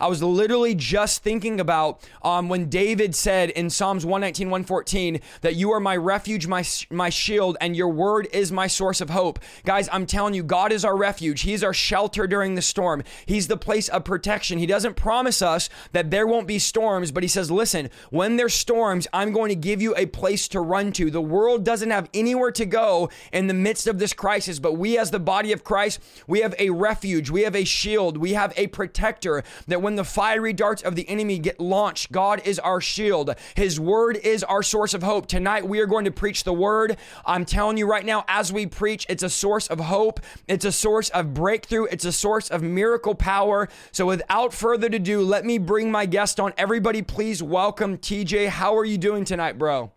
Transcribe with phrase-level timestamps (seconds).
[0.00, 5.56] I was literally just thinking about um, when David said in Psalms 119, 114, that
[5.56, 9.38] you are my refuge, my, my shield, and your word is my source of hope.
[9.64, 11.42] Guys, I'm telling you, God is our refuge.
[11.42, 13.02] He's our shelter during the storm.
[13.26, 14.58] He's the place of protection.
[14.58, 18.54] He doesn't promise us that there won't be storms, but He says, listen, when there's
[18.54, 21.10] storms, I'm going to give you a place to run to.
[21.10, 24.96] The world doesn't have anywhere to go in the midst of this crisis, but we,
[24.96, 28.54] as the body of Christ, we have a refuge, we have a shield, we have
[28.56, 32.60] a protector that when when the fiery darts of the enemy get launched, God is
[32.60, 33.34] our shield.
[33.56, 35.26] His word is our source of hope.
[35.26, 36.96] Tonight, we are going to preach the word.
[37.26, 40.70] I'm telling you right now, as we preach, it's a source of hope, it's a
[40.70, 43.68] source of breakthrough, it's a source of miracle power.
[43.90, 46.52] So, without further ado, let me bring my guest on.
[46.56, 48.46] Everybody, please welcome TJ.
[48.46, 49.90] How are you doing tonight, bro?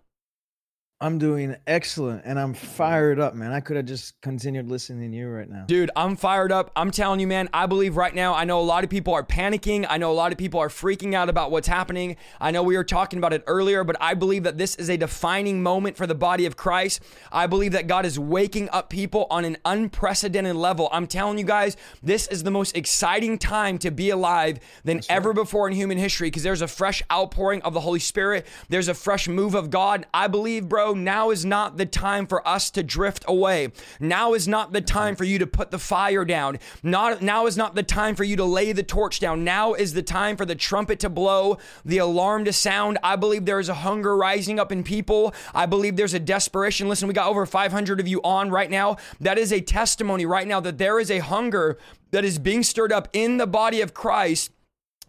[1.04, 3.52] I'm doing excellent and I'm fired up, man.
[3.52, 5.66] I could have just continued listening to you right now.
[5.66, 6.72] Dude, I'm fired up.
[6.78, 9.22] I'm telling you, man, I believe right now, I know a lot of people are
[9.22, 9.86] panicking.
[9.90, 12.16] I know a lot of people are freaking out about what's happening.
[12.40, 14.96] I know we were talking about it earlier, but I believe that this is a
[14.96, 17.04] defining moment for the body of Christ.
[17.34, 20.88] I believe that God is waking up people on an unprecedented level.
[20.90, 25.10] I'm telling you guys, this is the most exciting time to be alive than That's
[25.10, 25.36] ever right.
[25.36, 28.48] before in human history because there's a fresh outpouring of the Holy Spirit.
[28.70, 30.06] There's a fresh move of God.
[30.14, 33.72] I believe, bro, now is not the time for us to drift away.
[34.00, 36.60] Now is not the time for you to put the fire down.
[36.82, 39.44] Not, now is not the time for you to lay the torch down.
[39.44, 42.98] Now is the time for the trumpet to blow, the alarm to sound.
[43.04, 45.34] I believe there is a hunger rising up in people.
[45.54, 46.90] I believe there's a desperation.
[46.90, 48.98] Listen, we got over 500 of you on right now.
[49.20, 51.78] That is a testimony right now that there is a hunger
[52.12, 54.52] that is being stirred up in the body of Christ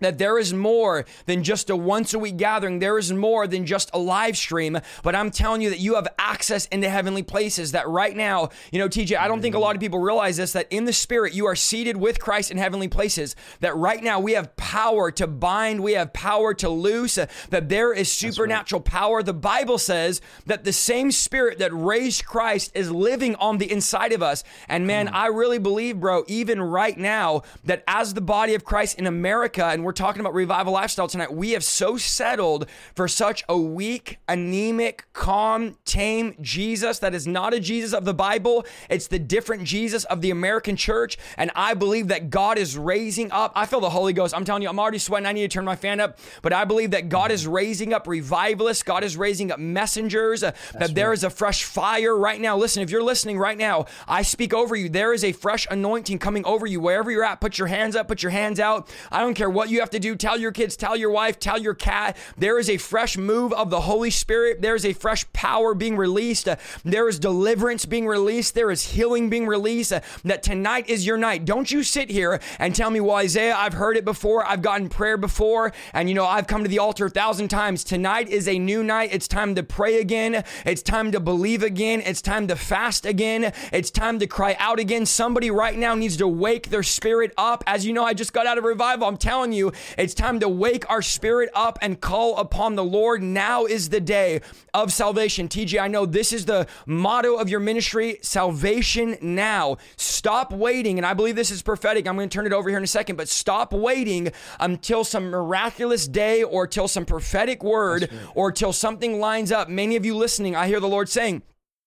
[0.01, 2.79] that there is more than just a once a week gathering.
[2.79, 4.79] There is more than just a live stream.
[5.03, 7.73] But I'm telling you that you have access into heavenly places.
[7.73, 10.53] That right now, you know, TJ, I don't think a lot of people realize this
[10.53, 13.37] that in the spirit, you are seated with Christ in heavenly places.
[13.61, 17.93] That right now we have power to bind, we have power to loose, that there
[17.93, 18.93] is supernatural right.
[18.93, 19.23] power.
[19.23, 24.13] The Bible says that the same spirit that raised Christ is living on the inside
[24.13, 24.45] of us.
[24.69, 25.15] And man, hmm.
[25.15, 29.65] I really believe, bro, even right now, that as the body of Christ in America,
[29.65, 34.19] and we're talking about revival lifestyle tonight, we have so settled for such a weak,
[34.29, 38.67] anemic, calm, tame Jesus that is not a Jesus of the Bible.
[38.89, 41.17] It's the different Jesus of the American church.
[41.37, 43.53] And I believe that God is raising up.
[43.55, 44.35] I feel the Holy Ghost.
[44.35, 45.27] I'm telling you, I'm already sweating.
[45.27, 46.19] I need to turn my fan up.
[46.43, 48.83] But I believe that God is raising up revivalists.
[48.83, 50.43] God is raising up messengers.
[50.43, 50.95] Uh, that right.
[50.95, 52.57] there is a fresh fire right now.
[52.57, 54.89] Listen, if you're listening right now, I speak over you.
[54.89, 56.81] There is a fresh anointing coming over you.
[56.81, 58.89] Wherever you're at, put your hands up, put your hands out.
[59.11, 60.17] I don't care what you have to do.
[60.17, 62.17] Tell your kids, tell your wife, tell your cat.
[62.37, 64.63] There is a fresh move of the Holy Spirit.
[64.63, 66.49] There is a fresh power being released.
[66.49, 68.55] Uh, there is deliverance being released.
[68.55, 69.93] There is healing being released.
[69.93, 71.45] Uh, that tonight is your night.
[71.45, 74.47] Don't you sit here and tell me, well, Isaiah, I've heard it before.
[74.47, 75.73] I've gotten prayer before.
[75.93, 77.85] And, you know, I've come to the altar a thousand times.
[77.85, 79.11] Tonight is a new night.
[79.13, 80.45] It's time to pray again.
[80.65, 82.03] It's time to believe again.
[82.05, 83.53] It's time to fast again.
[83.73, 85.07] It's time to cry out again.
[85.07, 87.65] Somebody right now needs to wake their spirit up.
[87.67, 89.07] As you know, I just got out of revival.
[89.07, 89.64] I'm telling you,
[89.97, 93.23] it's time to wake our spirit up and call upon the Lord.
[93.23, 94.41] Now is the day
[94.73, 95.49] of salvation.
[95.49, 99.77] TJ, I know this is the motto of your ministry salvation now.
[99.97, 100.99] Stop waiting.
[100.99, 102.07] And I believe this is prophetic.
[102.07, 105.31] I'm going to turn it over here in a second, but stop waiting until some
[105.31, 109.69] miraculous day or till some prophetic word or till something lines up.
[109.69, 111.43] Many of you listening, I hear the Lord saying,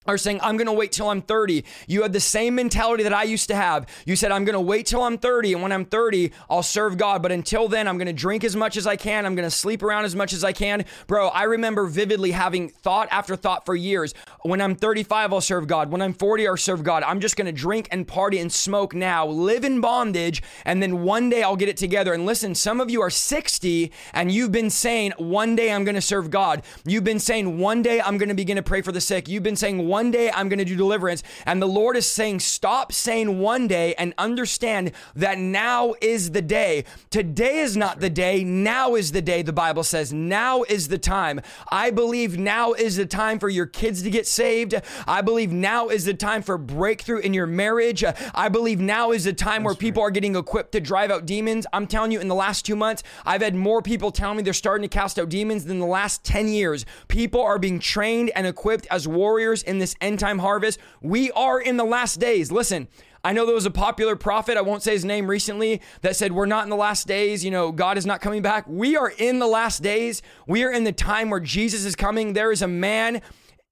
[0.07, 1.63] are saying, I'm going to wait till I'm 30.
[1.87, 3.87] You had the same mentality that I used to have.
[4.05, 5.53] You said, I'm going to wait till I'm 30.
[5.53, 7.21] And when I'm 30, I'll serve God.
[7.21, 9.25] But until then, I'm going to drink as much as I can.
[9.25, 10.85] I'm going to sleep around as much as I can.
[11.07, 14.13] Bro, I remember vividly having thought after thought for years.
[14.43, 15.91] When I'm 35, I'll serve God.
[15.91, 17.03] When I'm 40, I'll serve God.
[17.03, 20.41] I'm just going to drink and party and smoke now, live in bondage.
[20.65, 22.13] And then one day I'll get it together.
[22.13, 25.95] And listen, some of you are 60 and you've been saying, one day I'm going
[25.95, 26.63] to serve God.
[26.85, 29.27] You've been saying, one day I'm going to begin to pray for the sick.
[29.27, 31.23] You've been saying, one day I'm going to do deliverance.
[31.47, 36.41] And the Lord is saying, stop saying one day and understand that now is the
[36.43, 36.83] day.
[37.09, 38.43] Today is not the day.
[38.43, 40.13] Now is the day, the Bible says.
[40.13, 41.41] Now is the time.
[41.71, 44.75] I believe now is the time for your kids to get saved.
[45.07, 48.03] I believe now is the time for breakthrough in your marriage.
[48.35, 50.09] I believe now is the time That's where people right.
[50.09, 51.65] are getting equipped to drive out demons.
[51.73, 54.53] I'm telling you, in the last two months, I've had more people tell me they're
[54.53, 56.85] starting to cast out demons than the last 10 years.
[57.07, 60.79] People are being trained and equipped as warriors in in this end time harvest.
[61.01, 62.51] We are in the last days.
[62.51, 62.87] Listen,
[63.23, 66.31] I know there was a popular prophet, I won't say his name recently, that said,
[66.31, 67.45] We're not in the last days.
[67.45, 68.65] You know, God is not coming back.
[68.67, 70.21] We are in the last days.
[70.47, 72.33] We are in the time where Jesus is coming.
[72.33, 73.21] There is a man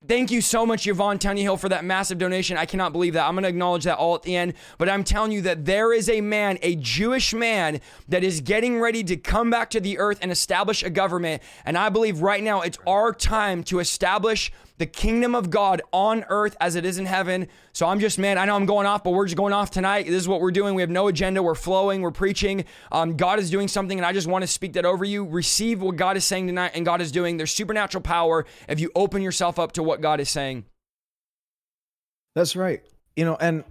[0.08, 2.58] Thank you so much, Yvonne Tony Hill, for that massive donation.
[2.58, 3.26] I cannot believe that.
[3.26, 4.54] I'm going to acknowledge that all at the end.
[4.78, 8.80] But I'm telling you that there is a man, a Jewish man, that is getting
[8.80, 11.42] ready to come back to the earth and establish a government.
[11.66, 16.26] And I believe right now it's our time to establish the kingdom of God on
[16.30, 17.48] earth as it is in heaven.
[17.72, 20.06] So I'm just, man, I know I'm going off, but we're just going off tonight.
[20.06, 20.76] This is what we're doing.
[20.76, 21.42] We have no agenda.
[21.42, 22.66] We're flowing, we're preaching.
[22.92, 25.26] Um, God is doing something, and I just want to speak that over you.
[25.26, 27.38] Receive what God is saying tonight and God is doing.
[27.38, 30.66] There's supernatural power if you open yourself up to what God is saying.
[32.36, 32.82] That's right.
[33.16, 33.64] You know, and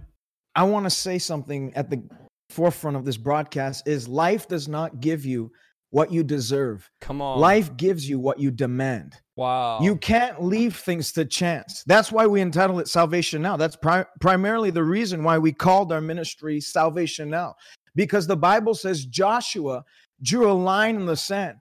[0.55, 2.01] I want to say something at the
[2.49, 5.51] forefront of this broadcast is life does not give you
[5.95, 6.91] what you deserve.
[6.99, 7.39] Come on.
[7.39, 9.15] Life gives you what you demand.
[9.37, 9.79] Wow.
[9.81, 11.85] You can't leave things to chance.
[11.87, 13.55] That's why we entitle it Salvation Now.
[13.55, 17.55] That's pri- primarily the reason why we called our ministry Salvation Now.
[17.95, 19.85] Because the Bible says Joshua
[20.21, 21.59] drew a line in the sand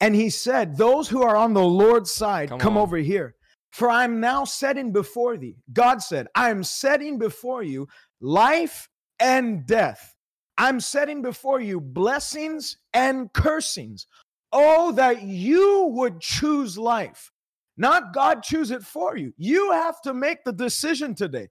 [0.00, 3.36] and he said, Those who are on the Lord's side, come, come over here.
[3.70, 5.58] For I'm now setting before thee.
[5.72, 7.86] God said, I am setting before you
[8.20, 8.88] life
[9.20, 10.15] and death.
[10.58, 14.06] I'm setting before you blessings and cursings.
[14.52, 17.30] Oh, that you would choose life,
[17.76, 19.34] not God choose it for you.
[19.36, 21.48] You have to make the decision today.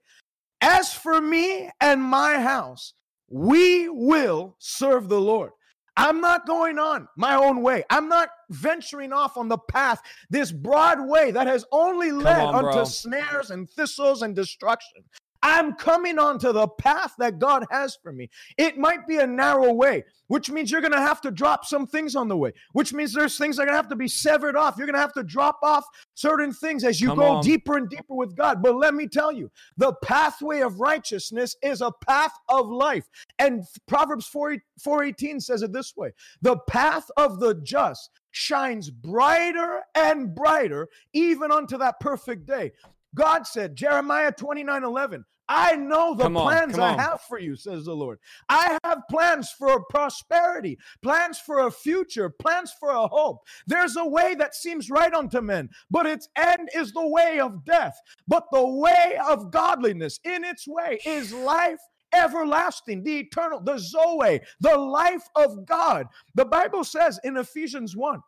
[0.60, 2.94] As for me and my house,
[3.28, 5.50] we will serve the Lord.
[5.96, 7.84] I'm not going on my own way.
[7.88, 12.66] I'm not venturing off on the path, this broad way that has only led on,
[12.66, 15.04] unto snares and thistles and destruction.
[15.48, 18.28] I'm coming onto the path that God has for me.
[18.58, 21.86] It might be a narrow way, which means you're going to have to drop some
[21.86, 24.08] things on the way, which means there's things that are going to have to be
[24.08, 24.74] severed off.
[24.76, 25.84] You're going to have to drop off
[26.14, 27.44] certain things as you Come go on.
[27.44, 28.60] deeper and deeper with God.
[28.60, 33.08] But let me tell you, the pathway of righteousness is a path of life.
[33.38, 36.10] And Proverbs 4, 418 says it this way
[36.42, 42.72] The path of the just shines brighter and brighter, even unto that perfect day.
[43.14, 47.56] God said, Jeremiah 29 11, I know the come plans on, I have for you,
[47.56, 48.18] says the Lord.
[48.48, 53.46] I have plans for prosperity, plans for a future, plans for a hope.
[53.66, 57.64] There's a way that seems right unto men, but its end is the way of
[57.64, 57.96] death.
[58.26, 61.80] But the way of godliness in its way is life
[62.12, 66.06] everlasting, the eternal, the Zoe, the life of God.
[66.34, 68.20] The Bible says in Ephesians 1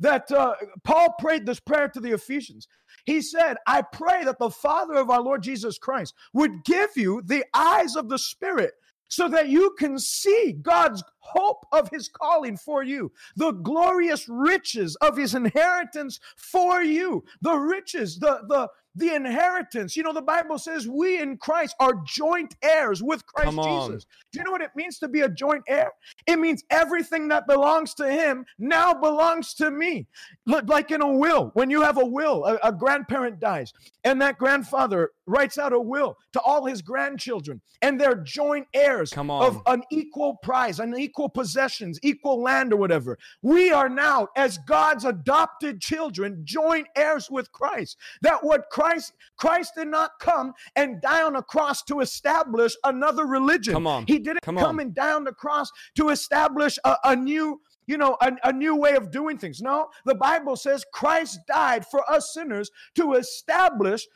[0.00, 2.66] that uh, Paul prayed this prayer to the Ephesians.
[3.04, 7.22] He said, I pray that the Father of our Lord Jesus Christ would give you
[7.24, 8.72] the eyes of the Spirit
[9.08, 14.96] so that you can see God's hope of his calling for you, the glorious riches
[14.96, 19.96] of his inheritance for you, the riches, the, the, the inheritance.
[19.96, 24.06] You know, the Bible says we in Christ are joint heirs with Christ Jesus.
[24.32, 25.90] Do you know what it means to be a joint heir?
[26.26, 30.06] It means everything that belongs to him now belongs to me.
[30.46, 33.72] Like in a will, when you have a will, a, a grandparent dies,
[34.04, 39.12] and that grandfather writes out a will to all his grandchildren, and they're joint heirs
[39.16, 43.18] of an equal prize, an equal possessions, equal land, or whatever.
[43.42, 47.96] We are now, as God's adopted children, joint heirs with Christ.
[48.22, 53.26] That what Christ Christ did not come and die on a cross to establish another
[53.26, 53.74] religion.
[53.74, 54.04] Come on.
[54.06, 57.98] He didn't come, come and die on the cross to establish a, a new you
[57.98, 59.60] know, a, a, new way of doing things.
[59.60, 64.06] No, the Bible says Christ died for us sinners to establish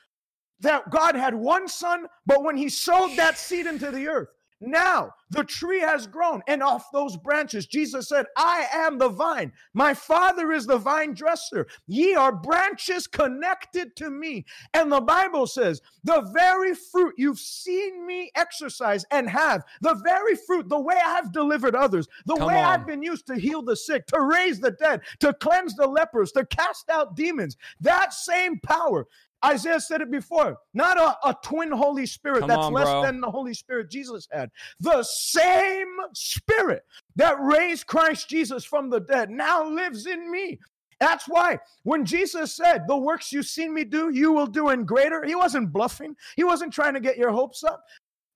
[0.61, 4.29] that God had one son, but when he sowed that seed into the earth,
[4.61, 9.53] now the tree has grown, and off those branches, Jesus said, I am the vine.
[9.75, 11.67] My Father is the vine dresser.
[11.87, 14.47] Ye are branches connected to me.
[14.73, 20.37] And the Bible says, the very fruit you've seen me exercise and have, the very
[20.37, 22.65] fruit, the way I've delivered others, the Come way on.
[22.65, 26.33] I've been used to heal the sick, to raise the dead, to cleanse the lepers,
[26.33, 29.07] to cast out demons, that same power
[29.45, 30.57] Isaiah said it before.
[30.73, 33.03] Not a, a twin Holy Spirit Come that's on, less bro.
[33.03, 34.51] than the Holy Spirit Jesus had.
[34.81, 36.83] The same Spirit
[37.17, 40.59] that raised Christ Jesus from the dead now lives in me.
[41.01, 44.85] That's why when Jesus said, The works you've seen me do, you will do in
[44.85, 46.17] greater, he wasn't bluffing.
[46.37, 47.83] He wasn't trying to get your hopes up.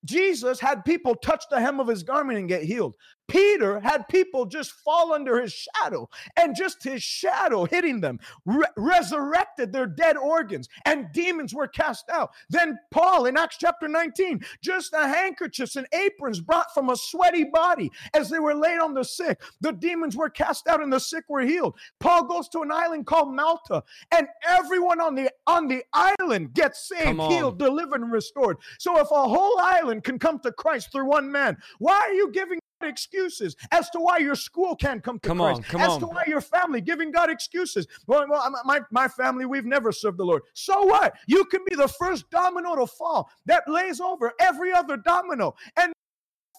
[0.04, 2.94] Jesus had people touch the hem of his garment and get healed.
[3.28, 8.64] Peter had people just fall under his shadow, and just his shadow hitting them re-
[8.76, 12.30] resurrected their dead organs, and demons were cast out.
[12.48, 17.44] Then Paul in Acts chapter 19, just the handkerchiefs and aprons brought from a sweaty
[17.44, 19.40] body as they were laid on the sick.
[19.60, 21.76] The demons were cast out and the sick were healed.
[22.00, 26.88] Paul goes to an island called Malta, and everyone on the on the island gets
[26.88, 28.56] saved, healed, delivered, and restored.
[28.78, 32.30] So if a whole island can come to Christ through one man, why are you
[32.32, 35.92] giving excuses as to why your school can't come to come Christ, on, come as
[35.92, 36.00] on.
[36.00, 37.86] to why your family giving God excuses.
[38.06, 40.42] Well, well, my, my family, we've never served the Lord.
[40.54, 41.14] So what?
[41.26, 45.54] You can be the first domino to fall that lays over every other domino.
[45.76, 45.92] And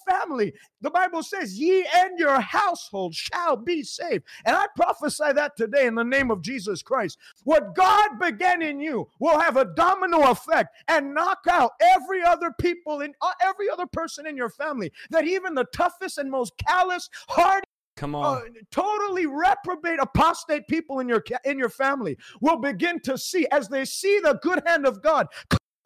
[0.10, 0.54] family.
[0.82, 4.26] The Bible says, Ye and your household shall be saved.
[4.46, 7.18] And I prophesy that today in the name of Jesus Christ.
[7.44, 12.54] What God began in you will have a domino effect and knock out every other
[12.60, 14.92] people in uh, every other person in your family.
[15.10, 17.64] That even the toughest and most callous, hard
[17.96, 18.38] Come on.
[18.38, 23.68] uh, totally reprobate apostate people in your in your family will begin to see as
[23.68, 25.28] they see the good hand of God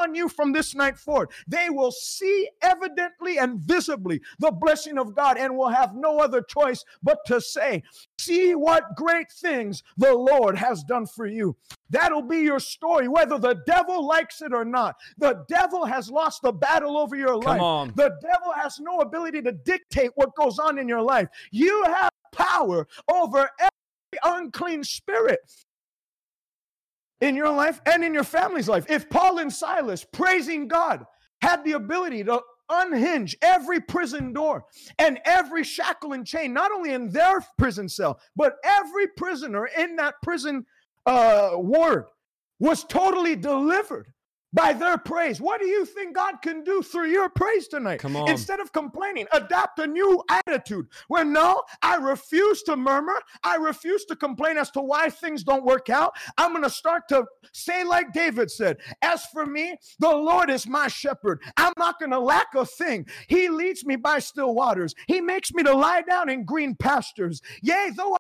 [0.03, 1.29] on you from this night forward.
[1.47, 6.41] They will see evidently and visibly the blessing of God and will have no other
[6.41, 7.83] choice but to say,
[8.19, 11.55] See what great things the Lord has done for you.
[11.89, 14.95] That'll be your story, whether the devil likes it or not.
[15.17, 17.61] The devil has lost the battle over your Come life.
[17.61, 17.93] on.
[17.95, 21.27] The devil has no ability to dictate what goes on in your life.
[21.51, 25.39] You have power over every unclean spirit
[27.23, 28.85] in your life and in your family's life.
[28.89, 31.05] If Paul and Silas, praising God,
[31.41, 34.65] had the ability to unhinge every prison door
[34.99, 39.95] and every shackle and chain, not only in their prison cell, but every prisoner in
[39.95, 40.65] that prison
[41.05, 42.05] uh, ward
[42.59, 44.12] was totally delivered
[44.53, 45.41] by their praise.
[45.41, 47.99] What do you think God can do through your praise tonight?
[47.99, 48.29] Come on.
[48.29, 53.19] Instead of complaining, adopt a new attitude where no, I refuse to murmur.
[53.43, 56.13] I refuse to complain as to why things don't work out.
[56.37, 60.67] I'm going to start to say, like David said, As for me, the Lord is
[60.67, 61.41] my shepherd.
[61.57, 63.07] I'm not going to lack a thing.
[63.27, 67.41] He leads me by still waters, He makes me to lie down in green pastures.
[67.61, 68.17] Yea, though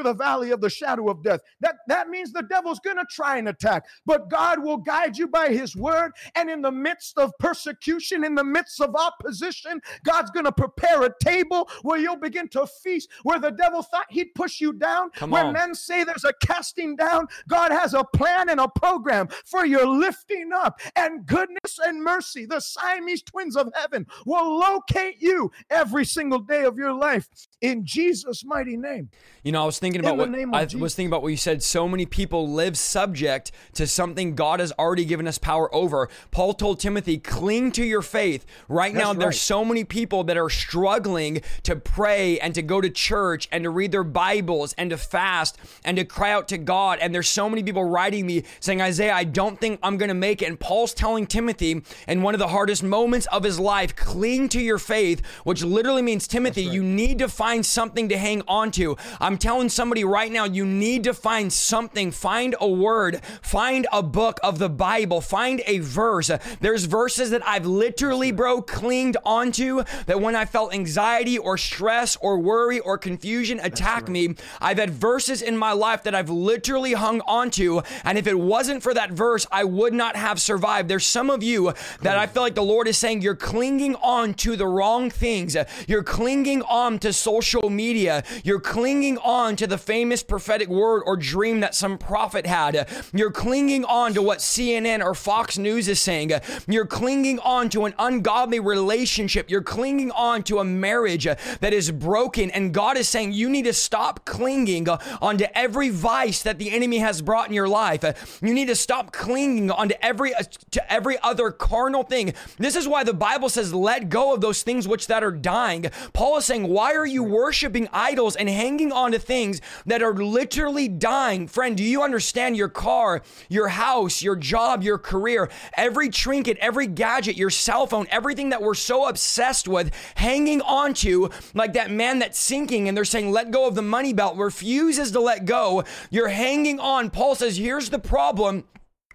[0.00, 1.40] I the valley of the shadow of death.
[1.60, 5.28] That that means the devil's going to try and attack, but God will guide you
[5.28, 10.30] by his word and in the midst of persecution, in the midst of opposition, God's
[10.30, 14.34] going to prepare a table where you'll begin to feast where the devil thought he'd
[14.34, 15.52] push you down, Come where on.
[15.52, 19.86] men say there's a casting down, God has a plan and a program for your
[19.86, 22.46] lifting up and goodness and mercy.
[22.46, 27.28] The Siamese twins of heaven will locate you every single day of your life
[27.60, 29.10] in Jesus mighty name.
[29.42, 30.80] You know, I was thinking about what I Jesus.
[30.80, 31.62] was thinking about what you said.
[31.62, 36.08] So many people live subject to something God has already given us power over.
[36.30, 39.34] Paul told Timothy, "Cling to your faith." Right now, That's there's right.
[39.34, 43.70] so many people that are struggling to pray and to go to church and to
[43.70, 46.98] read their Bibles and to fast and to cry out to God.
[47.00, 50.14] And there's so many people writing me saying, "Isaiah, I don't think I'm going to
[50.14, 53.94] make it." And Paul's telling Timothy, in one of the hardest moments of his life,
[53.96, 58.42] cling to your faith, which literally means Timothy, you need to find something to hang
[58.48, 58.96] on to.
[59.20, 64.02] I'm telling somebody right now, you need to find something, find a word, find a
[64.02, 66.32] book of the Bible, find a verse.
[66.60, 72.16] There's verses that I've literally, bro, clinged onto that when I felt anxiety or stress
[72.16, 76.94] or worry or confusion attack me, I've had verses in my life that I've literally
[76.94, 77.80] hung onto.
[78.02, 80.88] And if it wasn't for that verse, I would not have survived.
[80.88, 84.34] There's some of you that I feel like the Lord is saying you're clinging on
[84.42, 85.56] to the wrong things.
[85.86, 88.24] You're clinging on to social media.
[88.42, 92.88] You're clinging on to the famous prophetic word or dream that some prophet had.
[93.12, 96.32] You're clinging on to what CNN or Fox News is saying.
[96.66, 99.50] You're clinging on to an ungodly relationship.
[99.50, 102.50] You're clinging on to a marriage that is broken.
[102.50, 106.98] And God is saying you need to stop clinging onto every vice that the enemy
[106.98, 108.38] has brought in your life.
[108.42, 110.32] You need to stop clinging onto every
[110.70, 112.34] to every other carnal thing.
[112.58, 115.90] This is why the Bible says, "Let go of those things which that are dying."
[116.12, 120.14] Paul is saying, "Why are you worshiping idols and hanging on to things that are
[120.14, 126.08] literally dying?" Friend, do you understand your car, your house, your job, your career, every
[126.08, 131.30] trinket, every gadget, your cell phone, everything that we're so obsessed with, hanging on to,
[131.54, 135.12] like that man that's sinking and they're saying, "Let go of the money belt," refuses
[135.12, 135.84] to let go.
[136.10, 137.10] You're hanging on.
[137.10, 138.64] Paul says, "Here's the problem."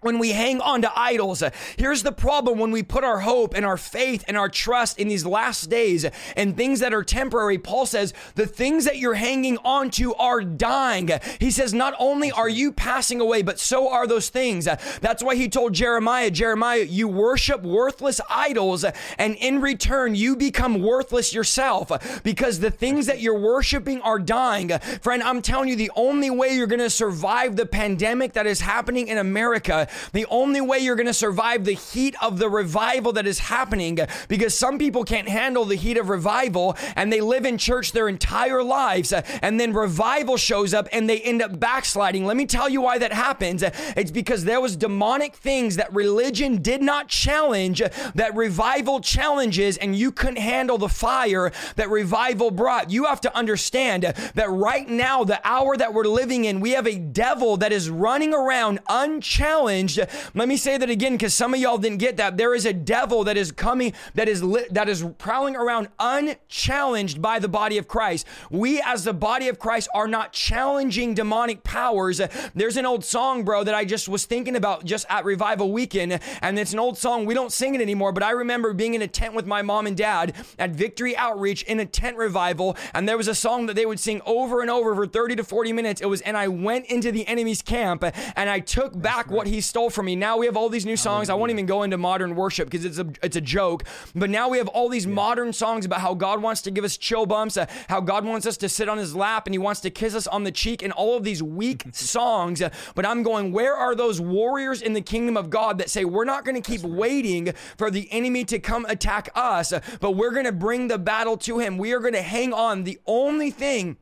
[0.04, 1.44] When we hang on to idols.
[1.78, 5.08] Here's the problem when we put our hope and our faith and our trust in
[5.08, 6.06] these last days
[6.36, 7.58] and things that are temporary.
[7.58, 11.10] Paul says the things that you're hanging on to are dying.
[11.40, 14.68] He says, not only are you passing away, but so are those things.
[15.02, 18.86] That's why he told Jeremiah, Jeremiah, you worship worthless idols,
[19.18, 24.70] and in return, you become worthless yourself because the things that you're worshiping are dying.
[25.02, 28.62] Friend, I'm telling you, the only way you're going to survive the pandemic that is
[28.62, 33.14] happening in America the only way you're going to survive the heat of the revival
[33.14, 37.46] that is happening, because some people can't handle the heat of revival and they live
[37.46, 42.26] in church their entire lives, and then revival shows up and they end up backsliding.
[42.26, 43.64] Let me tell you why that happens.
[43.64, 47.82] It's because there was demonic things that religion did not challenge,
[48.16, 52.90] that revival challenges, and you couldn't handle the fire that revival brought.
[52.92, 56.88] You have to understand that right now, the hour that we're living in, we have
[56.88, 60.36] a devil that is running around unchallenged challenged.
[60.36, 62.38] Let me say that again because some of y'all didn't get that.
[62.38, 67.22] There is a devil that is coming that is lit, that is prowling around unchallenged
[67.22, 68.28] by the body of Christ.
[68.50, 72.22] We as the body of Christ are not challenging demonic powers.
[72.54, 76.20] There's an old song, bro, that I just was thinking about just at revival weekend
[76.42, 77.26] and it's an old song.
[77.26, 79.88] We don't sing it anymore, but I remember being in a tent with my mom
[79.88, 83.76] and dad at Victory Outreach in a tent revival and there was a song that
[83.76, 86.02] they would sing over and over for 30 to 40 minutes.
[86.02, 88.04] It was and I went into the enemy's camp
[88.36, 90.16] and I took back what he stole from me.
[90.16, 91.32] Now we have all these new songs.
[91.32, 93.86] I won't even go into modern worship because it's a it's a joke.
[94.14, 95.14] But now we have all these yeah.
[95.14, 98.46] modern songs about how God wants to give us chill bumps, uh, how God wants
[98.46, 100.84] us to sit on His lap, and He wants to kiss us on the cheek,
[100.84, 102.62] and all of these weak songs.
[102.94, 106.24] But I'm going, where are those warriors in the kingdom of God that say we're
[106.24, 106.94] not going to keep right.
[106.94, 111.36] waiting for the enemy to come attack us, but we're going to bring the battle
[111.38, 111.80] to Him.
[111.80, 112.84] We are going to hang on.
[112.84, 113.98] The only thing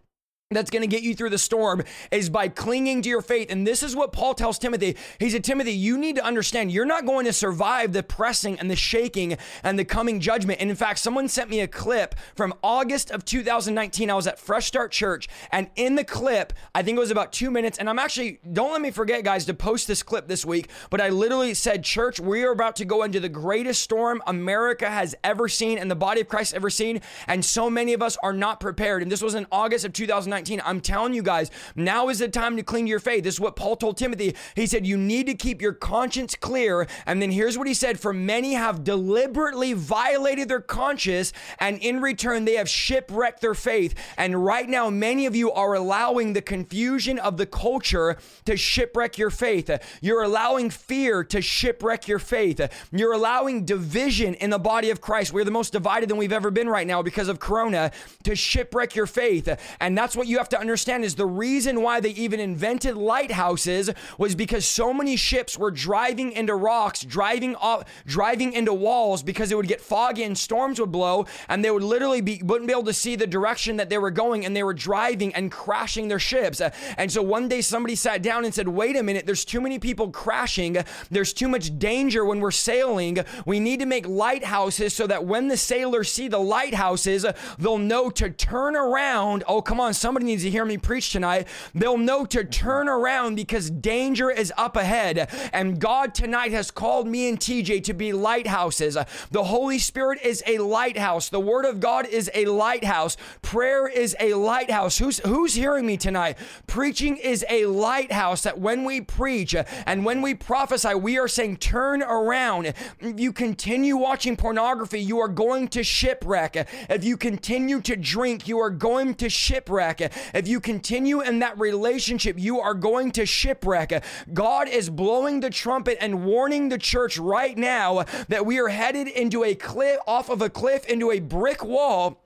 [0.58, 3.52] that's going to get you through the storm is by clinging to your faith.
[3.52, 4.98] And this is what Paul tells Timothy.
[5.20, 8.70] He said, Timothy, you need to understand you're not going to survive the pressing and
[8.70, 10.60] the shaking and the coming judgment.
[10.60, 14.10] And in fact, someone sent me a clip from August of 2019.
[14.10, 17.32] I was at Fresh Start Church, and in the clip, I think it was about
[17.32, 17.78] two minutes.
[17.78, 20.70] And I'm actually, don't let me forget, guys, to post this clip this week.
[20.90, 24.90] But I literally said, Church, we are about to go into the greatest storm America
[24.90, 27.02] has ever seen and the body of Christ ever seen.
[27.28, 29.02] And so many of us are not prepared.
[29.02, 30.41] And this was in August of 2019.
[30.42, 30.62] 19.
[30.66, 33.24] I'm telling you guys, now is the time to cling to your faith.
[33.24, 34.36] This is what Paul told Timothy.
[34.56, 36.88] He said, You need to keep your conscience clear.
[37.06, 42.02] And then here's what he said For many have deliberately violated their conscience, and in
[42.02, 43.94] return, they have shipwrecked their faith.
[44.18, 49.20] And right now, many of you are allowing the confusion of the culture to shipwreck
[49.20, 49.70] your faith.
[50.02, 52.62] You're allowing fear to shipwreck your faith.
[52.92, 55.34] You're allowing division in the body of Christ.
[55.34, 57.92] We're the most divided than we've ever been right now because of Corona
[58.24, 59.48] to shipwreck your faith.
[59.80, 63.90] And that's what you have to understand is the reason why they even invented lighthouses
[64.18, 69.52] was because so many ships were driving into rocks, driving off, driving into walls because
[69.52, 72.72] it would get foggy and storms would blow, and they would literally be wouldn't be
[72.72, 76.08] able to see the direction that they were going, and they were driving and crashing
[76.08, 76.62] their ships.
[76.62, 79.60] Uh, and so one day somebody sat down and said, "Wait a minute, there's too
[79.60, 80.78] many people crashing.
[81.10, 83.18] There's too much danger when we're sailing.
[83.46, 87.26] We need to make lighthouses so that when the sailors see the lighthouses,
[87.60, 89.44] they'll know to turn around.
[89.46, 93.36] Oh, come on, somebody." Needs to hear me preach tonight, they'll know to turn around
[93.36, 95.30] because danger is up ahead.
[95.54, 98.98] And God tonight has called me and TJ to be lighthouses.
[99.32, 101.30] The Holy Spirit is a lighthouse.
[101.30, 103.18] The Word of God is a lighthouse.
[103.42, 104.98] Prayer is a lighthouse.
[104.98, 106.38] Who's who's hearing me tonight?
[106.68, 109.56] Preaching is a lighthouse that when we preach
[109.86, 112.68] and when we prophesy, we are saying turn around.
[112.68, 116.68] If you continue watching pornography, you are going to shipwreck.
[116.90, 120.11] If you continue to drink, you are going to shipwreck.
[120.34, 124.04] If you continue in that relationship, you are going to shipwreck.
[124.34, 129.08] God is blowing the trumpet and warning the church right now that we are headed
[129.08, 132.22] into a cliff, off of a cliff, into a brick wall.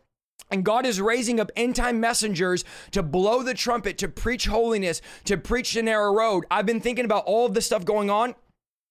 [0.52, 5.02] And God is raising up end time messengers to blow the trumpet, to preach holiness,
[5.26, 6.46] to preach the narrow road.
[6.52, 8.36] I've been thinking about all of this stuff going on.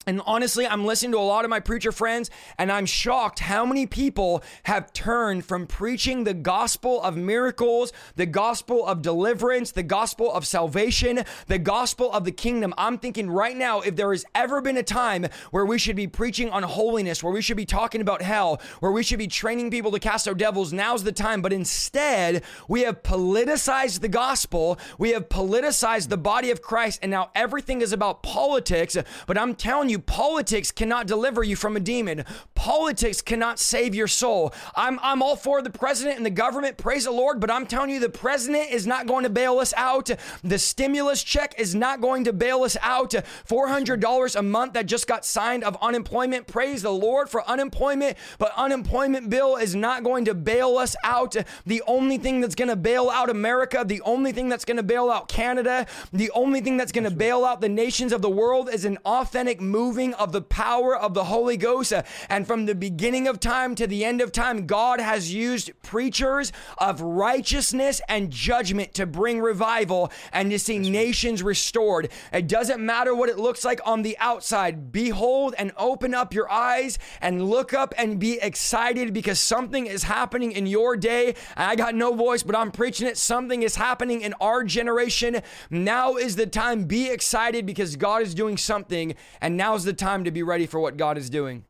[0.06, 3.64] And honestly, I'm listening to a lot of my preacher friends, and I'm shocked how
[3.64, 9.82] many people have turned from preaching the gospel of miracles, the gospel of deliverance, the
[9.82, 12.74] gospel of salvation, the gospel of the kingdom.
[12.76, 16.06] I'm thinking right now, if there has ever been a time where we should be
[16.06, 19.70] preaching on holiness, where we should be talking about hell, where we should be training
[19.70, 21.40] people to cast out devils, now's the time.
[21.40, 27.10] But instead, we have politicized the gospel, we have politicized the body of Christ, and
[27.10, 28.96] now everything is about politics.
[29.26, 32.24] But I'm telling you, you, politics cannot deliver you from a demon.
[32.56, 34.52] Politics cannot save your soul.
[34.74, 37.90] I'm, I'm all for the president and the government, praise the Lord, but I'm telling
[37.90, 40.10] you, the president is not going to bail us out.
[40.42, 43.10] The stimulus check is not going to bail us out.
[43.48, 48.52] $400 a month that just got signed of unemployment, praise the Lord for unemployment, but
[48.56, 51.36] unemployment bill is not going to bail us out.
[51.66, 54.82] The only thing that's going to bail out America, the only thing that's going to
[54.82, 58.30] bail out Canada, the only thing that's going to bail out the nations of the
[58.30, 61.92] world is an authentic moving of the power of the Holy Ghost.
[61.92, 65.72] Uh, and from the beginning of time to the end of time, God has used
[65.82, 72.08] preachers of righteousness and judgment to bring revival and to see nations restored.
[72.32, 74.90] It doesn't matter what it looks like on the outside.
[74.90, 80.04] Behold and open up your eyes and look up and be excited because something is
[80.04, 81.34] happening in your day.
[81.58, 83.18] I got no voice, but I'm preaching it.
[83.18, 85.42] Something is happening in our generation.
[85.68, 86.84] Now is the time.
[86.84, 90.78] Be excited because God is doing something, and now's the time to be ready for
[90.78, 91.64] what God is doing.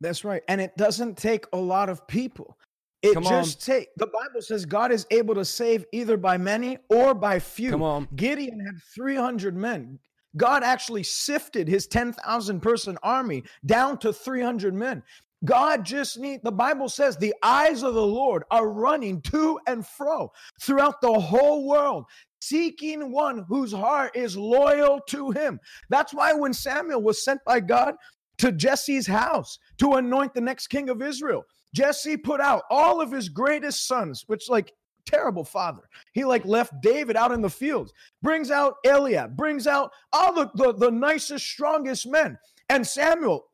[0.00, 0.42] That's right.
[0.48, 2.58] And it doesn't take a lot of people.
[3.02, 6.78] It Come just take the Bible says God is able to save either by many
[6.88, 7.70] or by few.
[7.70, 8.08] Come on.
[8.16, 9.98] Gideon had 300 men.
[10.36, 15.02] God actually sifted his 10,000 person army down to 300 men.
[15.44, 19.86] God just need the Bible says the eyes of the Lord are running to and
[19.86, 22.06] fro throughout the whole world
[22.42, 25.60] seeking one whose heart is loyal to him.
[25.90, 27.94] That's why when Samuel was sent by God
[28.38, 33.12] to Jesse's house to anoint the next king of Israel, Jesse put out all of
[33.12, 34.72] his greatest sons, which like
[35.06, 35.82] terrible father.
[36.12, 40.50] He like left David out in the fields, brings out Eliab, brings out all the,
[40.54, 42.36] the, the nicest, strongest men.
[42.68, 43.44] And Samuel,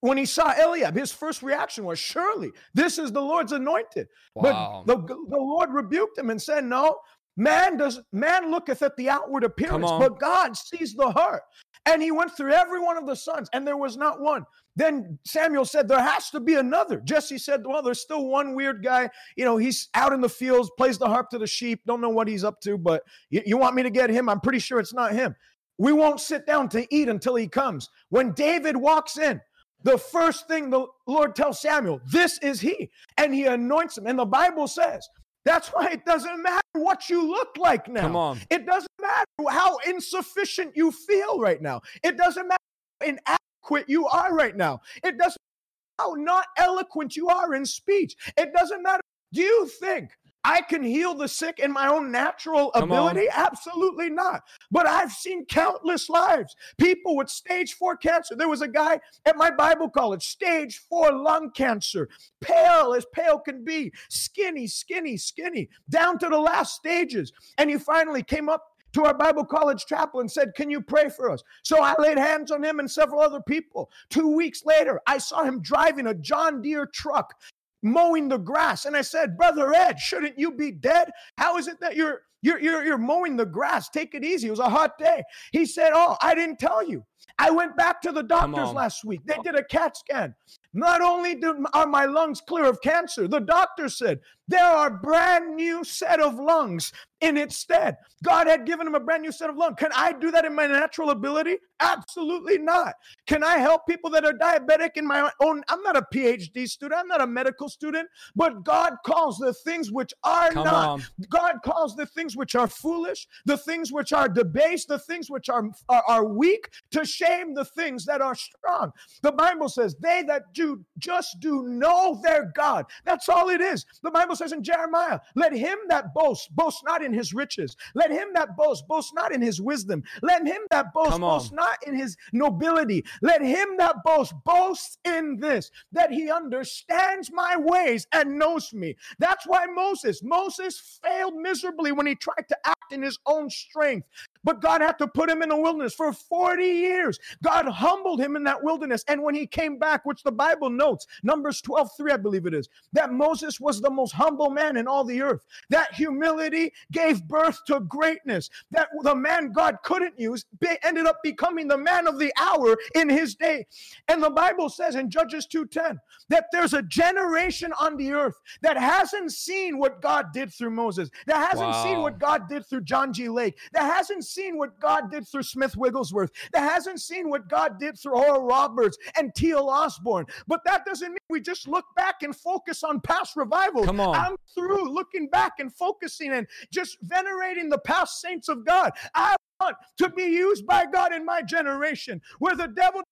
[0.00, 4.08] when he saw Eliab, his first reaction was, Surely this is the Lord's anointed.
[4.34, 4.82] Wow.
[4.86, 6.98] But the, the Lord rebuked him and said, No,
[7.36, 11.42] man does man looketh at the outward appearance, but God sees the heart.
[11.86, 14.44] And he went through every one of the sons, and there was not one.
[14.76, 17.00] Then Samuel said, There has to be another.
[17.00, 19.10] Jesse said, Well, there's still one weird guy.
[19.36, 21.80] You know, he's out in the fields, plays the harp to the sheep.
[21.86, 24.28] Don't know what he's up to, but you, you want me to get him?
[24.28, 25.34] I'm pretty sure it's not him.
[25.78, 27.88] We won't sit down to eat until he comes.
[28.10, 29.40] When David walks in,
[29.82, 32.90] the first thing the Lord tells Samuel, This is he.
[33.16, 34.06] And he anoints him.
[34.06, 35.08] And the Bible says,
[35.44, 38.02] that's why it doesn't matter what you look like now.
[38.02, 38.40] Come on.
[38.50, 41.80] It doesn't matter how insufficient you feel right now.
[42.02, 42.58] It doesn't matter
[43.00, 44.80] how inadequate you are right now.
[45.02, 48.16] It doesn't matter how not eloquent you are in speech.
[48.36, 49.00] It doesn't matter.
[49.32, 50.10] Do you think
[50.44, 53.10] I can heal the sick in my own natural Come on.
[53.10, 53.28] ability?
[53.32, 54.42] Absolutely not.
[54.70, 56.56] But I've seen countless lives.
[56.78, 58.34] People with stage four cancer.
[58.34, 62.08] There was a guy at my Bible college, stage four lung cancer,
[62.40, 67.32] pale as pale can be, skinny, skinny, skinny, down to the last stages.
[67.58, 71.08] And he finally came up to our Bible college chapel and said, Can you pray
[71.08, 71.42] for us?
[71.62, 73.90] So I laid hands on him and several other people.
[74.08, 77.34] Two weeks later, I saw him driving a John Deere truck
[77.82, 78.84] mowing the grass.
[78.84, 81.10] And I said, Brother Ed, shouldn't you be dead?
[81.36, 83.88] How is it that you're you're you're, you're mowing the grass?
[83.88, 84.48] Take it easy.
[84.48, 85.22] It was a hot day.
[85.52, 87.04] He said, Oh, I didn't tell you.
[87.38, 89.20] I went back to the doctors last week.
[89.24, 90.34] They did a CAT scan.
[90.72, 95.56] Not only do, are my lungs clear of cancer, the doctor said there are brand
[95.56, 97.96] new set of lungs in its stead.
[98.22, 99.76] God had given him a brand new set of lungs.
[99.78, 101.56] Can I do that in my natural ability?
[101.80, 102.94] Absolutely not.
[103.30, 105.62] Can I help people that are diabetic in my own?
[105.68, 107.00] I'm not a PhD student.
[107.00, 110.88] I'm not a medical student, but God calls the things which are Come not.
[110.88, 111.02] on.
[111.28, 115.48] God calls the things which are foolish, the things which are debased, the things which
[115.48, 118.90] are, are, are weak to shame the things that are strong.
[119.22, 122.86] The Bible says, they that do just do know their God.
[123.04, 123.86] That's all it is.
[124.02, 127.76] The Bible says in Jeremiah, let him that boasts, boast not in his riches.
[127.94, 130.02] Let him that boasts, boast not in his wisdom.
[130.20, 133.04] Let him that boasts, boast not in his nobility.
[133.20, 138.96] Let him that boasts, boast in this, that he understands my ways and knows me.
[139.18, 144.06] That's why Moses, Moses failed miserably when he tried to act in his own strength.
[144.44, 147.18] But God had to put him in the wilderness for 40 years.
[147.42, 149.04] God humbled him in that wilderness.
[149.08, 152.54] And when he came back, which the Bible notes, Numbers 12, 3, I believe it
[152.54, 155.42] is, that Moses was the most humble man in all the earth.
[155.68, 158.50] That humility gave birth to greatness.
[158.70, 160.44] That the man God couldn't use
[160.82, 163.66] ended up becoming the man of the hour in his day.
[164.08, 168.76] And the Bible says in Judges 2:10 that there's a generation on the earth that
[168.76, 173.12] hasn't seen what God did through Moses, that hasn't seen what God did through John
[173.12, 173.28] G.
[173.28, 177.78] Lake, that hasn't seen what God did through Smith Wigglesworth, that hasn't seen what God
[177.78, 179.68] did through Oral Roberts and T.L.
[179.68, 180.26] Osborn.
[180.46, 183.86] But that doesn't mean we just look back and focus on past revivals.
[183.86, 184.14] Come on.
[184.14, 188.92] I'm through looking back and focusing and just venerating the past saints of God.
[189.14, 193.02] I want to be used by God in my generation, where the devil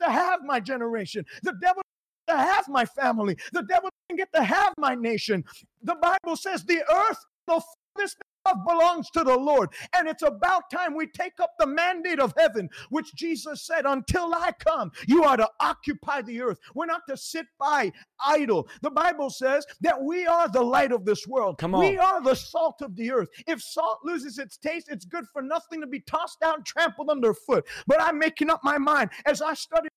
[0.00, 1.24] to have my generation.
[1.42, 1.82] The devil
[2.28, 3.36] to have my family.
[3.52, 5.44] The devil didn't get to have my nation.
[5.82, 7.62] The Bible says the earth, the
[7.94, 8.16] fullness
[8.64, 9.70] belongs to the Lord.
[9.94, 14.34] And it's about time we take up the mandate of heaven, which Jesus said, Until
[14.34, 16.58] I come, you are to occupy the earth.
[16.74, 17.92] We're not to sit by
[18.24, 18.68] idle.
[18.82, 21.58] The Bible says that we are the light of this world.
[21.58, 21.80] Come on.
[21.80, 23.28] We are the salt of the earth.
[23.46, 27.66] If salt loses its taste, it's good for nothing to be tossed down, trampled underfoot.
[27.86, 29.88] But I'm making up my mind as I study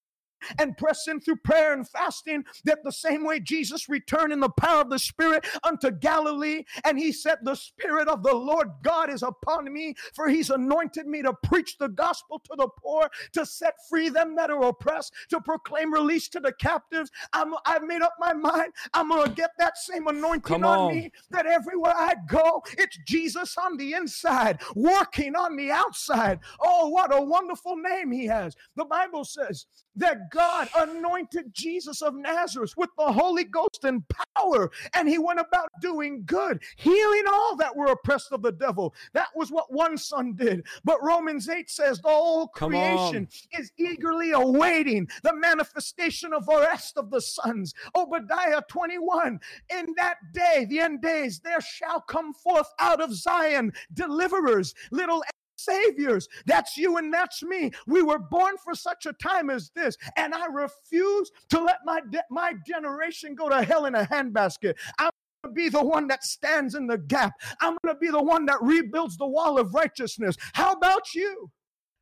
[0.57, 4.49] and press in through prayer and fasting that the same way Jesus returned in the
[4.49, 9.09] power of the Spirit unto Galilee, and he said, The Spirit of the Lord God
[9.09, 13.45] is upon me, for he's anointed me to preach the gospel to the poor, to
[13.45, 17.11] set free them that are oppressed, to proclaim release to the captives.
[17.33, 18.73] I'm, I've made up my mind.
[18.93, 20.79] I'm going to get that same anointing on.
[20.79, 20.87] on.
[20.87, 26.39] me that everywhere I go, it's Jesus on the inside, working on the outside.
[26.61, 28.55] Oh, what a wonderful name he has.
[28.75, 30.38] The Bible says that God
[30.75, 34.03] anointed Jesus of Nazareth with the Holy Ghost and
[34.35, 38.93] power, and he went about doing good, healing all that were oppressed of the devil.
[39.13, 40.65] That was what one son did.
[40.83, 46.97] But Romans 8 says the whole creation is eagerly awaiting the manifestation of the rest
[46.97, 47.73] of the sons.
[47.95, 53.71] Obadiah 21 In that day, the end days, there shall come forth out of Zion
[53.93, 55.23] deliverers, little
[55.63, 56.27] saviors.
[56.45, 57.71] That's you and that's me.
[57.87, 62.01] We were born for such a time as this, and I refuse to let my
[62.09, 64.75] de- my generation go to hell in a handbasket.
[64.97, 65.11] I'm
[65.43, 67.33] going to be the one that stands in the gap.
[67.61, 70.35] I'm going to be the one that rebuilds the wall of righteousness.
[70.53, 71.51] How about you?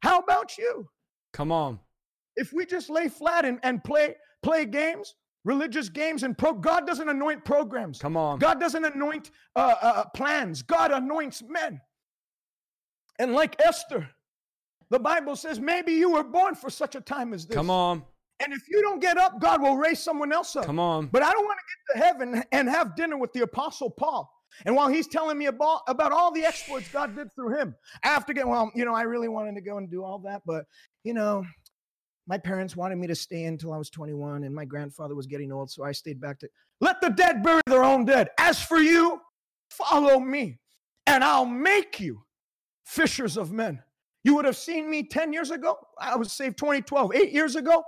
[0.02, 0.88] How about you?
[1.34, 1.80] Come on.
[2.36, 6.86] If we just lay flat and, and play play games, religious games, and pro, God
[6.86, 8.00] doesn't anoint programs.
[8.00, 8.38] Come on.
[8.39, 10.62] God doesn't anoint uh, uh, plans.
[10.62, 11.82] God anoints men.
[13.19, 14.10] And like Esther,
[14.89, 17.56] the Bible says maybe you were born for such a time as this.
[17.56, 18.03] Come on.
[18.39, 20.65] And if you don't get up, God will raise someone else up.
[20.65, 21.08] Come on.
[21.08, 24.32] But I don't want to get to heaven and have dinner with the Apostle Paul.
[24.65, 28.10] And while he's telling me about, about all the exploits God did through him, I
[28.10, 30.43] have to get, well, you know, I really wanted to go and do all that.
[30.45, 30.65] But,
[31.03, 31.45] you know,
[32.27, 35.51] my parents wanted me to stay until I was 21, and my grandfather was getting
[35.51, 35.71] old.
[35.71, 36.49] So I stayed back to
[36.80, 38.30] let the dead bury their own dead.
[38.38, 39.19] As for you,
[39.71, 40.60] follow me,
[41.08, 42.23] and I'll make you
[42.88, 43.84] fishers of men.
[44.23, 45.78] You would have seen me 10 years ago.
[46.00, 47.84] I was saved 2012, eight years ago.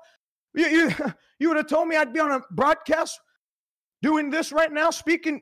[0.53, 0.95] You, you,
[1.39, 3.19] you would have told me I'd be on a broadcast
[4.01, 5.41] doing this right now, speaking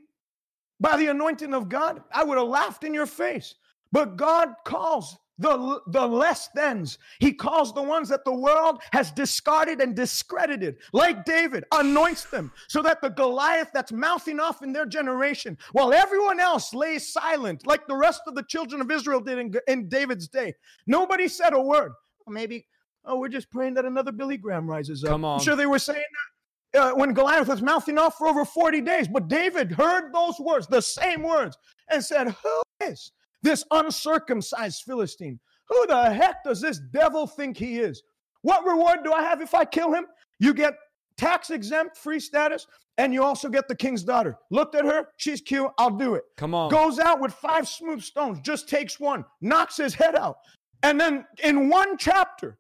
[0.80, 2.04] by the anointing of God.
[2.14, 3.56] I would have laughed in your face.
[3.92, 6.98] But God calls the, the less thans.
[7.20, 12.52] He calls the ones that the world has discarded and discredited, like David, anoints them
[12.68, 17.66] so that the Goliath that's mouthing off in their generation, while everyone else lays silent,
[17.68, 20.54] like the rest of the children of Israel did in, in David's day.
[20.86, 21.92] Nobody said a word.
[22.28, 22.68] Maybe,
[23.06, 25.12] oh, we're just praying that another Billy Graham rises up.
[25.12, 25.40] Come on.
[25.40, 26.38] I'm sure they were saying that
[26.78, 29.08] uh, when Goliath was mouthing off for over 40 days.
[29.08, 31.58] But David heard those words, the same words,
[31.90, 33.12] and said, Who is
[33.48, 35.40] this uncircumcised Philistine?
[35.70, 38.04] Who the heck does this devil think he is?
[38.42, 40.06] What reward do I have if I kill him?
[40.40, 40.76] You get
[41.18, 44.38] tax exempt, free status, and you also get the king's daughter.
[44.52, 46.24] Looked at her, she's cute, I'll do it.
[46.38, 46.70] Come on.
[46.70, 50.38] Goes out with five smooth stones, just takes one, knocks his head out.
[50.84, 52.58] And then in one chapter,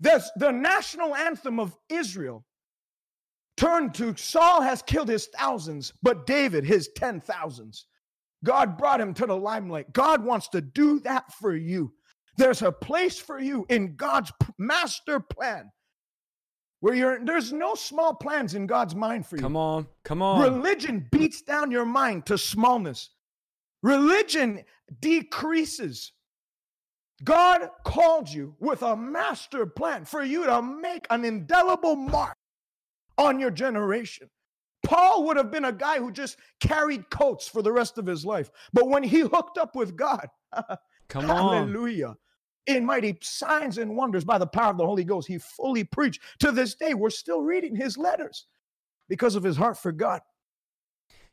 [0.00, 2.44] there's the national anthem of Israel
[3.56, 7.86] turned to Saul has killed his thousands, but David his ten thousands.
[8.44, 9.92] God brought him to the limelight.
[9.92, 11.92] God wants to do that for you.
[12.36, 15.70] There's a place for you in God's master plan
[16.80, 19.42] where you're there's no small plans in God's mind for you.
[19.42, 19.88] Come on.
[20.04, 20.40] Come on.
[20.40, 23.10] Religion beats down your mind to smallness.
[23.82, 24.64] Religion
[25.00, 26.12] decreases.
[27.24, 32.36] God called you with a master plan for you to make an indelible mark
[33.16, 34.30] on your generation.
[34.88, 38.24] Paul would have been a guy who just carried coats for the rest of his
[38.24, 38.50] life.
[38.72, 40.26] But when he hooked up with God,
[41.08, 41.66] Come on.
[41.66, 42.16] hallelujah,
[42.66, 46.22] in mighty signs and wonders by the power of the Holy Ghost, he fully preached.
[46.38, 48.46] To this day, we're still reading his letters
[49.10, 50.22] because of his heart for God.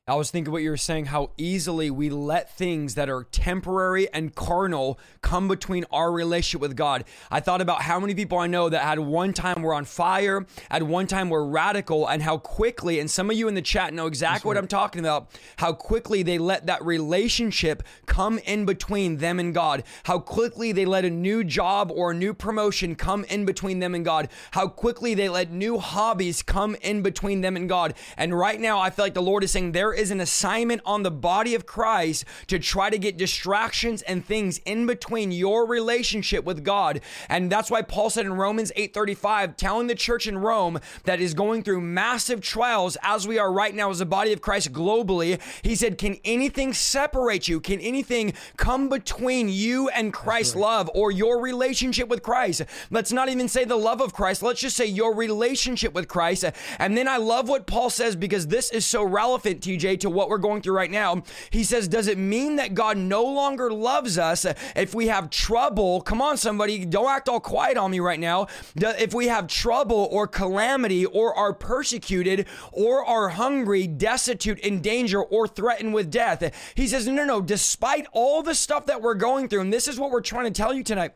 [0.08, 4.08] I was thinking what you were saying, how easily we let things that are temporary
[4.14, 7.06] and carnal come between our relationship with God.
[7.32, 10.46] I thought about how many people I know that had one time were on fire,
[10.70, 13.96] at one time were radical, and how quickly, and some of you in the chat
[13.96, 19.18] know exactly what I'm talking about, how quickly they let that relationship come in between
[19.18, 23.24] them and God, how quickly they let a new job or a new promotion come
[23.24, 27.56] in between them and God, how quickly they let new hobbies come in between them
[27.56, 27.96] and God.
[28.18, 31.04] And right now, I feel like the Lord is saying there is an assignment on
[31.04, 36.44] the body of Christ to try to get distractions and things in between your relationship
[36.44, 37.02] with God.
[37.30, 41.34] And that's why Paul said in Romans 8:35, telling the church in Rome that is
[41.34, 45.40] going through massive trials as we are right now as a body of Christ globally,
[45.62, 47.60] he said, "Can anything separate you?
[47.60, 50.62] Can anything come between you and Christ's right.
[50.62, 54.44] love or your relationship with Christ?" Let's not even say the love of Christ.
[54.44, 56.46] Let's just say your relationship with Christ.
[56.80, 60.30] And then I love what Paul says because this is so relevant, TJ to what
[60.30, 61.24] we're going through right now.
[61.50, 64.46] He says, Does it mean that God no longer loves us
[64.76, 66.02] if we have trouble?
[66.02, 68.48] Come on, somebody, don't act all quiet on me right now.
[68.76, 75.22] If we have trouble or calamity or are persecuted or are hungry, destitute, in danger,
[75.22, 76.44] or threatened with death.
[76.76, 77.42] He says, No, no, no.
[77.42, 80.52] Despite all the stuff that we're going through, and this is what we're trying to
[80.52, 81.14] tell you tonight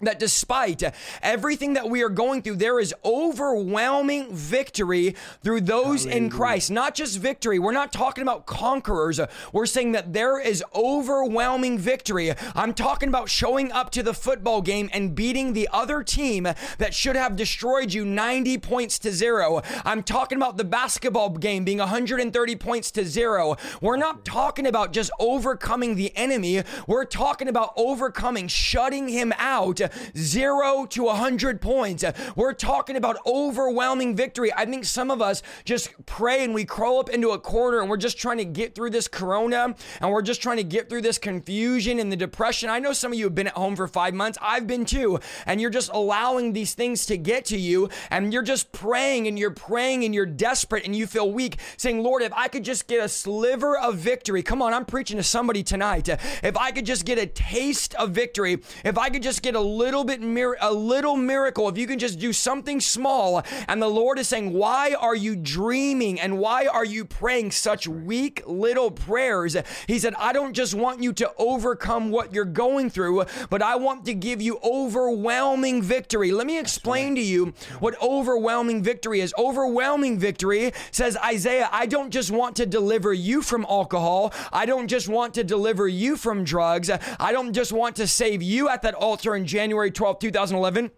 [0.00, 0.82] that despite
[1.22, 6.24] everything that we are going through, there is overwhelming victory through those Hallelujah.
[6.24, 6.70] in Christ.
[6.70, 7.58] Not just victory.
[7.58, 9.20] We're not talking about conquerors.
[9.52, 12.32] We're saying that there is overwhelming victory.
[12.54, 16.94] I'm talking about showing up to the football game and beating the other team that
[16.94, 19.62] should have destroyed you 90 points to zero.
[19.84, 23.56] I'm talking about the basketball game being 130 points to zero.
[23.80, 26.62] We're not talking about just overcoming the enemy.
[26.86, 29.80] We're talking about overcoming, shutting him out
[30.16, 32.04] zero to 100 points.
[32.36, 34.52] We're talking about overwhelming victory.
[34.54, 37.88] I think some of us just pray and we crawl up into a corner and
[37.88, 41.02] we're just trying to get through this corona and we're just trying to get through
[41.02, 42.70] this confusion and the depression.
[42.70, 44.38] I know some of you have been at home for five months.
[44.40, 45.18] I've been too.
[45.46, 49.38] And you're just allowing these things to get to you and you're just praying and
[49.38, 52.86] you're praying and you're desperate and you feel weak, saying, Lord, if I could just
[52.86, 54.42] get a sliver of victory.
[54.42, 56.08] Come on, I'm preaching to somebody tonight.
[56.08, 59.60] If I could just get a taste of victory, if I could just get a
[59.80, 60.20] little bit,
[60.60, 63.42] a little miracle, if you can just do something small.
[63.66, 67.88] And the Lord is saying, Why are you dreaming and why are you praying such
[67.88, 69.56] weak little prayers?
[69.86, 73.76] He said, I don't just want you to overcome what you're going through, but I
[73.76, 76.30] want to give you overwhelming victory.
[76.30, 79.32] Let me explain to you what overwhelming victory is.
[79.38, 84.34] Overwhelming victory says, Isaiah, I don't just want to deliver you from alcohol.
[84.52, 86.90] I don't just want to deliver you from drugs.
[86.90, 89.69] I don't just want to save you at that altar in January.
[89.70, 90.90] January 12, 2011.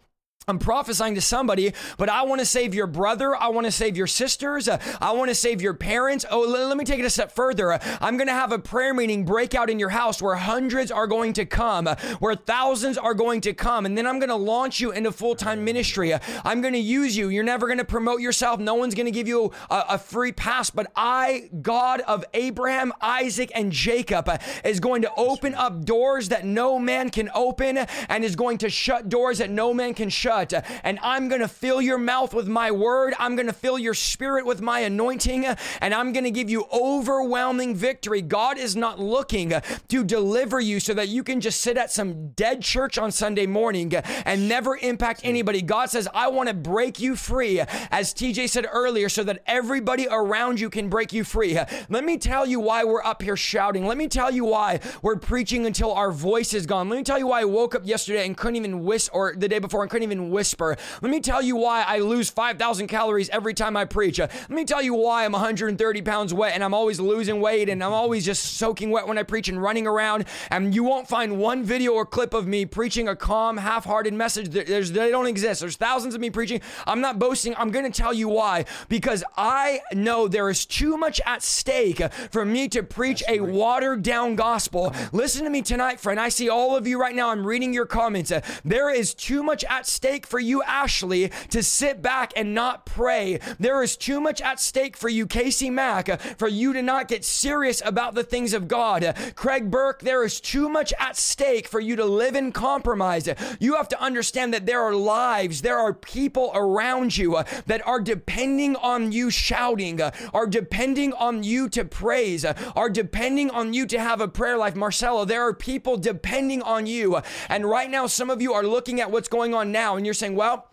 [0.48, 3.36] I'm prophesying to somebody, but I want to save your brother.
[3.36, 4.66] I want to save your sisters.
[4.66, 6.26] Uh, I want to save your parents.
[6.28, 7.72] Oh, let, me take it a step further.
[7.72, 10.90] Uh, I'm going to have a prayer meeting break out in your house where hundreds
[10.90, 13.86] are going to come, uh, where thousands are going to come.
[13.86, 16.12] And then I'm going to launch you into full time ministry.
[16.44, 17.28] I'm going to use you.
[17.28, 18.58] You're never going to promote yourself.
[18.58, 20.70] No one's going to give you a, a, free pass.
[20.70, 24.28] But I, God of Abraham, Isaac, and Jacob,
[24.64, 28.70] is going to open up doors that no man can open and is going to
[28.70, 30.64] shut doors that no man can shut shut.
[30.82, 33.14] And I'm going to fill your mouth with my word.
[33.18, 35.44] I'm going to fill your spirit with my anointing.
[35.80, 38.22] And I'm going to give you overwhelming victory.
[38.22, 39.52] God is not looking
[39.88, 43.46] to deliver you so that you can just sit at some dead church on Sunday
[43.46, 45.62] morning and never impact anybody.
[45.62, 50.06] God says, I want to break you free, as TJ said earlier, so that everybody
[50.10, 51.58] around you can break you free.
[51.88, 53.86] Let me tell you why we're up here shouting.
[53.86, 56.88] Let me tell you why we're preaching until our voice is gone.
[56.88, 59.48] Let me tell you why I woke up yesterday and couldn't even whisper, or the
[59.48, 60.76] day before and couldn't even whisper.
[61.00, 64.20] Let me tell you why I lose 5,000 calories every time I preach.
[64.20, 67.68] Uh, let me tell you why I'm 130 pounds wet and I'm always losing weight
[67.68, 70.26] and I'm always just soaking wet when I preach and running around.
[70.50, 74.14] And you won't find one video or clip of me preaching a calm, half hearted
[74.14, 74.48] message.
[74.48, 75.60] There's, they don't exist.
[75.60, 76.60] There's thousands of me preaching.
[76.86, 77.54] I'm not boasting.
[77.56, 78.64] I'm going to tell you why.
[78.88, 84.02] Because I know there is too much at stake for me to preach a watered
[84.02, 84.94] down gospel.
[85.12, 86.20] Listen to me tonight, friend.
[86.20, 87.30] I see all of you right now.
[87.30, 88.32] I'm reading your comments.
[88.64, 92.84] There is too much at stake stake for you, Ashley, to sit back and not
[92.84, 93.40] pray.
[93.58, 97.24] There is too much at stake for you, Casey Mack, for you to not get
[97.24, 99.16] serious about the things of God.
[99.36, 103.26] Craig Burke, there is too much at stake for you to live in compromise.
[103.58, 108.00] You have to understand that there are lives, there are people around you that are
[108.02, 109.98] depending on you shouting,
[110.34, 114.76] are depending on you to praise, are depending on you to have a prayer life.
[114.76, 117.18] Marcelo, there are people depending on you.
[117.48, 120.14] And right now, some of you are looking at what's going on now and you're
[120.14, 120.66] saying, well,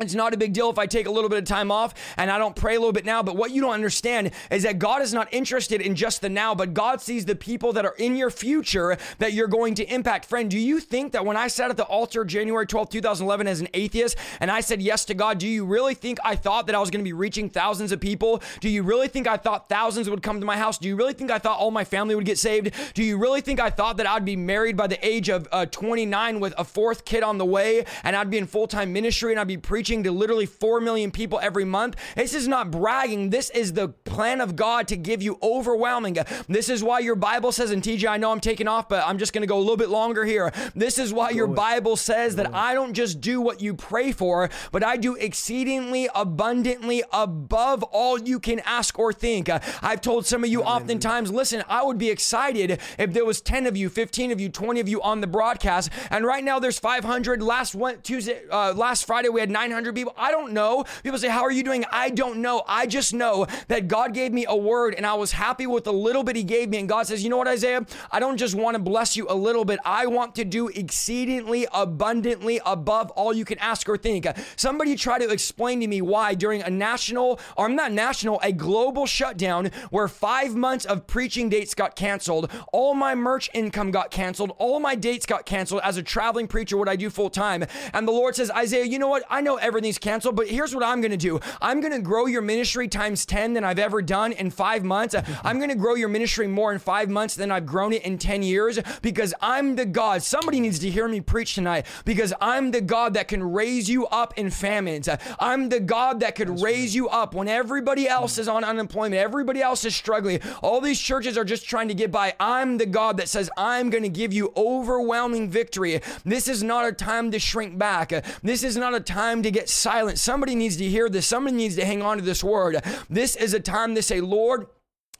[0.00, 2.28] It's not a big deal if I take a little bit of time off and
[2.28, 3.22] I don't pray a little bit now.
[3.22, 6.52] But what you don't understand is that God is not interested in just the now,
[6.52, 10.24] but God sees the people that are in your future that you're going to impact.
[10.24, 13.60] Friend, do you think that when I sat at the altar January 12, 2011 as
[13.60, 16.74] an atheist and I said yes to God, do you really think I thought that
[16.74, 18.42] I was going to be reaching thousands of people?
[18.58, 20.76] Do you really think I thought thousands would come to my house?
[20.76, 22.72] Do you really think I thought all my family would get saved?
[22.94, 25.66] Do you really think I thought that I'd be married by the age of uh,
[25.66, 29.30] 29 with a fourth kid on the way and I'd be in full time ministry
[29.32, 29.83] and I'd be preaching?
[29.84, 31.94] Preaching to literally 4 million people every month.
[32.16, 33.28] This is not bragging.
[33.28, 36.16] This is the plan of God to give you overwhelming.
[36.48, 39.18] This is why your Bible says, and TJ, I know I'm taking off, but I'm
[39.18, 40.54] just going to go a little bit longer here.
[40.74, 44.48] This is why your Bible says that I don't just do what you pray for,
[44.72, 49.50] but I do exceedingly abundantly above all you can ask or think.
[49.82, 53.66] I've told some of you oftentimes, listen, I would be excited if there was 10
[53.66, 55.90] of you, 15 of you, 20 of you on the broadcast.
[56.08, 57.42] And right now there's 500.
[57.42, 59.73] Last one, Tuesday, uh, last Friday we had 900.
[59.74, 60.14] 900 people?
[60.16, 60.84] I don't know.
[61.02, 61.84] People say, How are you doing?
[61.90, 62.62] I don't know.
[62.68, 65.92] I just know that God gave me a word and I was happy with the
[65.92, 66.78] little bit He gave me.
[66.78, 67.84] And God says, You know what, Isaiah?
[68.10, 69.80] I don't just want to bless you a little bit.
[69.84, 74.26] I want to do exceedingly abundantly above all you can ask or think.
[74.56, 78.52] Somebody try to explain to me why during a national, or I'm not national, a
[78.52, 84.10] global shutdown where five months of preaching dates got canceled, all my merch income got
[84.10, 87.64] canceled, all my dates got canceled as a traveling preacher, what I do full time.
[87.92, 89.24] And the Lord says, Isaiah, you know what?
[89.28, 91.40] I know everything's canceled, but here's what I'm going to do.
[91.60, 95.14] I'm going to grow your ministry times 10 than I've ever done in five months.
[95.42, 98.18] I'm going to grow your ministry more in five months than I've grown it in
[98.18, 100.22] 10 years because I'm the God.
[100.22, 104.06] Somebody needs to hear me preach tonight because I'm the God that can raise you
[104.06, 105.08] up in famines.
[105.38, 106.94] I'm the God that could That's raise right.
[106.94, 110.40] you up when everybody else is on unemployment, everybody else is struggling.
[110.62, 112.34] All these churches are just trying to get by.
[112.38, 116.00] I'm the God that says, I'm going to give you overwhelming victory.
[116.24, 118.12] This is not a time to shrink back.
[118.42, 120.18] This is not a time to get silent.
[120.18, 121.26] Somebody needs to hear this.
[121.26, 122.82] Somebody needs to hang on to this word.
[123.08, 124.66] This is a time to say, Lord,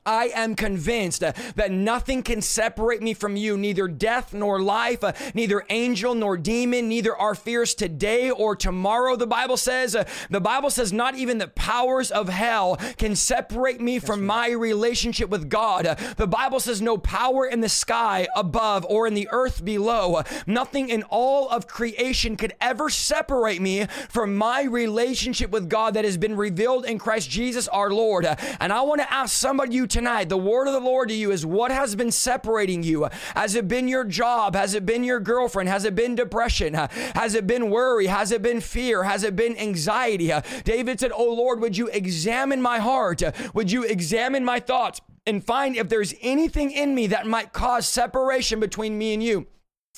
[0.07, 5.13] I am convinced that nothing can separate me from you, neither death nor life, uh,
[5.33, 9.17] neither angel nor demon, neither our fears today or tomorrow.
[9.17, 13.81] The Bible says, uh, the Bible says, not even the powers of hell can separate
[13.81, 14.49] me That's from right.
[14.49, 15.87] my relationship with God.
[15.87, 20.23] Uh, the Bible says, no power in the sky above or in the earth below,
[20.47, 26.05] nothing in all of creation could ever separate me from my relationship with God that
[26.05, 28.27] has been revealed in Christ Jesus our Lord.
[28.27, 31.31] And I want to ask somebody, you tonight, the word of the Lord to you
[31.31, 33.09] is what has been separating you?
[33.37, 34.57] Has it been your job?
[34.57, 35.69] Has it been your girlfriend?
[35.69, 36.75] Has it been depression?
[36.75, 38.07] Has it been worry?
[38.07, 39.05] Has it been fear?
[39.05, 40.33] Has it been anxiety?
[40.65, 43.23] David said, Oh Lord, would you examine my heart?
[43.55, 45.01] Would you examine my thoughts?
[45.27, 49.47] And find if there's anything in me that might cause separation between me and you.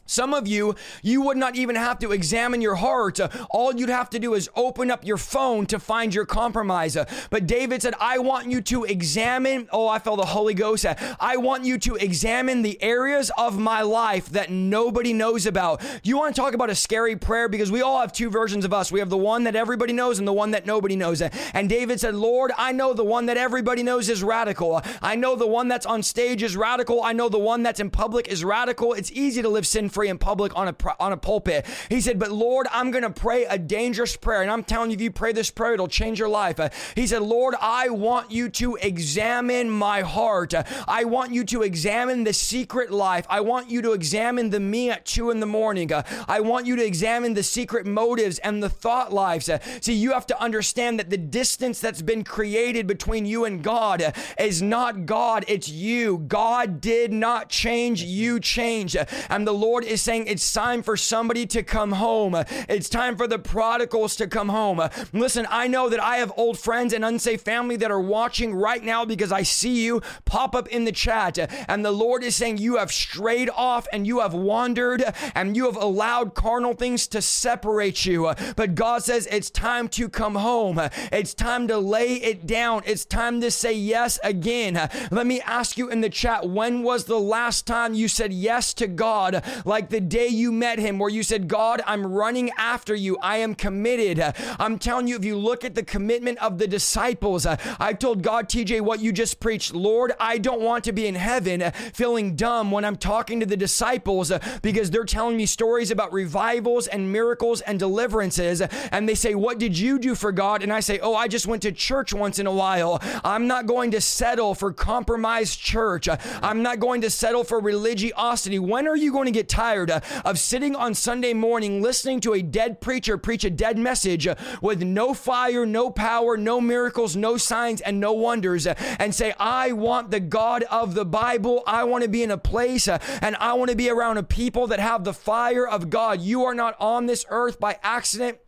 [0.06, 3.20] Some of you, you would not even have to examine your heart.
[3.50, 6.96] All you'd have to do is open up your phone to find your compromise.
[7.30, 10.86] But David said, I want you to examine, oh, I felt the Holy Ghost.
[11.20, 15.82] I want you to examine the areas of my life that nobody knows about.
[16.02, 17.48] You want to talk about a scary prayer?
[17.48, 18.92] Because we all have two versions of us.
[18.92, 21.20] We have the one that everybody knows and the one that nobody knows.
[21.20, 24.82] And David said, Lord, I know the one that everybody knows is radical.
[25.02, 27.02] I know the one that's on stage is radical.
[27.02, 28.92] I know the one that's in public is radical.
[28.92, 31.64] It's easy to live sin free in public on a on a pulpit.
[31.88, 34.94] He said, "But Lord, I'm going to pray a dangerous prayer, and I'm telling you,
[34.94, 38.30] if you pray this prayer, it'll change your life." Uh, he said, "Lord, I want
[38.30, 40.52] you to examine my heart.
[40.52, 43.24] Uh, I want you to examine the secret life.
[43.30, 45.90] I want you to examine the me at two in the morning.
[45.90, 49.48] Uh, I want you to examine the secret motives and the thought lives.
[49.80, 54.12] See, you have to understand that the distance that's been created between you and God
[54.38, 56.18] is not God; it's you.
[56.18, 58.94] God did not change; you changed,
[59.30, 62.34] and the Lord is saying it's time for somebody to come home.
[62.68, 64.80] It's time for the prodigals to come home.
[65.12, 68.82] Listen, I know that I have old friends and unsafe family that are watching right
[68.82, 71.38] now because I see you pop up in the chat.
[71.68, 75.66] And the Lord is saying you have strayed off and you have wandered and you
[75.66, 78.32] have allowed carnal things to separate you.
[78.56, 80.80] But God says it's time to come home.
[81.12, 82.82] It's time to lay it down.
[82.86, 84.74] It's time to say yes again.
[85.10, 88.72] Let me ask you in the chat when was the last time you said yes
[88.74, 89.44] to God?
[89.64, 93.18] Like like the day you met him, where you said, God, I'm running after you.
[93.20, 94.32] I am committed.
[94.58, 98.22] I'm telling you, if you look at the commitment of the disciples, uh, I've told
[98.22, 99.74] God, TJ, what you just preached.
[99.74, 103.44] Lord, I don't want to be in heaven uh, feeling dumb when I'm talking to
[103.44, 108.62] the disciples uh, because they're telling me stories about revivals and miracles and deliverances.
[108.62, 110.62] And they say, What did you do for God?
[110.62, 112.98] And I say, Oh, I just went to church once in a while.
[113.22, 116.08] I'm not going to settle for compromised church.
[116.42, 118.58] I'm not going to settle for religiosity.
[118.58, 119.65] When are you going to get tired?
[119.66, 123.76] Tired uh, of sitting on Sunday morning listening to a dead preacher preach a dead
[123.76, 128.74] message uh, with no fire, no power, no miracles, no signs, and no wonders, uh,
[129.00, 131.64] and say, I want the God of the Bible.
[131.66, 134.68] I want to be in a place and I want to be around a people
[134.68, 136.20] that have the fire of God.
[136.20, 138.38] You are not on this earth by accident.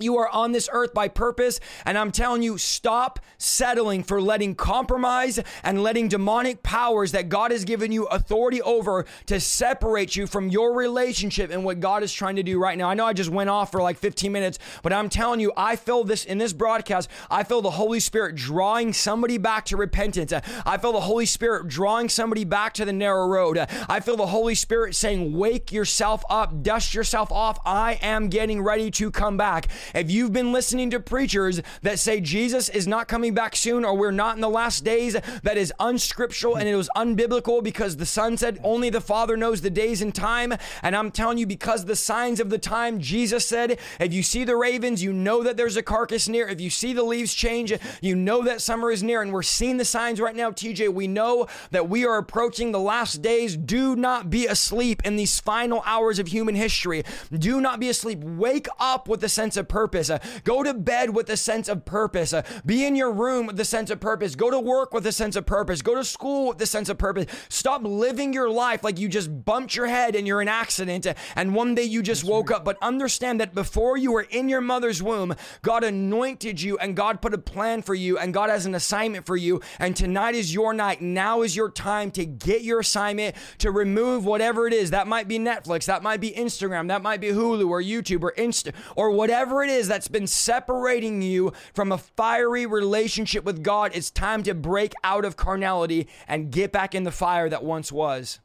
[0.00, 4.54] You are on this earth by purpose, and I'm telling you, stop settling for letting
[4.54, 10.28] compromise and letting demonic powers that God has given you authority over to separate you
[10.28, 12.88] from your relationship and what God is trying to do right now.
[12.88, 15.74] I know I just went off for like 15 minutes, but I'm telling you, I
[15.74, 17.08] feel this in this broadcast.
[17.28, 20.32] I feel the Holy Spirit drawing somebody back to repentance.
[20.64, 23.58] I feel the Holy Spirit drawing somebody back to the narrow road.
[23.88, 27.58] I feel the Holy Spirit saying, Wake yourself up, dust yourself off.
[27.64, 29.66] I am getting ready to come back.
[29.94, 33.96] If you've been listening to preachers that say Jesus is not coming back soon or
[33.96, 38.06] we're not in the last days, that is unscriptural and it was unbiblical because the
[38.06, 40.54] Son said only the Father knows the days and time.
[40.82, 44.44] And I'm telling you, because the signs of the time, Jesus said, if you see
[44.44, 46.48] the ravens, you know that there's a carcass near.
[46.48, 49.22] If you see the leaves change, you know that summer is near.
[49.22, 50.92] And we're seeing the signs right now, TJ.
[50.92, 53.56] We know that we are approaching the last days.
[53.56, 57.04] Do not be asleep in these final hours of human history.
[57.32, 58.18] Do not be asleep.
[58.20, 59.77] Wake up with a sense of purpose.
[59.86, 62.32] Uh, go to bed with a sense of purpose.
[62.32, 64.34] Uh, be in your room with a sense of purpose.
[64.34, 65.82] Go to work with a sense of purpose.
[65.82, 67.26] Go to school with a sense of purpose.
[67.48, 71.14] Stop living your life like you just bumped your head and you're an accident uh,
[71.36, 72.56] and one day you just That's woke right.
[72.56, 72.64] up.
[72.64, 77.22] But understand that before you were in your mother's womb, God anointed you and God
[77.22, 79.60] put a plan for you and God has an assignment for you.
[79.78, 81.00] And tonight is your night.
[81.00, 84.90] Now is your time to get your assignment to remove whatever it is.
[84.90, 88.32] That might be Netflix, that might be Instagram, that might be Hulu or YouTube or
[88.32, 93.92] Insta or whatever it is that's been separating you from a fiery relationship with God.
[93.94, 97.92] It's time to break out of carnality and get back in the fire that once
[97.92, 98.40] was.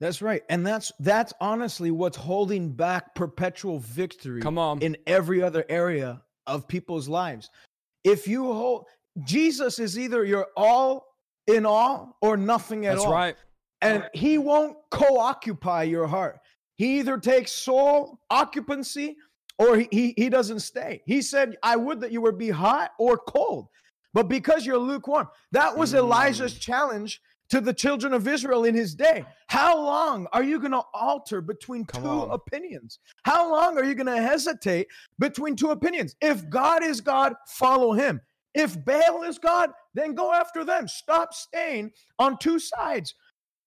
[0.00, 0.42] That's right.
[0.48, 4.80] And that's that's honestly what's holding back perpetual victory Come on.
[4.80, 7.50] in every other area of people's lives.
[8.02, 8.86] If you hold
[9.22, 11.06] Jesus is either your all
[11.46, 13.12] in all or nothing at that's all.
[13.12, 13.36] That's right.
[13.80, 16.38] And he won't co-occupy your heart.
[16.76, 19.16] He either takes sole occupancy
[19.58, 21.02] or he, he, he doesn't stay.
[21.06, 23.68] He said, I would that you would be hot or cold,
[24.12, 25.28] but because you're lukewarm.
[25.52, 25.98] That was mm.
[25.98, 29.24] Elijah's challenge to the children of Israel in his day.
[29.48, 32.30] How long are you going to alter between Come two on.
[32.30, 32.98] opinions?
[33.22, 34.88] How long are you going to hesitate
[35.18, 36.16] between two opinions?
[36.20, 38.20] If God is God, follow him.
[38.54, 40.86] If Baal is God, then go after them.
[40.88, 43.14] Stop staying on two sides.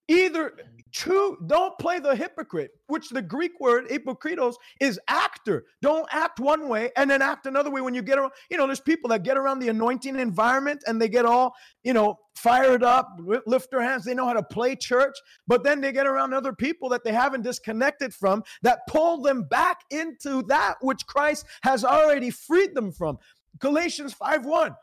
[0.08, 0.53] Either
[0.93, 5.66] true, don't play the hypocrite, which the Greek word hypokritos is actor.
[5.82, 8.32] Don't act one way and then act another way when you get around.
[8.49, 11.53] You know, there's people that get around the anointing environment and they get all,
[11.84, 14.05] you know, fired up, lift their hands.
[14.05, 15.16] They know how to play church,
[15.47, 19.43] but then they get around other people that they haven't disconnected from that pull them
[19.43, 23.18] back into that which Christ has already freed them from.
[23.60, 24.76] Galatians 5 1.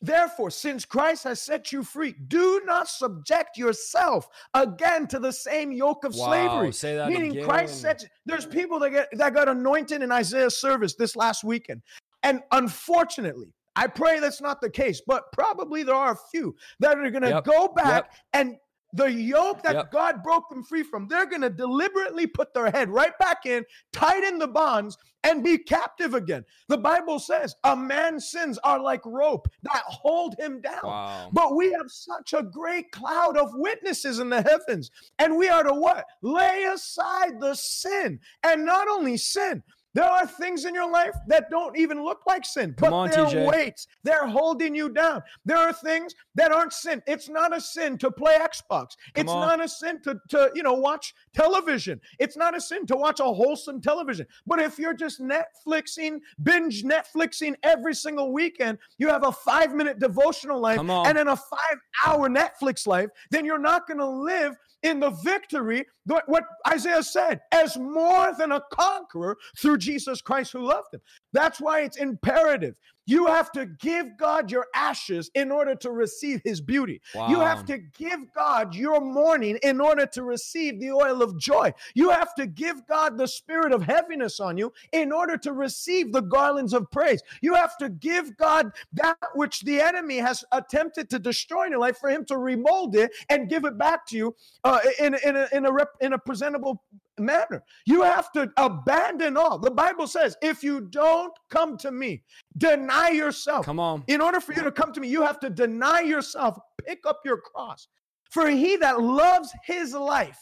[0.00, 5.70] Therefore, since Christ has set you free, do not subject yourself again to the same
[5.70, 6.72] yoke of wow, slavery.
[6.72, 7.44] Say that Meaning again.
[7.44, 11.82] Christ said there's people that get that got anointed in Isaiah's service this last weekend.
[12.24, 16.98] And unfortunately, I pray that's not the case, but probably there are a few that
[16.98, 17.44] are going to yep.
[17.44, 18.14] go back yep.
[18.32, 18.56] and
[18.92, 19.92] the yoke that yep.
[19.92, 23.64] God broke them free from, they're going to deliberately put their head right back in,
[23.92, 26.44] tighten the bonds, and be captive again.
[26.68, 30.80] The Bible says a man's sins are like rope that hold him down.
[30.84, 31.30] Wow.
[31.32, 35.64] But we have such a great cloud of witnesses in the heavens, and we are
[35.64, 36.04] to what?
[36.22, 39.62] Lay aside the sin, and not only sin,
[39.94, 43.10] there are things in your life that don't even look like sin, Come but on,
[43.10, 43.50] they're TJ.
[43.50, 43.86] weights.
[44.04, 45.22] They're holding you down.
[45.44, 47.02] There are things that aren't sin.
[47.06, 48.96] It's not a sin to play Xbox.
[49.14, 49.46] Come it's on.
[49.46, 52.00] not a sin to, to, you know, watch television.
[52.18, 54.26] It's not a sin to watch a wholesome television.
[54.46, 59.98] But if you're just Netflixing, binge Netflixing every single weekend, you have a five minute
[59.98, 64.54] devotional life and then a five hour Netflix life, then you're not going to live
[64.82, 70.66] in the victory, what Isaiah said, as more than a conqueror through Jesus Christ who
[70.66, 71.00] loved him.
[71.32, 72.76] That's why it's imperative.
[73.08, 77.00] You have to give God your ashes in order to receive his beauty.
[77.14, 77.30] Wow.
[77.30, 81.72] You have to give God your mourning in order to receive the oil of joy.
[81.94, 86.12] You have to give God the spirit of heaviness on you in order to receive
[86.12, 87.22] the garlands of praise.
[87.40, 91.80] You have to give God that which the enemy has attempted to destroy in your
[91.80, 95.34] life for him to remold it and give it back to you uh, in, in,
[95.34, 96.82] a, in, a rep, in a presentable
[97.18, 97.62] manner.
[97.86, 99.58] You have to abandon all.
[99.58, 102.22] The Bible says, if you don't come to me,
[102.56, 103.66] deny yourself.
[103.66, 104.04] Come on.
[104.06, 107.20] In order for you to come to me, you have to deny yourself, pick up
[107.24, 107.88] your cross.
[108.30, 110.38] For he that loves his life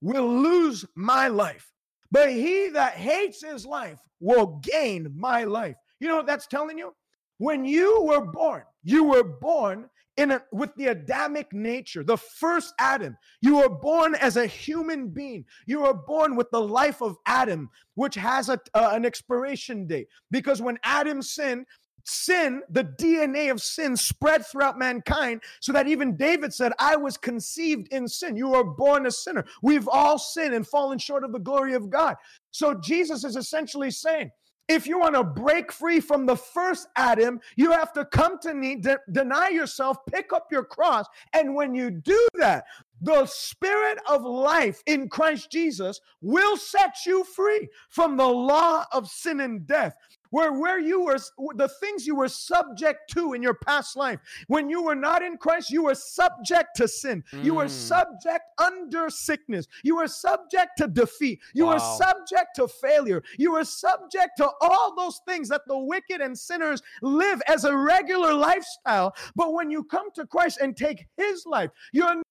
[0.00, 1.72] will lose my life,
[2.10, 5.76] but he that hates his life will gain my life.
[6.00, 6.94] You know what that's telling you?
[7.38, 9.88] When you were born, you were born
[10.18, 13.16] in a, with the Adamic nature, the first Adam.
[13.40, 15.44] You were born as a human being.
[15.66, 20.08] You were born with the life of Adam, which has a, uh, an expiration date.
[20.30, 21.66] Because when Adam sinned,
[22.04, 27.16] sin, the DNA of sin spread throughout mankind, so that even David said, I was
[27.16, 28.36] conceived in sin.
[28.36, 29.44] You were born a sinner.
[29.62, 32.16] We've all sinned and fallen short of the glory of God.
[32.50, 34.30] So Jesus is essentially saying,
[34.68, 38.54] if you want to break free from the first Adam, you have to come to
[38.54, 41.06] me, de- deny yourself, pick up your cross.
[41.32, 42.64] And when you do that,
[43.00, 49.08] the spirit of life in Christ Jesus will set you free from the law of
[49.08, 49.94] sin and death
[50.30, 51.18] where where you were
[51.56, 54.18] the things you were subject to in your past life
[54.48, 57.44] when you were not in christ you were subject to sin mm.
[57.44, 57.70] you were mm.
[57.70, 61.74] subject under sickness you were subject to defeat you wow.
[61.74, 66.38] were subject to failure you were subject to all those things that the wicked and
[66.38, 71.44] sinners live as a regular lifestyle but when you come to christ and take his
[71.46, 72.22] life you're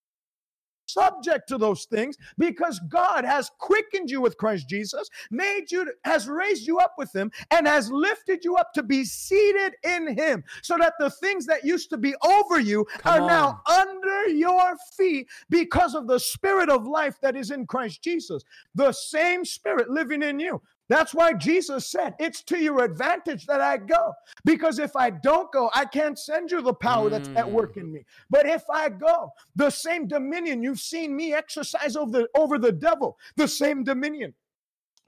[0.88, 6.28] subject to those things because God has quickened you with Christ Jesus, made you, has
[6.28, 10.42] raised you up with Him, and has lifted you up to be seated in Him,
[10.62, 13.26] so that the things that used to be over you Come are on.
[13.26, 18.42] now under your feet because of the Spirit of life that is in Christ Jesus.
[18.74, 20.60] The same Spirit living in you.
[20.88, 24.12] That's why Jesus said, It's to your advantage that I go.
[24.44, 27.92] Because if I don't go, I can't send you the power that's at work in
[27.92, 28.04] me.
[28.30, 32.72] But if I go, the same dominion you've seen me exercise over the, over the
[32.72, 34.34] devil, the same dominion.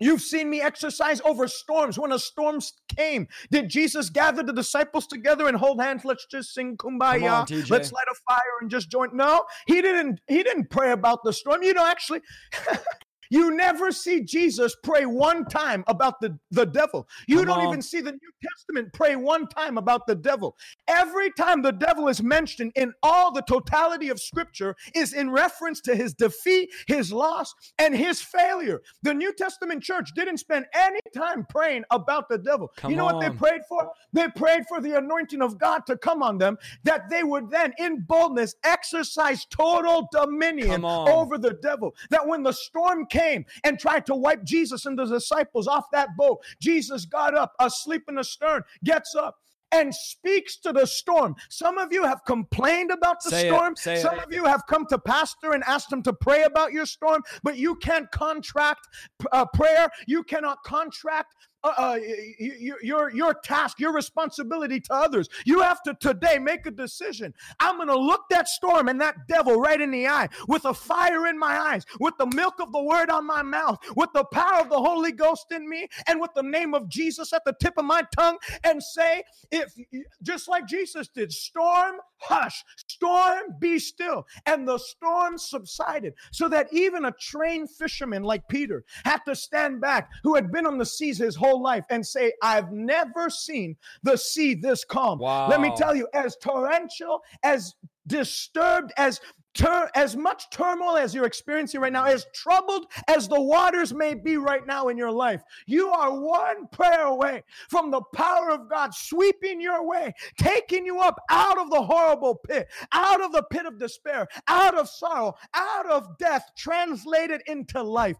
[0.02, 1.98] You've seen me exercise over storms.
[1.98, 2.58] When a storm
[2.96, 6.06] came, did Jesus gather the disciples together and hold hands?
[6.06, 7.30] Let's just sing kumbaya.
[7.30, 9.14] On, Let's light a fire and just join.
[9.14, 10.20] No, he didn't.
[10.26, 11.62] He didn't pray about the storm.
[11.62, 12.22] You know, actually,
[13.30, 17.08] You never see Jesus pray one time about the, the devil.
[17.28, 17.68] You Come don't on.
[17.68, 20.56] even see the New Testament pray one time about the devil.
[20.88, 25.80] Every time the devil is mentioned in all the totality of scripture is in reference
[25.82, 28.82] to his defeat, his loss, and his failure.
[29.02, 32.72] The New Testament church didn't spend any time praying about the devil.
[32.76, 33.14] Come you know on.
[33.14, 33.90] what they prayed for?
[34.12, 37.72] They prayed for the anointing of God to come on them, that they would then,
[37.78, 41.94] in boldness, exercise total dominion over the devil.
[42.10, 45.86] That when the storm came, came and tried to wipe Jesus and the disciples off
[45.92, 46.40] that boat.
[46.60, 49.36] Jesus got up, asleep in the stern, gets up
[49.72, 51.34] and speaks to the storm.
[51.48, 53.74] Some of you have complained about the say storm.
[53.74, 54.24] It, Some it.
[54.24, 57.56] of you have come to pastor and asked him to pray about your storm, but
[57.56, 58.88] you can't contract
[59.32, 59.88] uh, prayer.
[60.06, 61.98] You cannot contract uh, uh,
[62.38, 65.28] your your task, your responsibility to others.
[65.44, 67.34] You have to today make a decision.
[67.58, 70.74] I'm going to look that storm and that devil right in the eye with a
[70.74, 74.24] fire in my eyes, with the milk of the word on my mouth, with the
[74.24, 77.54] power of the Holy Ghost in me, and with the name of Jesus at the
[77.60, 79.74] tip of my tongue, and say, if
[80.22, 84.26] just like Jesus did, storm, hush, storm, be still.
[84.46, 89.80] And the storm subsided, so that even a trained fisherman like Peter had to stand
[89.80, 93.30] back, who had been on the seas his whole whole life and say, I've never
[93.30, 95.18] seen the sea this calm.
[95.18, 95.48] Wow.
[95.48, 97.74] Let me tell you, as torrential, as
[98.06, 99.20] disturbed, as
[99.52, 104.14] Tur- as much turmoil as you're experiencing right now, as troubled as the waters may
[104.14, 108.70] be right now in your life, you are one prayer away from the power of
[108.70, 113.42] God sweeping your way, taking you up out of the horrible pit, out of the
[113.50, 118.16] pit of despair, out of sorrow, out of death, translated into life,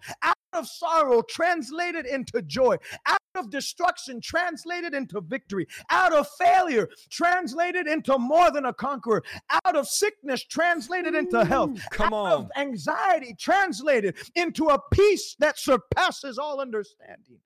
[0.52, 2.76] of sorrow translated into joy,
[3.06, 9.22] out of destruction translated into victory, out of failure translated into more than a conqueror,
[9.64, 15.58] out of sickness translated into health, come on, of anxiety translated into a peace that
[15.58, 17.38] surpasses all understanding.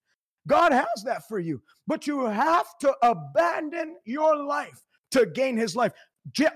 [0.47, 4.83] God has that for you, but you have to abandon your life
[5.13, 5.93] to gain his life.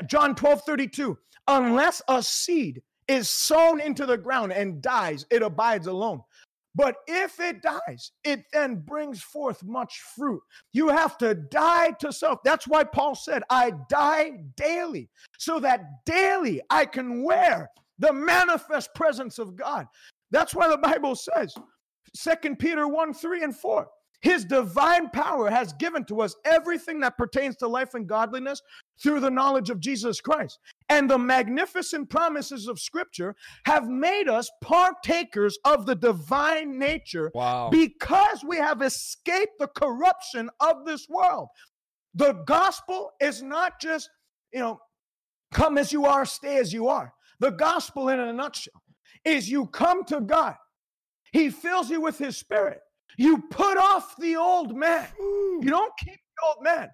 [0.07, 5.86] John 12 32, unless a seed is sown into the ground and dies, it abides
[5.86, 6.22] alone.
[6.79, 10.41] But if it dies, it then brings forth much fruit.
[10.72, 12.39] You have to die to self.
[12.45, 17.68] That's why Paul said, I die daily, so that daily I can wear
[17.99, 19.87] the manifest presence of God.
[20.31, 21.53] That's why the Bible says,
[22.14, 23.89] Second Peter 1 3 and 4.
[24.21, 28.61] His divine power has given to us everything that pertains to life and godliness
[29.01, 30.59] through the knowledge of Jesus Christ.
[30.89, 37.69] And the magnificent promises of Scripture have made us partakers of the divine nature wow.
[37.71, 41.49] because we have escaped the corruption of this world.
[42.14, 44.11] The gospel is not just,
[44.53, 44.81] you know,
[45.53, 47.12] come as you are, stay as you are.
[47.39, 48.83] The gospel, in a nutshell,
[49.25, 50.57] is you come to God.
[51.33, 52.81] He fills you with his spirit.
[53.19, 55.07] You put off the old man.
[55.19, 56.89] You don't keep the old man.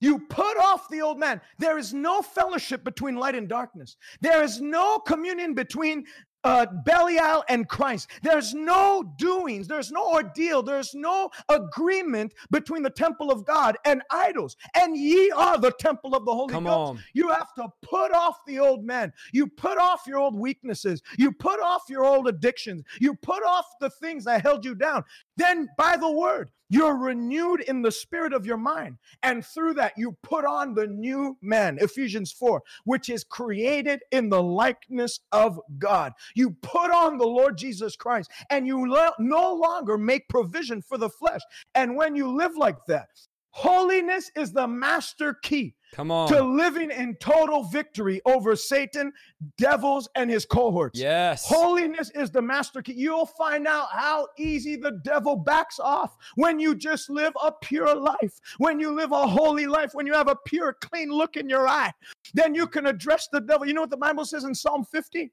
[0.00, 1.40] You put off the old man.
[1.58, 3.96] There is no fellowship between light and darkness.
[4.20, 6.04] There is no communion between
[6.44, 8.10] uh, Belial and Christ.
[8.22, 14.02] There's no doings, there's no ordeal, there's no agreement between the temple of God and
[14.10, 14.56] idols.
[14.74, 16.90] And ye are the temple of the Holy Come Ghost.
[16.90, 17.04] on.
[17.14, 19.12] You have to put off the old man.
[19.32, 21.02] You put off your old weaknesses.
[21.18, 22.82] You put off your old addictions.
[23.00, 25.04] You put off the things that held you down.
[25.36, 28.96] Then, by the word, you're renewed in the spirit of your mind.
[29.22, 34.30] And through that, you put on the new man, Ephesians 4, which is created in
[34.30, 36.14] the likeness of God.
[36.34, 38.86] You put on the Lord Jesus Christ and you
[39.18, 41.42] no longer make provision for the flesh.
[41.74, 43.08] And when you live like that,
[43.52, 46.28] holiness is the master key Come on.
[46.28, 49.12] to living in total victory over Satan,
[49.58, 50.98] devils, and his cohorts.
[50.98, 51.46] yes.
[51.46, 52.94] Holiness is the master key.
[52.94, 57.94] You'll find out how easy the devil backs off when you just live a pure
[57.94, 61.48] life, when you live a holy life, when you have a pure, clean look in
[61.48, 61.92] your eye.
[62.34, 63.66] Then you can address the devil.
[63.66, 65.30] You know what the Bible says in Psalm 50?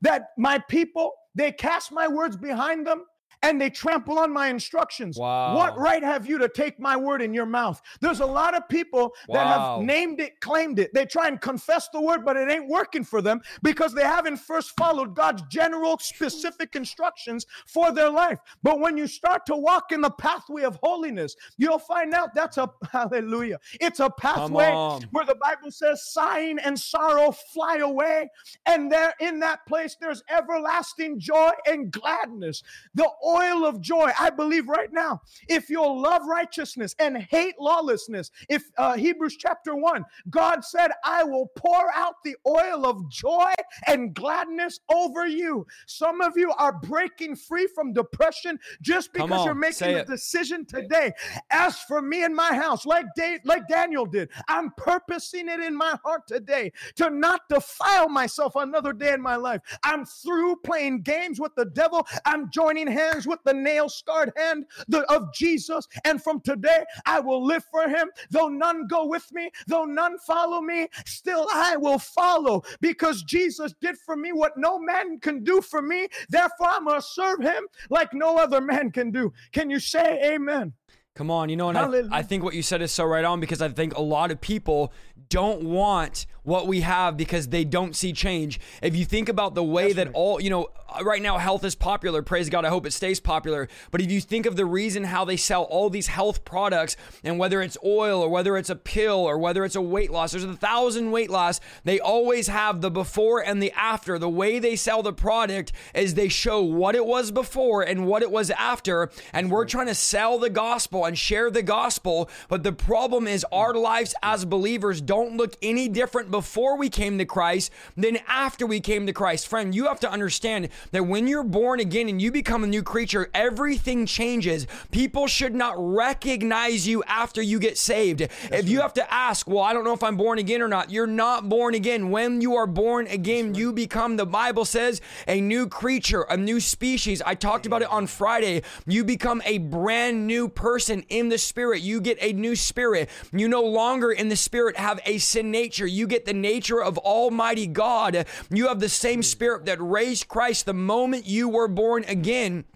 [0.00, 3.04] That my people, they cast my words behind them
[3.42, 5.16] and they trample on my instructions.
[5.16, 5.56] Wow.
[5.56, 7.80] What right have you to take my word in your mouth?
[8.00, 10.92] There's a lot of people that have named it, claimed it.
[10.92, 14.38] They try and confess the word, but it ain't working for them because they haven't
[14.38, 18.38] first followed God's general, specific instructions for their life.
[18.62, 22.58] But when you start to walk in the pathway of holiness, you'll find out that's
[22.58, 23.58] a hallelujah.
[23.80, 24.72] It's a pathway
[25.10, 28.30] where the Bible says sighing and sorrow fly away.
[28.66, 32.62] And there in that place, there's everlasting joy and gladness.
[32.94, 38.30] The oil of joy, I believe right now, if you'll love righteousness and hate lawlessness,
[38.48, 43.52] if uh, Hebrews chapter 1, God said, I will pour out the oil of joy
[43.86, 45.66] and gladness over you.
[45.86, 50.06] Some of you are breaking free from depression just because you're making a it.
[50.06, 51.12] decision today.
[51.50, 53.06] As for me and my house, like
[53.44, 58.92] like Daniel did, I'm purposing it in my heart today to not defile myself another
[58.92, 59.60] day in my life.
[59.82, 62.06] I'm through playing games with the devil.
[62.24, 64.66] I'm joining hands with the nail scarred hand
[65.08, 65.86] of Jesus.
[66.04, 68.08] And from today, I will live for him.
[68.30, 73.74] Though none go with me, though none follow me, still I will follow because Jesus
[73.80, 76.08] did for me what no man can do for me.
[76.28, 79.32] Therefore, I'm going to serve him like no other man can do.
[79.52, 80.74] Can you say amen?
[81.14, 83.40] Come on, you know, and I, I think what you said is so right on
[83.40, 84.92] because I think a lot of people
[85.28, 88.58] don't want what we have because they don't see change.
[88.82, 91.74] If you think about the way that all, you know, uh, right now health is
[91.74, 93.68] popular, praise God, I hope it stays popular.
[93.90, 97.38] But if you think of the reason how they sell all these health products and
[97.38, 100.44] whether it's oil or whether it's a pill or whether it's a weight loss, there's
[100.44, 104.18] a thousand weight loss, they always have the before and the after.
[104.18, 108.22] The way they sell the product is they show what it was before and what
[108.22, 109.10] it was after.
[109.34, 112.30] And we're trying to sell the gospel and share the gospel.
[112.48, 117.18] But the problem is our lives as believers don't look any different before we came
[117.18, 119.48] to Christ than after we came to Christ.
[119.48, 122.84] Friend, you have to understand that when you're born again and you become a new
[122.84, 124.68] creature, everything changes.
[124.92, 128.20] People should not recognize you after you get saved.
[128.20, 130.92] if you have to ask, well, I don't know if I'm born again or not,
[130.92, 132.12] you're not born again.
[132.12, 136.60] When you are born again, you become, the Bible says, a new creature, a new
[136.60, 137.20] species.
[137.20, 138.62] I talked about it on Friday.
[138.86, 141.82] You become a brand new person in the spirit.
[141.82, 143.10] You get a new spirit.
[143.32, 145.84] You no longer in the spirit have a sin nature.
[145.84, 148.26] You get the nature of Almighty God.
[148.50, 152.66] You have the same spirit that raised Christ the moment you were born again.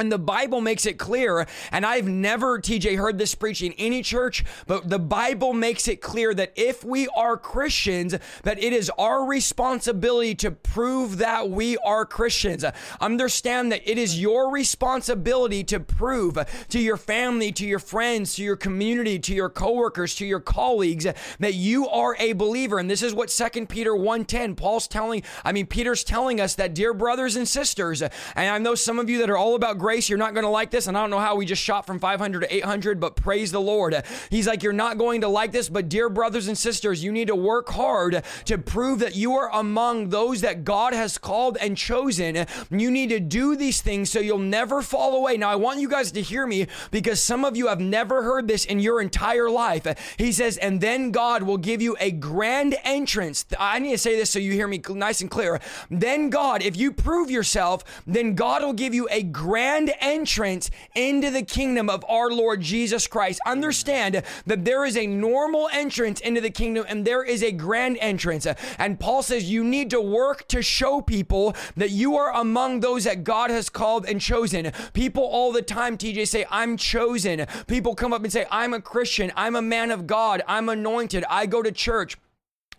[0.00, 4.02] And the Bible makes it clear, and I've never, TJ, heard this preached in any
[4.02, 8.90] church, but the Bible makes it clear that if we are Christians, that it is
[8.98, 12.64] our responsibility to prove that we are Christians.
[12.98, 16.38] Understand that it is your responsibility to prove
[16.70, 21.06] to your family, to your friends, to your community, to your coworkers, to your colleagues
[21.40, 22.78] that you are a believer.
[22.78, 26.72] And this is what 2 Peter 1:10, Paul's telling, I mean, Peter's telling us that,
[26.72, 29.89] dear brothers and sisters, and I know some of you that are all about grace,
[30.08, 30.86] you're not going to like this.
[30.86, 33.60] And I don't know how we just shot from 500 to 800, but praise the
[33.60, 34.02] Lord.
[34.30, 37.28] He's like, you're not going to like this, but dear brothers and sisters, you need
[37.28, 41.76] to work hard to prove that you are among those that God has called and
[41.76, 42.46] chosen.
[42.70, 45.36] You need to do these things so you'll never fall away.
[45.36, 48.48] Now, I want you guys to hear me because some of you have never heard
[48.48, 49.86] this in your entire life.
[50.18, 53.46] He says, and then God will give you a grand entrance.
[53.58, 55.60] I need to say this so you hear me nice and clear.
[55.90, 60.68] Then God, if you prove yourself, then God will give you a grand grand entrance
[60.96, 63.40] into the kingdom of our Lord Jesus Christ.
[63.46, 67.96] Understand that there is a normal entrance into the kingdom and there is a grand
[68.00, 68.48] entrance.
[68.80, 73.04] And Paul says you need to work to show people that you are among those
[73.04, 74.72] that God has called and chosen.
[74.92, 77.46] People all the time, TJ, say, I'm chosen.
[77.68, 79.30] People come up and say, I'm a Christian.
[79.36, 80.42] I'm a man of God.
[80.48, 81.24] I'm anointed.
[81.30, 82.18] I go to church.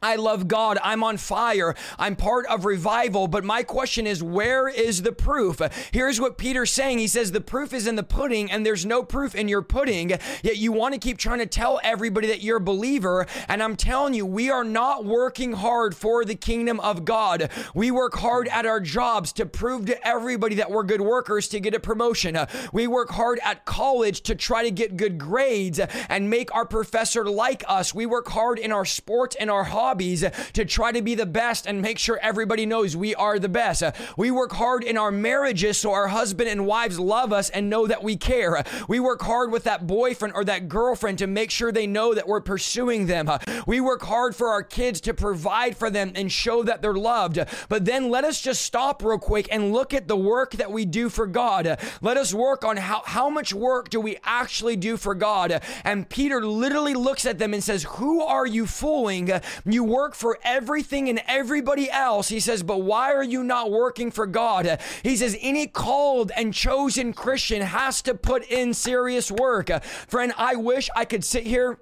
[0.03, 0.79] I love God.
[0.83, 1.75] I'm on fire.
[1.99, 3.27] I'm part of revival.
[3.27, 5.61] But my question is, where is the proof?
[5.91, 6.97] Here's what Peter's saying.
[6.97, 10.09] He says, the proof is in the pudding, and there's no proof in your pudding.
[10.41, 13.27] Yet you want to keep trying to tell everybody that you're a believer.
[13.47, 17.51] And I'm telling you, we are not working hard for the kingdom of God.
[17.75, 21.59] We work hard at our jobs to prove to everybody that we're good workers to
[21.59, 22.39] get a promotion.
[22.73, 27.23] We work hard at college to try to get good grades and make our professor
[27.29, 27.93] like us.
[27.93, 30.23] We work hard in our sports and our hobbies hobbies
[30.53, 33.83] to try to be the best and make sure everybody knows we are the best.
[34.15, 37.87] We work hard in our marriages so our husband and wives love us and know
[37.87, 38.63] that we care.
[38.87, 42.25] We work hard with that boyfriend or that girlfriend to make sure they know that
[42.25, 43.29] we're pursuing them.
[43.67, 47.39] We work hard for our kids to provide for them and show that they're loved.
[47.67, 50.85] But then let us just stop real quick and look at the work that we
[50.85, 51.77] do for God.
[52.01, 55.61] Let us work on how, how much work do we actually do for God.
[55.83, 59.29] And Peter literally looks at them and says, Who are you fooling?
[59.65, 62.29] You you work for everything and everybody else.
[62.29, 64.79] He says, but why are you not working for God?
[65.01, 69.69] He says, any called and chosen Christian has to put in serious work.
[69.83, 71.79] Friend, I wish I could sit here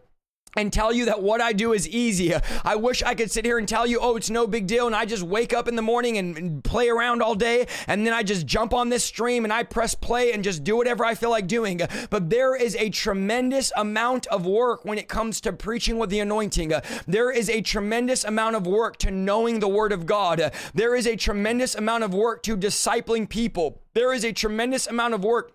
[0.55, 2.33] and tell you that what I do is easy.
[2.63, 4.87] I wish I could sit here and tell you, oh, it's no big deal.
[4.87, 7.67] And I just wake up in the morning and, and, play around all day.
[7.87, 10.75] And then I just jump on this stream and I press play and just do
[10.75, 11.81] whatever I feel like doing.
[12.09, 16.19] But there is a tremendous amount of work when it comes to preaching with the
[16.19, 16.73] anointing.
[17.07, 20.51] There is a tremendous amount of work to knowing the word of God.
[20.73, 23.81] There is a tremendous amount of work to discipling people.
[23.93, 25.53] There is a tremendous amount of work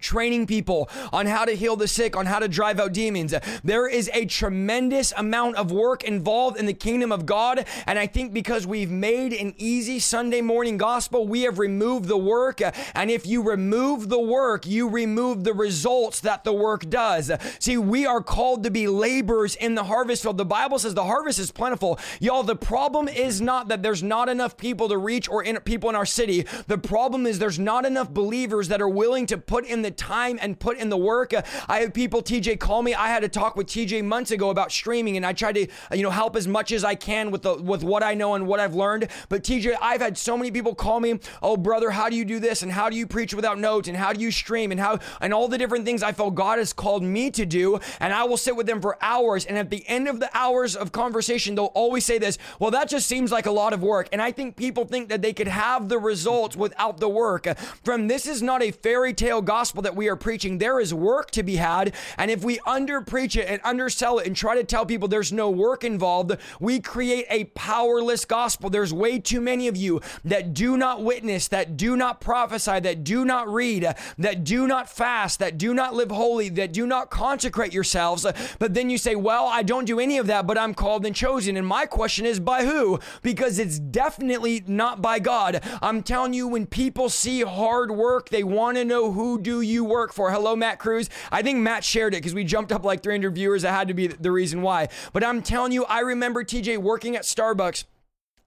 [0.00, 3.34] training people on how to heal the sick, on how to drive out demons.
[3.64, 7.66] There is a tremendous amount of work involved in the kingdom of God.
[7.86, 12.16] And I think because we've made an easy Sunday morning gospel, we have removed the
[12.16, 12.60] work.
[12.94, 17.30] And if you remove the work, you remove the results that the work does.
[17.58, 20.38] See, we are called to be laborers in the harvest field.
[20.38, 21.98] The Bible says the harvest is plentiful.
[22.20, 25.88] Y'all, the problem is not that there's not enough people to reach or in, people
[25.88, 26.46] in our city.
[26.66, 30.38] The problem is there's not enough believers that are willing to put in the time
[30.42, 31.32] and put in the work.
[31.32, 32.92] Uh, I have people, TJ, call me.
[32.92, 36.02] I had a talk with TJ months ago about streaming, and I tried to, you
[36.02, 38.58] know, help as much as I can with the with what I know and what
[38.60, 39.08] I've learned.
[39.28, 42.40] But TJ, I've had so many people call me, oh brother, how do you do
[42.40, 42.62] this?
[42.62, 43.88] And how do you preach without notes?
[43.88, 44.72] And how do you stream?
[44.72, 47.78] And how and all the different things I felt God has called me to do.
[48.00, 49.44] And I will sit with them for hours.
[49.46, 52.88] And at the end of the hours of conversation, they'll always say this, well, that
[52.88, 54.08] just seems like a lot of work.
[54.12, 57.46] And I think people think that they could have the results without the work.
[57.84, 60.94] From this is not a fairy tale gospel gospel that we are preaching, there is
[60.94, 61.94] work to be had.
[62.16, 65.32] And if we under preach it and undersell it and try to tell people there's
[65.32, 68.70] no work involved, we create a powerless gospel.
[68.70, 73.04] There's way too many of you that do not witness, that do not prophesy, that
[73.04, 77.10] do not read, that do not fast, that do not live holy, that do not
[77.10, 78.26] consecrate yourselves.
[78.58, 81.14] But then you say, Well, I don't do any of that, but I'm called and
[81.14, 81.56] chosen.
[81.56, 82.98] And my question is, by who?
[83.22, 85.62] Because it's definitely not by God.
[85.82, 89.84] I'm telling you, when people see hard work, they want to know who do you
[89.84, 90.30] work for.
[90.30, 91.10] Hello, Matt Cruz.
[91.30, 93.62] I think Matt shared it because we jumped up like 300 viewers.
[93.62, 94.88] That had to be the reason why.
[95.12, 97.84] But I'm telling you, I remember TJ working at Starbucks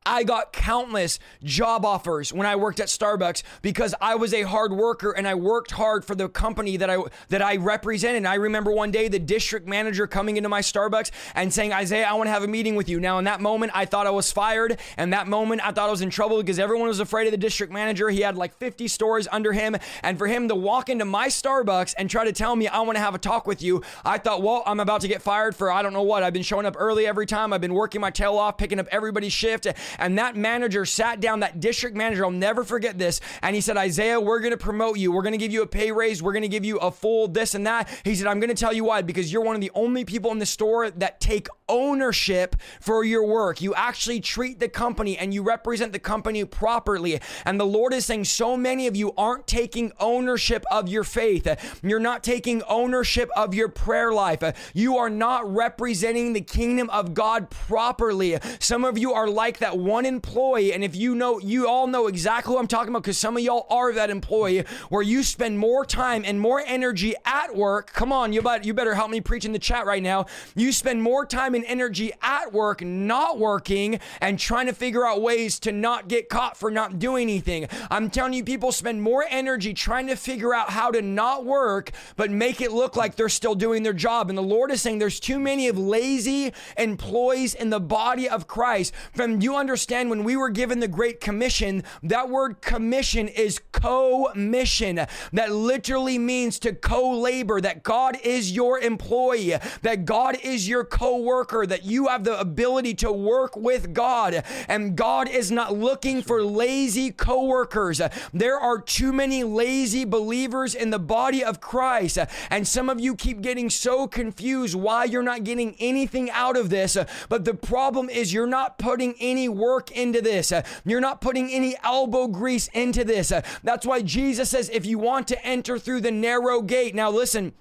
[0.10, 4.74] I got countless job offers when I worked at Starbucks because I was a hard
[4.74, 6.98] worker and I worked hard for the company that I
[7.30, 8.26] that I represented.
[8.26, 12.14] I remember one day the district manager coming into my Starbucks and saying, "Isaiah, I
[12.14, 14.32] want to have a meeting with you." Now, in that moment, I thought I was
[14.32, 17.32] fired, and that moment I thought I was in trouble because everyone was afraid of
[17.32, 18.10] the district manager.
[18.10, 21.94] He had like 50 stores under him, and for him to walk into my Starbucks
[22.00, 24.42] and try to tell me I want to have a talk with you, I thought,
[24.42, 26.24] "Well, I'm about to get fired for I don't know what.
[26.24, 27.54] I've been showing up early every time.
[27.54, 29.68] I've been working my tail off, picking up everybody's shift."
[30.00, 33.22] And that manager sat down, that district manager, I'll never forget this.
[33.42, 35.12] And he said, Isaiah, we're going to promote you.
[35.12, 36.24] We're going to give you a pay raise.
[36.24, 37.90] We're going to give you a full this and that.
[38.04, 40.32] He said, I'm going to tell you why, because you're one of the only people
[40.32, 43.62] in the store that take ownership for your work.
[43.62, 47.20] You actually treat the company and you represent the company properly.
[47.46, 51.48] And the Lord is saying, so many of you aren't taking ownership of your faith.
[51.84, 54.44] You're not taking ownership of your prayer life.
[54.74, 58.38] You are not representing the kingdom of God properly.
[58.60, 62.08] Some of you are like that one employee, and if you know, you all know
[62.08, 65.60] exactly what I'm talking about because some of y'all are that employee where you spend
[65.60, 67.94] more time and more energy at work.
[67.94, 70.26] Come on, you better, you better help me preach in the chat right now.
[70.56, 75.06] You spend more time and and energy at work, not working, and trying to figure
[75.06, 77.68] out ways to not get caught for not doing anything.
[77.92, 81.92] I'm telling you, people spend more energy trying to figure out how to not work,
[82.16, 84.30] but make it look like they're still doing their job.
[84.30, 88.48] And the Lord is saying there's too many of lazy employees in the body of
[88.48, 88.94] Christ.
[89.14, 89.69] From you understand
[90.10, 94.96] when we were given the Great Commission, that word commission is co-mission.
[95.34, 101.66] That literally means to co-labor, that God is your employee, that God is your co-worker,
[101.66, 104.44] that you have the ability to work with God.
[104.68, 108.02] And God is not looking for lazy co-workers.
[108.34, 112.18] There are too many lazy believers in the body of Christ.
[112.50, 116.70] And some of you keep getting so confused why you're not getting anything out of
[116.70, 116.98] this.
[117.28, 120.52] But the problem is you're not putting any work into this.
[120.52, 123.32] Uh, you're not putting any elbow grease into this.
[123.32, 126.96] Uh, that's why Jesus says if you want to enter through the narrow gate.
[126.96, 127.54] Now listen,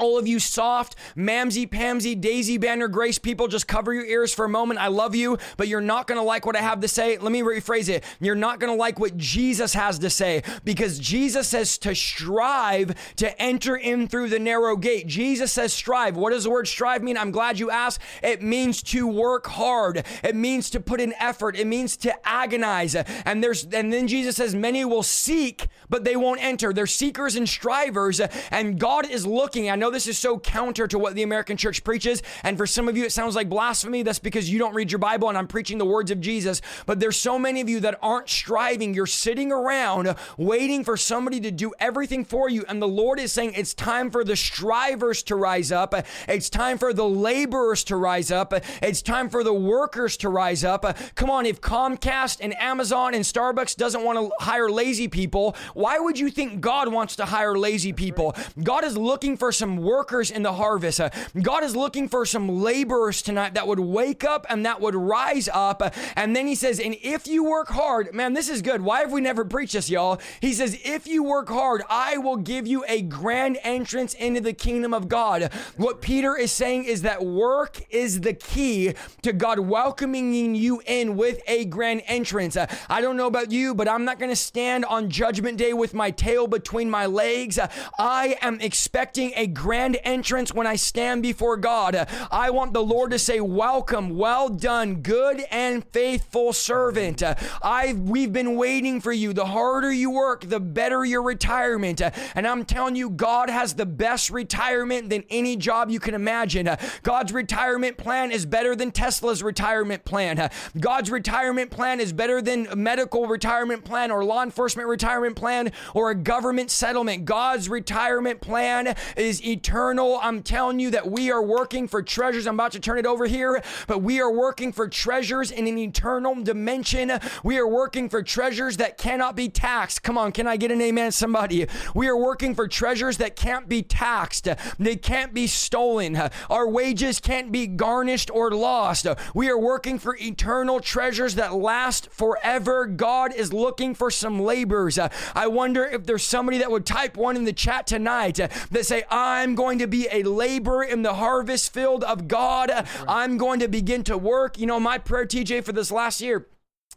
[0.00, 4.44] all of you soft, mamsy, pamsy, daisy banner grace people, just cover your ears for
[4.44, 4.80] a moment.
[4.80, 7.18] I love you, but you're not going to like what I have to say.
[7.18, 8.04] Let me rephrase it.
[8.20, 12.94] You're not going to like what Jesus has to say because Jesus says to strive
[13.16, 15.06] to enter in through the narrow gate.
[15.06, 16.16] Jesus says strive.
[16.16, 17.16] What does the word strive mean?
[17.16, 18.00] I'm glad you asked.
[18.22, 20.04] It means to work hard.
[20.22, 21.56] It means to put in effort.
[21.56, 22.94] It means to agonize.
[22.94, 26.72] And there's and then Jesus says many will seek, but they won't enter.
[26.72, 28.20] They're seekers and strivers,
[28.50, 29.70] and God is looking.
[29.70, 32.22] I know this is so counter to what the American church preaches.
[32.42, 34.02] And for some of you, it sounds like blasphemy.
[34.02, 36.60] That's because you don't read your Bible and I'm preaching the words of Jesus.
[36.86, 38.94] But there's so many of you that aren't striving.
[38.94, 42.64] You're sitting around waiting for somebody to do everything for you.
[42.68, 45.94] And the Lord is saying it's time for the strivers to rise up.
[46.28, 48.52] It's time for the laborers to rise up.
[48.82, 50.84] It's time for the workers to rise up.
[51.14, 55.98] Come on, if Comcast and Amazon and Starbucks doesn't want to hire lazy people, why
[55.98, 58.34] would you think God wants to hire lazy people?
[58.62, 61.00] God is looking for some workers in the harvest.
[61.00, 61.10] Uh,
[61.40, 65.48] God is looking for some laborers tonight that would wake up and that would rise
[65.52, 65.82] up.
[65.82, 68.82] Uh, and then he says, and if you work hard, man, this is good.
[68.82, 70.20] Why have we never preached this, y'all?
[70.40, 74.52] He says, if you work hard, I will give you a grand entrance into the
[74.52, 75.52] kingdom of God.
[75.76, 81.16] What Peter is saying is that work is the key to God welcoming you in
[81.16, 82.56] with a grand entrance.
[82.56, 85.72] Uh, I don't know about you, but I'm not going to stand on judgment day
[85.72, 87.58] with my tail between my legs.
[87.98, 92.08] I am expecting a grand entrance when I stand before God.
[92.30, 97.22] I want the Lord to say, Welcome, well done, good and faithful servant.
[97.62, 99.34] I've we've been waiting for you.
[99.34, 102.00] The harder you work, the better your retirement.
[102.34, 106.70] And I'm telling you, God has the best retirement than any job you can imagine.
[107.02, 110.50] God's retirement plan is better than Tesla's retirement plan.
[110.78, 115.72] God's retirement plan is better than a medical retirement plan or law enforcement retirement plan
[115.92, 117.26] or a government settlement.
[117.26, 120.18] God's retirement plan is eternal.
[120.22, 122.46] I'm telling you that we are working for treasures.
[122.46, 125.76] I'm about to turn it over here, but we are working for treasures in an
[125.76, 127.12] eternal dimension.
[127.42, 130.02] We are working for treasures that cannot be taxed.
[130.02, 131.66] Come on, can I get an amen, somebody?
[131.94, 134.48] We are working for treasures that can't be taxed,
[134.78, 136.16] they can't be stolen.
[136.48, 139.06] Our wages can't be garnished or lost.
[139.34, 142.86] We are working for eternal treasures that last forever.
[142.86, 144.98] God is looking for some laborers.
[145.34, 149.04] I wonder if there's somebody that would type one in the chat tonight that say,
[149.10, 152.70] I'm I'm going to be a laborer in the harvest field of God.
[153.08, 154.58] I'm going to begin to work.
[154.58, 156.46] You know, my prayer, TJ, for this last year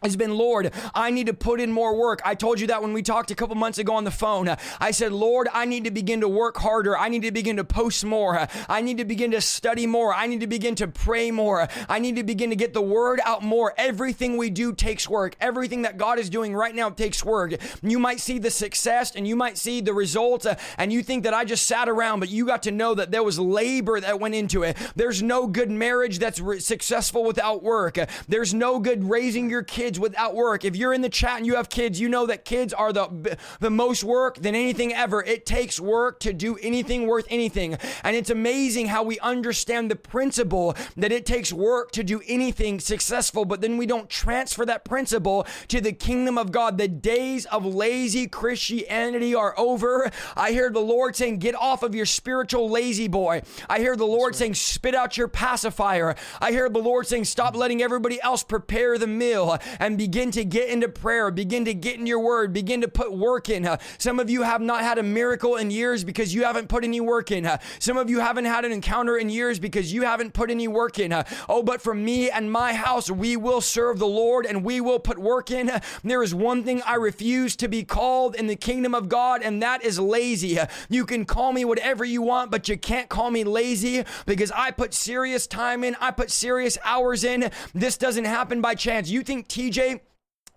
[0.02, 2.22] has been, Lord, I need to put in more work.
[2.26, 4.56] I told you that when we talked a couple months ago on the phone.
[4.80, 6.98] I said, Lord, I need to begin to work harder.
[6.98, 8.48] I need to begin to post more.
[8.68, 10.14] I need to begin to study more.
[10.14, 11.68] I need to begin to pray more.
[11.88, 13.74] I need to begin to get the word out more.
[13.78, 15.36] Everything we do takes work.
[15.40, 17.54] Everything that God is doing right now takes work.
[17.82, 21.24] You might see the success and you might see the results uh, and you think
[21.24, 24.20] that I just sat around, but you got to know that there was labor that
[24.20, 24.76] went into it.
[24.96, 27.98] There's no good marriage that's re- successful without work.
[28.28, 30.64] There's no good raising your kids kids without work.
[30.64, 33.38] If you're in the chat and you have kids, you know that kids are the
[33.60, 35.22] the most work than anything ever.
[35.22, 37.78] It takes work to do anything worth anything.
[38.02, 42.80] And it's amazing how we understand the principle that it takes work to do anything
[42.80, 46.78] successful, but then we don't transfer that principle to the kingdom of God.
[46.78, 50.10] The days of lazy Christianity are over.
[50.38, 53.42] I hear the Lord saying, Get off of your spiritual La-Z-Boy.
[53.70, 56.16] I hear the Lord saying, Spit out your pacifier.
[56.40, 59.60] I hear the Lord saying, Stop letting everybody else prepare the meal.
[59.80, 63.14] And begin to get into prayer, begin to get in your word, begin to put
[63.14, 63.66] work in.
[63.66, 66.84] Uh, some of you have not had a miracle in years because you haven't put
[66.84, 67.46] any work in.
[67.46, 70.68] Uh, some of you haven't had an encounter in years because you haven't put any
[70.68, 71.12] work in.
[71.12, 74.82] Uh, oh, but for me and my house, we will serve the Lord and we
[74.82, 75.72] will put work in.
[76.04, 79.62] There is one thing I refuse to be called in the kingdom of God, and
[79.62, 80.60] that is lazy.
[80.90, 84.72] You can call me whatever you want, but you can't call me lazy because I
[84.72, 87.52] put serious time in, I put serious hours in.
[87.74, 89.10] This doesn't happen by chance.
[89.10, 90.02] You think TJ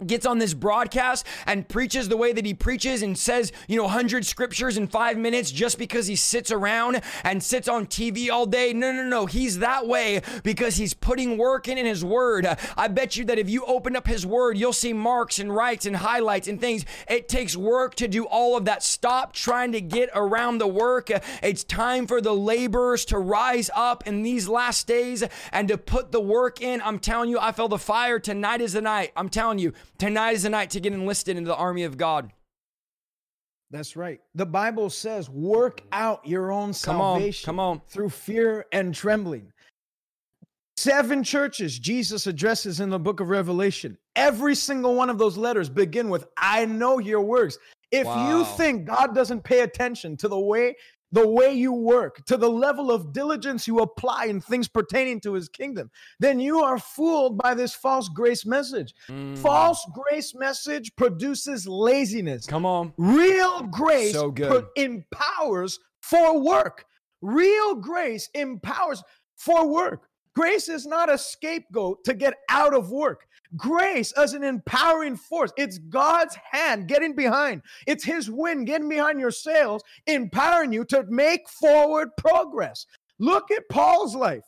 [0.05, 3.85] gets on this broadcast and preaches the way that he preaches and says, you know,
[3.85, 8.45] 100 scriptures in five minutes just because he sits around and sits on TV all
[8.45, 8.75] day.
[8.75, 9.25] No, no, no.
[9.25, 12.47] He's that way because he's putting work in in his word.
[12.77, 15.87] I bet you that if you open up his word, you'll see marks and writes
[15.87, 16.85] and highlights and things.
[17.09, 18.83] It takes work to do all of that.
[18.83, 21.09] Stop trying to get around the work.
[21.43, 26.13] It's time for the laborers to rise up in these last days and to put
[26.13, 26.83] the work in.
[26.83, 28.19] I'm telling you, I feel the fire.
[28.19, 29.13] Tonight is the night.
[29.17, 32.33] I'm telling you, Tonight is the night to get enlisted into the army of God.
[33.71, 34.21] That's right.
[34.35, 37.89] The Bible says, work out your own salvation come on, come on.
[37.89, 39.53] through fear and trembling.
[40.77, 43.97] Seven churches Jesus addresses in the book of Revelation.
[44.15, 47.59] Every single one of those letters begin with, I know your works.
[47.91, 48.29] If wow.
[48.29, 50.77] you think God doesn't pay attention to the way
[51.13, 55.35] the way you work, to the level of diligence you apply in things pertaining to
[55.35, 58.95] his kingdom, then you are fooled by this false grace message.
[59.09, 59.39] Mm.
[59.39, 62.47] False grace message produces laziness.
[62.47, 62.93] Come on.
[62.97, 64.35] Real grace so
[64.77, 66.85] empowers for work.
[67.23, 69.03] Real grace empowers
[69.37, 70.09] for work.
[70.35, 73.27] Grace is not a scapegoat to get out of work.
[73.57, 75.53] Grace as an empowering force.
[75.57, 77.63] It's God's hand getting behind.
[77.87, 82.87] It's His wind getting behind your sails, empowering you to make forward progress.
[83.19, 84.45] Look at Paul's life.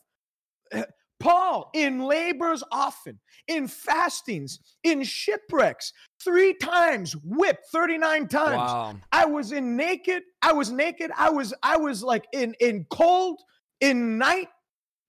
[1.21, 3.19] Paul in labors often,
[3.49, 5.93] in fastings, in shipwrecks,
[6.23, 8.57] three times whipped 39 times.
[8.57, 8.97] Wow.
[9.11, 13.41] I was in naked, I was naked, I was I was like in in cold,
[13.81, 14.49] in night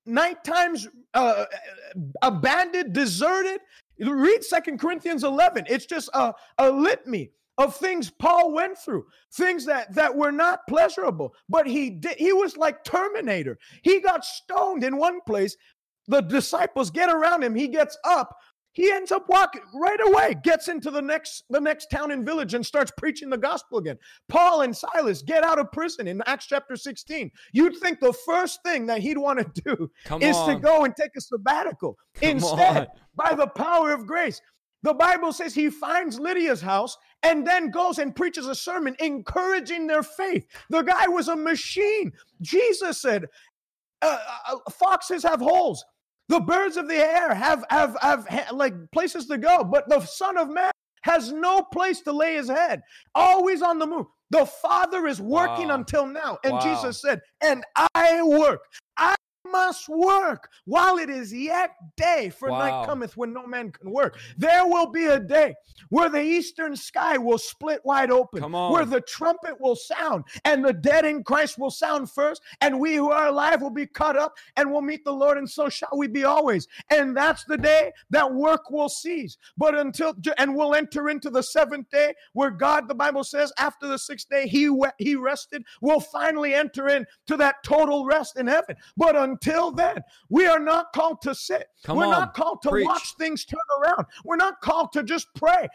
[0.06, 1.45] night times uh,
[2.22, 3.62] abandoned, deserted.
[3.99, 5.66] Read Second Corinthians 11.
[5.70, 10.66] It's just a, a litany of things Paul went through, things that that were not
[10.68, 11.36] pleasurable.
[11.49, 12.18] But he did.
[12.18, 13.60] He was like Terminator.
[13.82, 15.57] He got stoned in one place.
[16.07, 17.53] The disciples get around him.
[17.53, 18.36] He gets up.
[18.74, 22.54] He ends up walking right away, gets into the next the next town and village
[22.54, 23.98] and starts preaching the gospel again.
[24.28, 27.32] Paul and Silas get out of prison in Acts chapter 16.
[27.52, 30.56] You'd think the first thing that he'd want to do Come is on.
[30.56, 31.98] to go and take a sabbatical.
[32.16, 32.88] Come Instead, on.
[33.16, 34.40] by the power of grace,
[34.84, 39.88] the Bible says he finds Lydia's house and then goes and preaches a sermon encouraging
[39.88, 40.48] their faith.
[40.70, 42.14] The guy was a machine.
[42.42, 43.26] Jesus said,
[44.02, 44.18] uh,
[44.50, 45.84] uh, Foxes have holes,
[46.30, 50.00] the birds of the air have, have, have, have like places to go, but the
[50.02, 50.72] Son of Man
[51.02, 52.82] has no place to lay his head,
[53.16, 54.06] always on the move.
[54.30, 55.76] The Father is working wow.
[55.76, 56.38] until now.
[56.44, 56.60] And wow.
[56.60, 57.64] Jesus said, And
[57.96, 58.62] I work.
[58.98, 59.16] I
[59.46, 62.60] must work while it is yet day, for wow.
[62.60, 64.18] night cometh when no man can work.
[64.38, 65.56] There will be a day
[65.90, 70.74] where the eastern sky will split wide open, where the trumpet will sound, and the
[70.74, 74.36] dead in Christ will sound first, and we who are alive will be caught up
[74.56, 76.68] and will meet the Lord, and so shall we be always.
[76.92, 79.38] And that's the day that work will cease.
[79.58, 83.88] But until and we'll enter into the seventh day, where God, the Bible says, after
[83.88, 85.64] the sixth day, He He rested.
[85.82, 88.76] We'll finally enter into that total rest in heaven.
[88.98, 91.68] But until then, we are not called to sit.
[91.86, 92.86] Come We're on, not called to preach.
[92.86, 94.06] watch things turn around.
[94.26, 95.68] We're not called to just pray.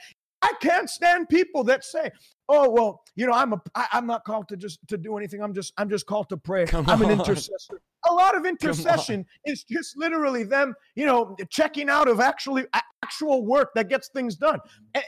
[0.42, 2.10] I can't stand people that say,
[2.50, 5.42] "Oh, well, you know, I'm a I, I'm not called to just to do anything.
[5.42, 6.66] I'm just I'm just called to pray.
[6.66, 11.88] Come I'm an intercessor." A lot of intercession is just literally them, you know, checking
[11.88, 12.66] out of actually
[13.02, 14.58] actual work that gets things done.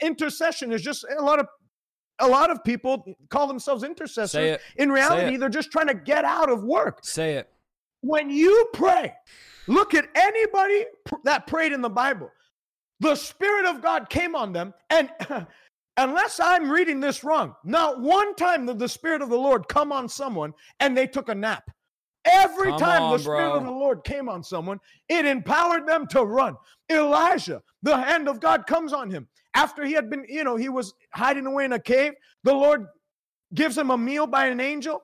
[0.01, 1.45] Intercession is just a lot of
[2.17, 4.59] a lot of people call themselves intercessors.
[4.77, 7.01] In reality, they're just trying to get out of work.
[7.03, 7.47] Say it
[8.01, 9.13] when you pray,
[9.67, 10.85] look at anybody
[11.23, 12.31] that prayed in the Bible.
[12.99, 15.09] The Spirit of God came on them, and
[15.97, 19.91] unless I'm reading this wrong, not one time did the Spirit of the Lord come
[19.91, 21.69] on someone and they took a nap.
[22.25, 23.57] Every come time on, the Spirit bro.
[23.57, 24.79] of the Lord came on someone,
[25.09, 26.55] it empowered them to run.
[26.91, 29.27] Elijah, the hand of God comes on him.
[29.53, 32.85] After he had been, you know, he was hiding away in a cave, the Lord
[33.53, 35.01] gives him a meal by an angel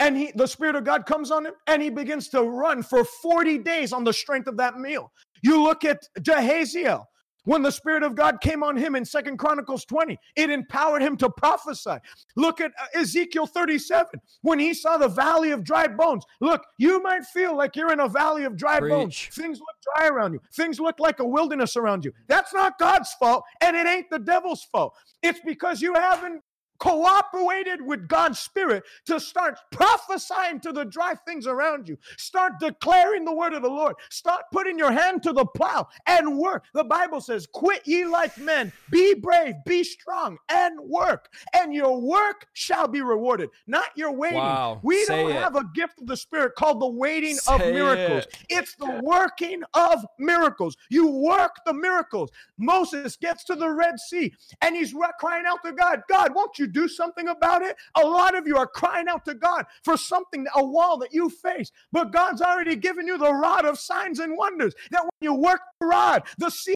[0.00, 3.04] and he the spirit of god comes on him and he begins to run for
[3.04, 7.04] 40 days on the strength of that meal you look at Jahaziel
[7.44, 11.16] When the Spirit of God came on him in Second Chronicles 20, it empowered him
[11.18, 11.96] to prophesy.
[12.34, 16.24] Look at uh, Ezekiel 37 when he saw the valley of dry bones.
[16.40, 18.90] Look, you might feel like you're in a valley of dry Preach.
[18.90, 19.28] bones.
[19.32, 22.12] Things look dry around you, things look like a wilderness around you.
[22.26, 24.94] That's not God's fault, and it ain't the devil's fault.
[25.22, 26.42] It's because you haven't
[26.78, 31.98] cooperated with God's Spirit to start prophesying to the dry things around you.
[32.16, 33.96] Start declaring the word of the Lord.
[34.10, 36.64] Start putting your hand to the plow and work.
[36.74, 42.00] The Bible says, Quit ye like men, be brave, be strong, and work, and your
[42.00, 44.38] work shall be rewarded, not your waiting.
[44.38, 44.80] Wow.
[44.82, 45.36] We Say don't it.
[45.36, 48.24] have a gift of the Spirit called the waiting of miracles.
[48.24, 48.38] it.
[48.48, 50.76] It's the working of miracles.
[50.90, 52.30] You work the miracles.
[52.58, 56.65] Moses gets to the Red Sea and he's crying out to God, God, won't you
[56.66, 57.76] do something about it?
[57.96, 61.28] A lot of you are crying out to God for something, a wall that you
[61.28, 64.74] face, but God's already given you the rod of signs and wonders.
[64.90, 66.74] That when you work the rod, the sea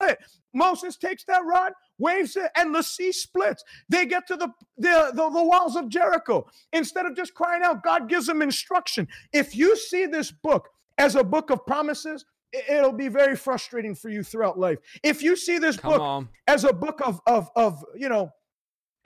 [0.00, 0.18] split.
[0.54, 3.62] Moses takes that rod, waves it, and the sea splits.
[3.88, 6.46] They get to the, the, the, the walls of Jericho.
[6.72, 9.08] Instead of just crying out, God gives them instruction.
[9.32, 14.08] If you see this book as a book of promises, it'll be very frustrating for
[14.08, 14.78] you throughout life.
[15.02, 16.28] If you see this Come book on.
[16.46, 18.30] as a book of of of you know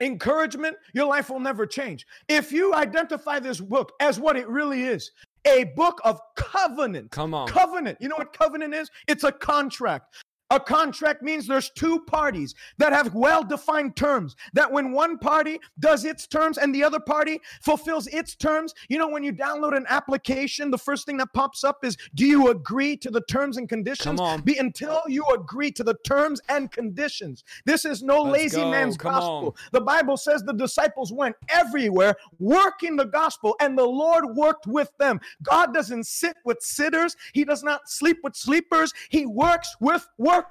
[0.05, 2.05] encouragement your life will never change.
[2.27, 5.11] If you identify this book as what it really is
[5.45, 7.47] a book of covenant Come on.
[7.47, 7.97] covenant.
[7.99, 8.89] You know what covenant is?
[9.07, 10.15] It's a contract
[10.53, 14.35] a contract means there's two parties that have well defined terms.
[14.53, 18.99] That when one party does its terms and the other party fulfills its terms, you
[18.99, 22.49] know, when you download an application, the first thing that pops up is Do you
[22.49, 24.05] agree to the terms and conditions?
[24.05, 24.41] Come on.
[24.41, 27.43] Be until you agree to the terms and conditions.
[27.65, 28.71] This is no Let's lazy go.
[28.71, 29.55] man's Come gospel.
[29.71, 34.91] The Bible says the disciples went everywhere working the gospel, and the Lord worked with
[34.99, 35.19] them.
[35.41, 40.42] God doesn't sit with sitters, He does not sleep with sleepers, He works with workers.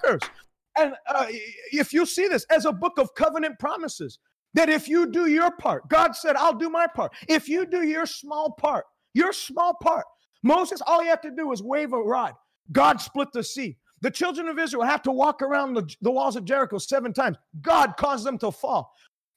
[0.77, 1.27] And uh,
[1.71, 4.19] if you see this as a book of covenant promises,
[4.53, 7.11] that if you do your part, God said, I'll do my part.
[7.27, 10.05] If you do your small part, your small part,
[10.43, 12.33] Moses, all you have to do is wave a rod.
[12.71, 13.77] God split the sea.
[14.01, 17.37] The children of Israel have to walk around the, the walls of Jericho seven times.
[17.61, 18.91] God caused them to fall.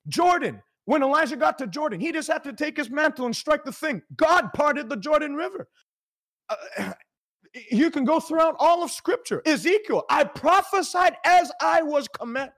[0.09, 3.65] Jordan, when Elijah got to Jordan, he just had to take his mantle and strike
[3.65, 4.03] the thing.
[4.17, 5.69] God parted the Jordan River.
[6.49, 6.93] Uh,
[7.71, 9.43] you can go throughout all of Scripture.
[9.47, 12.55] Ezekiel, I prophesied as I was commanded.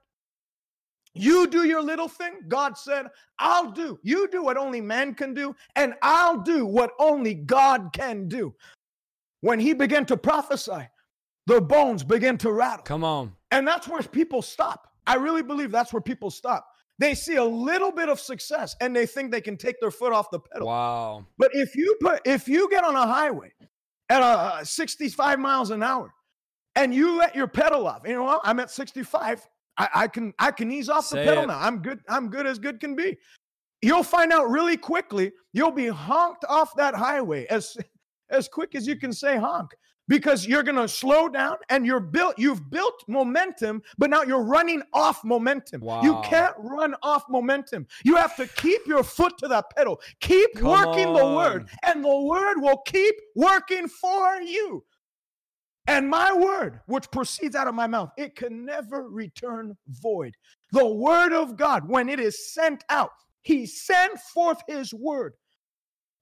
[1.14, 3.06] You do your little thing, God said,
[3.38, 3.98] I'll do.
[4.02, 8.54] You do what only man can do, and I'll do what only God can do.
[9.40, 10.88] When he began to prophesy,
[11.46, 12.84] the bones began to rattle.
[12.84, 13.32] Come on.
[13.50, 14.88] And that's where people stop.
[15.06, 16.68] I really believe that's where people stop.
[16.98, 20.12] They see a little bit of success and they think they can take their foot
[20.12, 20.66] off the pedal.
[20.66, 21.24] Wow.
[21.38, 23.52] But if you put if you get on a highway
[24.08, 26.12] at uh, 65 miles an hour
[26.76, 28.40] and you let your pedal off, you know what?
[28.44, 29.46] I'm at 65.
[29.76, 31.46] I, I can I can ease off Say the pedal it.
[31.48, 31.58] now.
[31.60, 32.00] I'm good.
[32.08, 33.16] I'm good as good can be.
[33.80, 35.32] You'll find out really quickly.
[35.52, 37.76] You'll be honked off that highway as
[38.30, 39.70] as quick as you can say honk
[40.08, 44.42] because you're going to slow down and you're built you've built momentum but now you're
[44.42, 45.82] running off momentum.
[46.02, 47.86] You can't run off momentum.
[48.04, 50.00] You have to keep your foot to that pedal.
[50.20, 54.84] Keep Come working the word and the word will keep working for you.
[55.86, 60.34] And my word which proceeds out of my mouth it can never return void.
[60.72, 63.10] The word of god when it is sent out
[63.42, 65.32] he sent forth his word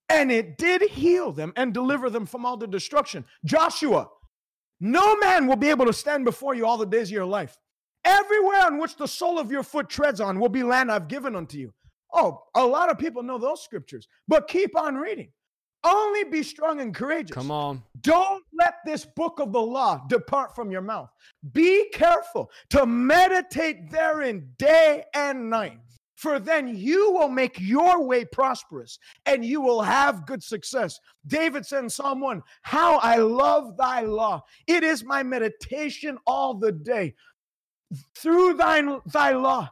[0.08, 3.24] and it did heal them and deliver them from all the destruction.
[3.44, 4.08] Joshua,
[4.80, 7.58] no man will be able to stand before you all the days of your life.
[8.04, 11.34] Everywhere on which the sole of your foot treads on will be land I've given
[11.34, 11.72] unto you.
[12.12, 15.32] Oh, a lot of people know those scriptures, but keep on reading.
[15.84, 17.34] Only be strong and courageous.
[17.34, 17.82] Come on.
[18.00, 21.10] Don't let this book of the law depart from your mouth.
[21.52, 25.78] Be careful to meditate therein day and night,
[26.16, 30.98] for then you will make your way prosperous and you will have good success.
[31.26, 34.42] David said in Psalm 1 How I love thy law.
[34.66, 37.14] It is my meditation all the day.
[38.16, 39.68] Through thine, thy law,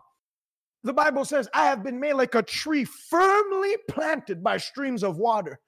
[0.85, 5.17] the Bible says, I have been made like a tree firmly planted by streams of
[5.17, 5.59] water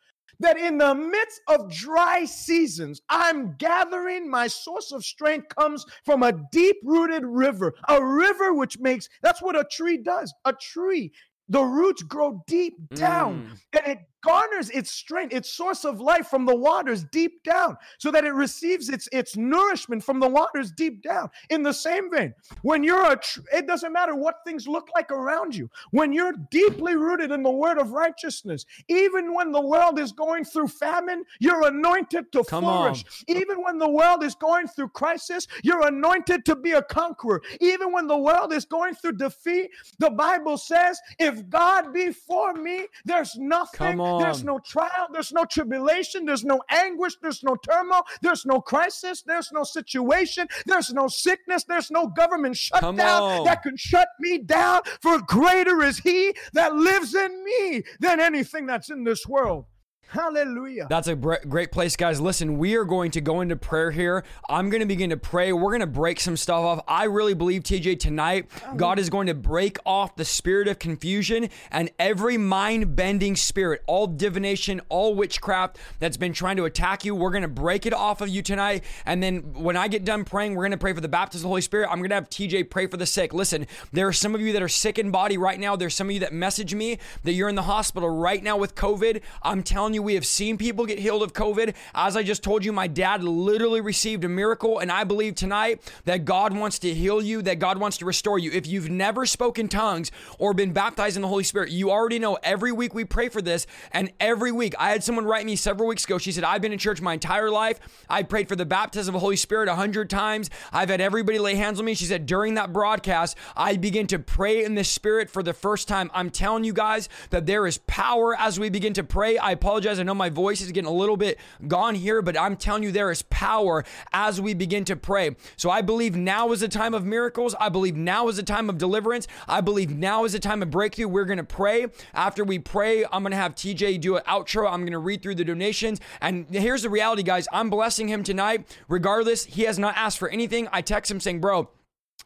[0.41, 6.23] that in the midst of dry seasons, I'm gathering my source of strength comes from
[6.23, 10.33] a deep rooted river, a river which makes that's what a tree does.
[10.45, 11.13] A tree,
[11.49, 13.83] the roots grow deep down Mm.
[13.85, 18.11] and it garners its strength, its source of life from the waters deep down, so
[18.11, 21.31] that it receives its its nourishment from the waters deep down.
[21.51, 25.11] In the same vein, when you're a, tr- it doesn't matter what things look like
[25.11, 25.71] around you.
[25.93, 30.45] When you're deeply rooted in the word of righteousness, even when the world is going
[30.45, 33.05] through famine, you're anointed to Come flourish.
[33.29, 37.43] Even when the world is going through crisis, you're anointed to be a conqueror.
[37.61, 42.55] Even when the world is going through defeat, the Bible says, if God be for
[42.55, 47.57] me, there's nothing, Come there's no trial, there's no tribulation, there's no anguish, there's no
[47.57, 53.63] turmoil, there's no crisis, there's no situation, there's no sickness, there's no government shutdown that
[53.63, 54.83] can shut me down.
[55.01, 59.67] For greater is He that lives in me than anything that's in this world.
[60.09, 60.87] Hallelujah.
[60.89, 62.21] That's a great place, guys.
[62.21, 64.25] Listen, we are going to go into prayer here.
[64.49, 65.53] I'm going to begin to pray.
[65.53, 66.85] We're going to break some stuff off.
[66.87, 71.51] I really believe, TJ, tonight, God is going to break off the spirit of confusion
[71.71, 77.15] and every mind bending spirit, all divination, all witchcraft that's been trying to attack you.
[77.15, 78.85] We're going to break it off of you tonight.
[79.05, 81.43] And then when I get done praying, we're going to pray for the baptism of
[81.43, 81.89] the Holy Spirit.
[81.91, 83.35] I'm going to have TJ pray for the sick.
[83.35, 85.75] Listen, there are some of you that are sick in body right now.
[85.75, 88.77] There's some of you that message me that you're in the hospital right now with
[88.77, 89.21] COVID.
[89.43, 91.75] I'm telling you, we have seen people get healed of COVID.
[91.95, 95.81] As I just told you, my dad literally received a miracle, and I believe tonight
[96.05, 98.51] that God wants to heal you, that God wants to restore you.
[98.51, 102.39] If you've never spoken tongues or been baptized in the Holy Spirit, you already know
[102.43, 105.89] every week we pray for this, and every week I had someone write me several
[105.89, 106.19] weeks ago.
[106.19, 107.79] She said, I've been in church my entire life.
[108.09, 110.51] I prayed for the baptism of the Holy Spirit a hundred times.
[110.73, 111.95] I've had everybody lay hands on me.
[111.95, 115.89] She said, during that broadcast, I begin to pray in the Spirit for the first
[115.89, 116.11] time.
[116.13, 119.39] I'm telling you guys that there is power as we begin to pray.
[119.39, 119.86] I apologize.
[119.87, 122.93] I know my voice is getting a little bit gone here, but I'm telling you,
[122.93, 125.37] there is power as we begin to pray.
[125.57, 127.55] So I believe now is the time of miracles.
[127.59, 129.27] I believe now is the time of deliverance.
[129.49, 131.09] I believe now is the time of breakthrough.
[131.09, 131.87] We're going to pray.
[132.15, 134.71] After we pray, I'm going to have TJ do an outro.
[134.71, 136.01] I'm going to read through the donations.
[136.21, 137.47] And here's the reality, guys.
[137.53, 138.67] I'm blessing him tonight.
[138.89, 140.69] Regardless, he has not asked for anything.
[140.73, 141.69] I text him saying, bro,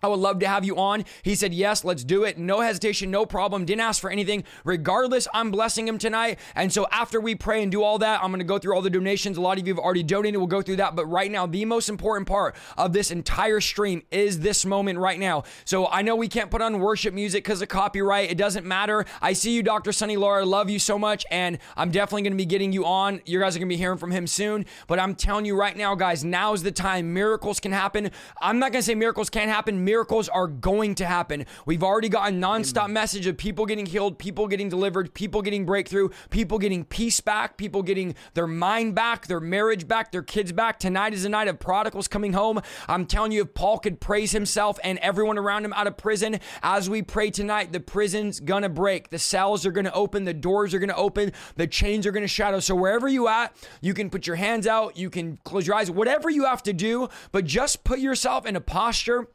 [0.03, 1.05] I would love to have you on.
[1.23, 2.39] He said, Yes, let's do it.
[2.39, 3.65] No hesitation, no problem.
[3.65, 4.45] Didn't ask for anything.
[4.65, 6.39] Regardless, I'm blessing him tonight.
[6.55, 8.83] And so after we pray and do all that, I'm going to go through all
[8.83, 9.37] the donations.
[9.37, 10.39] A lot of you have already donated.
[10.39, 10.97] We'll go through that.
[10.97, 15.19] But right now, the most important part of this entire stream is this moment right
[15.19, 15.45] now.
[15.65, 18.31] So I know we can't put on worship music because of copyright.
[18.31, 19.05] It doesn't matter.
[19.21, 19.93] I see you, Dr.
[19.93, 20.45] Sunny Laura.
[20.45, 21.25] Love you so much.
[21.31, 23.21] And I'm definitely going to be getting you on.
[23.27, 24.67] You guys are going to be hearing from him soon.
[24.87, 27.13] But I'm telling you right now, guys, now is the time.
[27.13, 28.11] Miracles can happen.
[28.41, 29.85] I'm not going to say miracles can't happen.
[29.91, 31.47] Miracles are going to happen.
[31.67, 36.11] We've already gotten nonstop message of people getting healed, people getting delivered, people getting breakthrough,
[36.31, 40.79] people getting peace back, people getting their mind back, their marriage back, their kids back.
[40.79, 42.61] Tonight is a night of prodigals coming home.
[42.87, 46.39] I'm telling you, if Paul could praise himself and everyone around him out of prison,
[46.63, 50.73] as we pray tonight, the prison's gonna break, the cells are gonna open, the doors
[50.73, 52.61] are gonna open, the chains are gonna shadow.
[52.61, 55.91] So wherever you at, you can put your hands out, you can close your eyes,
[55.91, 59.27] whatever you have to do, but just put yourself in a posture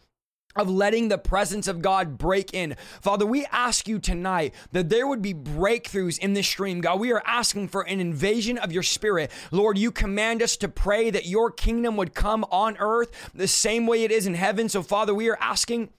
[0.55, 2.75] of letting the presence of God break in.
[3.01, 6.81] Father, we ask you tonight that there would be breakthroughs in this stream.
[6.81, 9.31] God, we are asking for an invasion of your spirit.
[9.51, 13.85] Lord, you command us to pray that your kingdom would come on earth the same
[13.87, 14.69] way it is in heaven.
[14.69, 15.89] So, Father, we are asking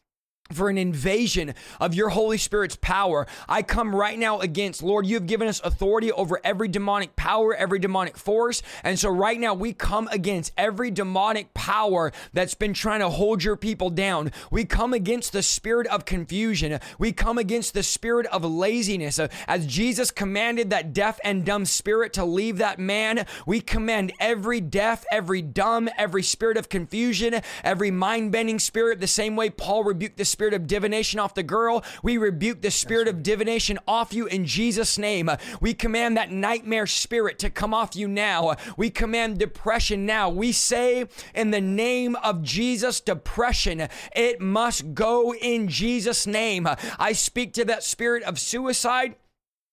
[0.52, 3.26] for an invasion of your Holy Spirit's power.
[3.48, 7.54] I come right now against, Lord, you have given us authority over every demonic power,
[7.54, 8.62] every demonic force.
[8.84, 13.42] And so right now we come against every demonic power that's been trying to hold
[13.42, 14.32] your people down.
[14.50, 16.78] We come against the spirit of confusion.
[16.98, 19.18] We come against the spirit of laziness.
[19.18, 24.12] Uh, As Jesus commanded that deaf and dumb spirit to leave that man, we command
[24.20, 29.50] every deaf, every dumb, every spirit of confusion, every mind bending spirit, the same way
[29.50, 31.82] Paul rebuked the spirit of divination off the girl.
[32.02, 35.30] We rebuke the spirit of divination off you in Jesus' name.
[35.62, 38.56] We command that nightmare spirit to come off you now.
[38.76, 40.28] We command depression now.
[40.28, 46.68] We say in the name of Jesus, depression, it must go in Jesus' name.
[46.98, 49.16] I speak to that spirit of suicide.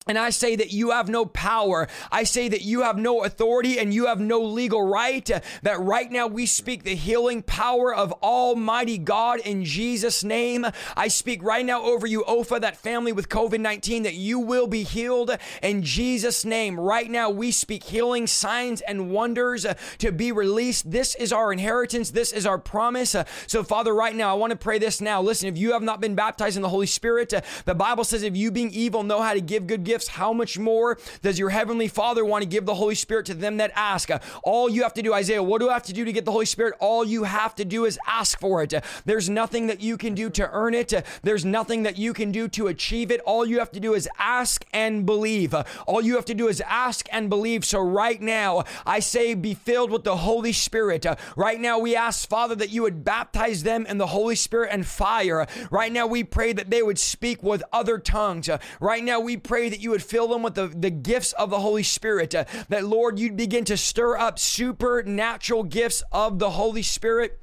[0.05, 1.88] And I say that you have no power.
[2.11, 5.30] I say that you have no authority and you have no legal right.
[5.31, 10.65] Uh, That right now we speak the healing power of Almighty God in Jesus' name.
[10.97, 14.67] I speak right now over you, Opha, that family with COVID 19, that you will
[14.67, 15.31] be healed
[15.61, 16.77] in Jesus' name.
[16.77, 20.91] Right now we speak healing signs and wonders uh, to be released.
[20.91, 22.11] This is our inheritance.
[22.11, 23.15] This is our promise.
[23.15, 25.21] Uh, So, Father, right now I want to pray this now.
[25.21, 28.35] Listen, if you have not been baptized in the Holy Spirit, the Bible says if
[28.35, 31.52] you being evil know how to give good gifts, gifts, how much more does your
[31.52, 34.10] heavenly Father want to give the Holy Spirit to them that ask?
[34.44, 36.32] All you have to do, Isaiah, what do I have to do to get the
[36.32, 36.74] Holy Spirit?
[36.80, 38.74] All you have to do is ask for it.
[39.06, 40.94] There's nothing that you can do to earn it.
[41.22, 43.22] There's nothing that you can do to achieve it.
[43.22, 45.53] All you have to do is ask and believe.
[45.86, 47.64] All you have to do is ask and believe.
[47.64, 51.06] So right now, I say be filled with the Holy Spirit.
[51.36, 54.88] Right now, we ask, Father, that you would baptize them in the Holy Spirit and
[54.88, 55.45] fire.
[55.70, 58.49] Right now, we pray that they would speak with other tongues.
[58.80, 61.60] Right now, we pray that you would fill them with the, the gifts of the
[61.60, 62.34] Holy Spirit.
[62.34, 67.39] Uh, that, Lord, you'd begin to stir up supernatural gifts of the Holy Spirit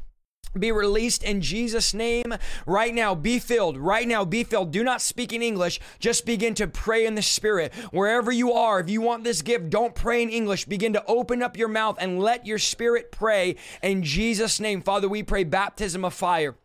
[0.59, 2.35] be released in Jesus' name
[2.67, 3.15] right now.
[3.15, 4.25] Be filled right now.
[4.25, 4.73] Be filled.
[4.73, 5.81] Do not speak in English.
[6.01, 7.73] Just begin to pray in the Spirit.
[7.93, 10.65] Wherever you are, if you want this gift, don't pray in English.
[10.65, 14.83] Begin to open up your mouth and let your Spirit pray in Jesus' name.
[14.83, 16.57] Father, we pray baptism of fire.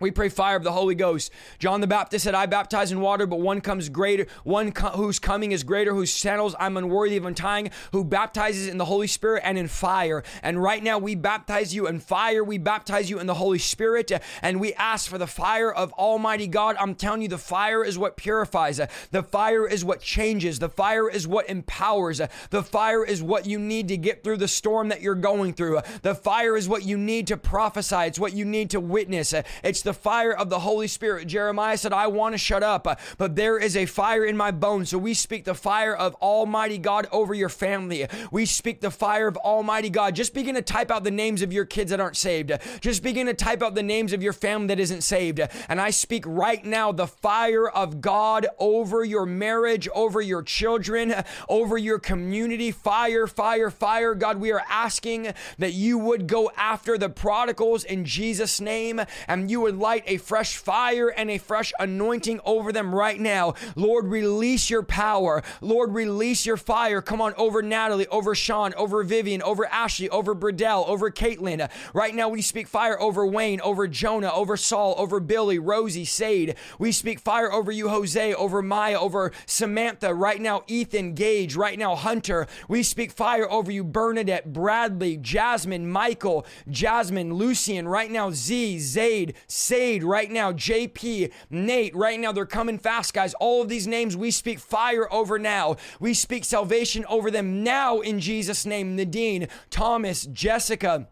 [0.00, 1.30] We pray fire of the Holy Ghost.
[1.60, 5.20] John the Baptist said, I baptize in water, but one comes greater, one co- whose
[5.20, 9.42] coming is greater, whose sandals I'm unworthy of untying, who baptizes in the Holy Spirit
[9.44, 10.24] and in fire.
[10.42, 12.42] And right now we baptize you in fire.
[12.42, 14.10] We baptize you in the Holy Spirit.
[14.42, 16.74] And we ask for the fire of Almighty God.
[16.80, 18.80] I'm telling you, the fire is what purifies.
[19.12, 20.58] The fire is what changes.
[20.58, 22.20] The fire is what empowers.
[22.50, 25.80] The fire is what you need to get through the storm that you're going through.
[26.02, 28.00] The fire is what you need to prophesy.
[28.06, 29.32] It's what you need to witness.
[29.62, 31.28] It's it's the fire of the Holy Spirit.
[31.28, 34.50] Jeremiah said, I want to shut up, uh, but there is a fire in my
[34.50, 34.88] bones.
[34.88, 38.06] So we speak the fire of Almighty God over your family.
[38.30, 40.14] We speak the fire of Almighty God.
[40.14, 42.52] Just begin to type out the names of your kids that aren't saved.
[42.80, 45.40] Just begin to type out the names of your family that isn't saved.
[45.68, 51.14] And I speak right now the fire of God over your marriage, over your children,
[51.50, 52.70] over your community.
[52.70, 54.14] Fire, fire, fire.
[54.14, 59.50] God, we are asking that you would go after the prodigals in Jesus' name and
[59.50, 63.54] you would light a fresh fire and a fresh anointing over them right now.
[63.74, 65.42] Lord, release your power.
[65.60, 67.02] Lord, release your fire.
[67.02, 71.68] Come on, over Natalie, over Sean, over Vivian, over Ashley, over Bradell, over Caitlin.
[71.92, 76.54] Right now, we speak fire over Wayne, over Jonah, over Saul, over Billy, Rosie, Sade.
[76.78, 80.14] We speak fire over you, Jose, over Maya, over Samantha.
[80.14, 81.56] Right now, Ethan, Gage.
[81.56, 82.46] Right now, Hunter.
[82.68, 87.88] We speak fire over you, Bernadette, Bradley, Jasmine, Michael, Jasmine, Lucian.
[87.88, 92.30] Right now, Z, Zaid, Sade right now, JP, Nate right now.
[92.30, 93.34] They're coming fast, guys.
[93.34, 95.76] All of these names we speak fire over now.
[95.98, 98.96] We speak salvation over them now in Jesus' name.
[98.96, 101.08] Nadine, Thomas, Jessica.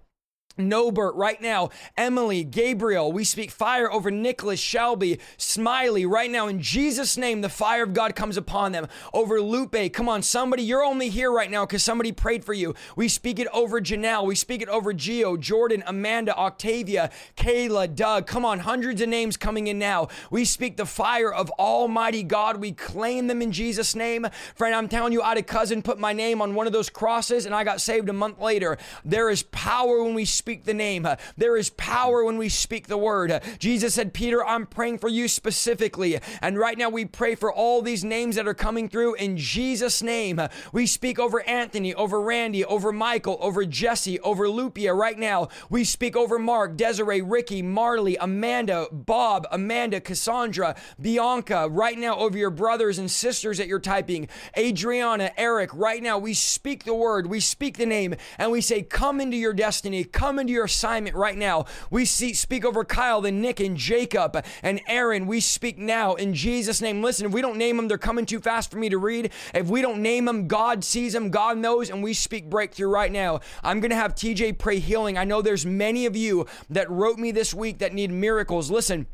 [0.56, 6.60] Nobert right now, Emily, Gabriel, we speak fire over Nicholas, Shelby, Smiley right now in
[6.60, 7.40] Jesus' name.
[7.40, 8.86] The fire of God comes upon them.
[9.12, 12.74] Over Lupe, come on, somebody, you're only here right now because somebody prayed for you.
[12.94, 18.26] We speak it over Janelle, we speak it over Geo, Jordan, Amanda, Octavia, Kayla, Doug.
[18.26, 20.08] Come on, hundreds of names coming in now.
[20.30, 22.58] We speak the fire of Almighty God.
[22.58, 24.26] We claim them in Jesus' name.
[24.54, 26.88] Friend, I'm telling you, I had a cousin put my name on one of those
[26.88, 28.78] crosses and I got saved a month later.
[29.04, 31.08] There is power when we speak speak the name.
[31.38, 33.42] There is power when we speak the word.
[33.58, 36.20] Jesus said, Peter, I'm praying for you specifically.
[36.42, 40.02] And right now we pray for all these names that are coming through in Jesus'
[40.02, 40.38] name.
[40.70, 45.48] We speak over Anthony, over Randy, over Michael, over Jesse, over Lupia right now.
[45.70, 52.36] We speak over Mark, Desiree, Ricky, Marley, Amanda, Bob, Amanda, Cassandra, Bianca, right now over
[52.36, 54.28] your brothers and sisters that you're typing.
[54.58, 58.82] Adriana, Eric, right now we speak the word, we speak the name, and we say,
[58.82, 61.64] Come into your destiny, come come into your assignment right now.
[61.90, 65.28] We see, speak over Kyle, then Nick, and Jacob, and Aaron.
[65.28, 67.04] We speak now in Jesus' name.
[67.04, 69.30] Listen, if we don't name them, they're coming too fast for me to read.
[69.54, 73.12] If we don't name them, God sees them, God knows, and we speak breakthrough right
[73.12, 73.42] now.
[73.62, 75.16] I'm going to have TJ pray healing.
[75.16, 78.72] I know there's many of you that wrote me this week that need miracles.
[78.72, 79.06] Listen,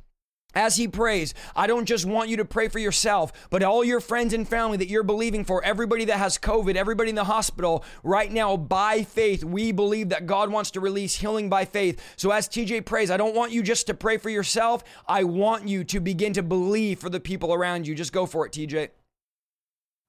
[0.55, 4.01] as he prays, I don't just want you to pray for yourself, but all your
[4.01, 7.85] friends and family that you're believing for, everybody that has COVID, everybody in the hospital,
[8.03, 12.01] right now, by faith, we believe that God wants to release healing by faith.
[12.17, 14.83] So as TJ prays, I don't want you just to pray for yourself.
[15.07, 17.95] I want you to begin to believe for the people around you.
[17.95, 18.91] Just go for it, TJ.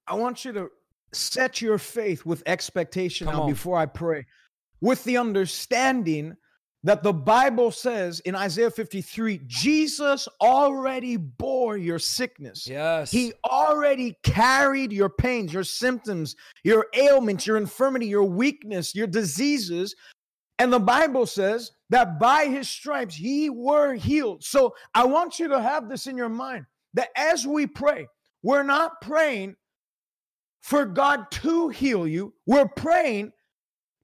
[0.08, 0.72] I want you to
[1.14, 4.26] set your faith with expectation now before I pray,
[4.80, 6.38] with the understanding
[6.84, 12.68] that the Bible says in Isaiah 53 Jesus already bore your sickness.
[12.68, 13.12] Yes.
[13.12, 19.96] He already carried your pains, your symptoms, your ailments, your infirmity, your weakness, your diseases.
[20.58, 24.44] And the Bible says that by his stripes he were healed.
[24.44, 28.08] So I want you to have this in your mind that as we pray,
[28.44, 29.56] we're not praying
[30.62, 33.32] for God to heal you, we're praying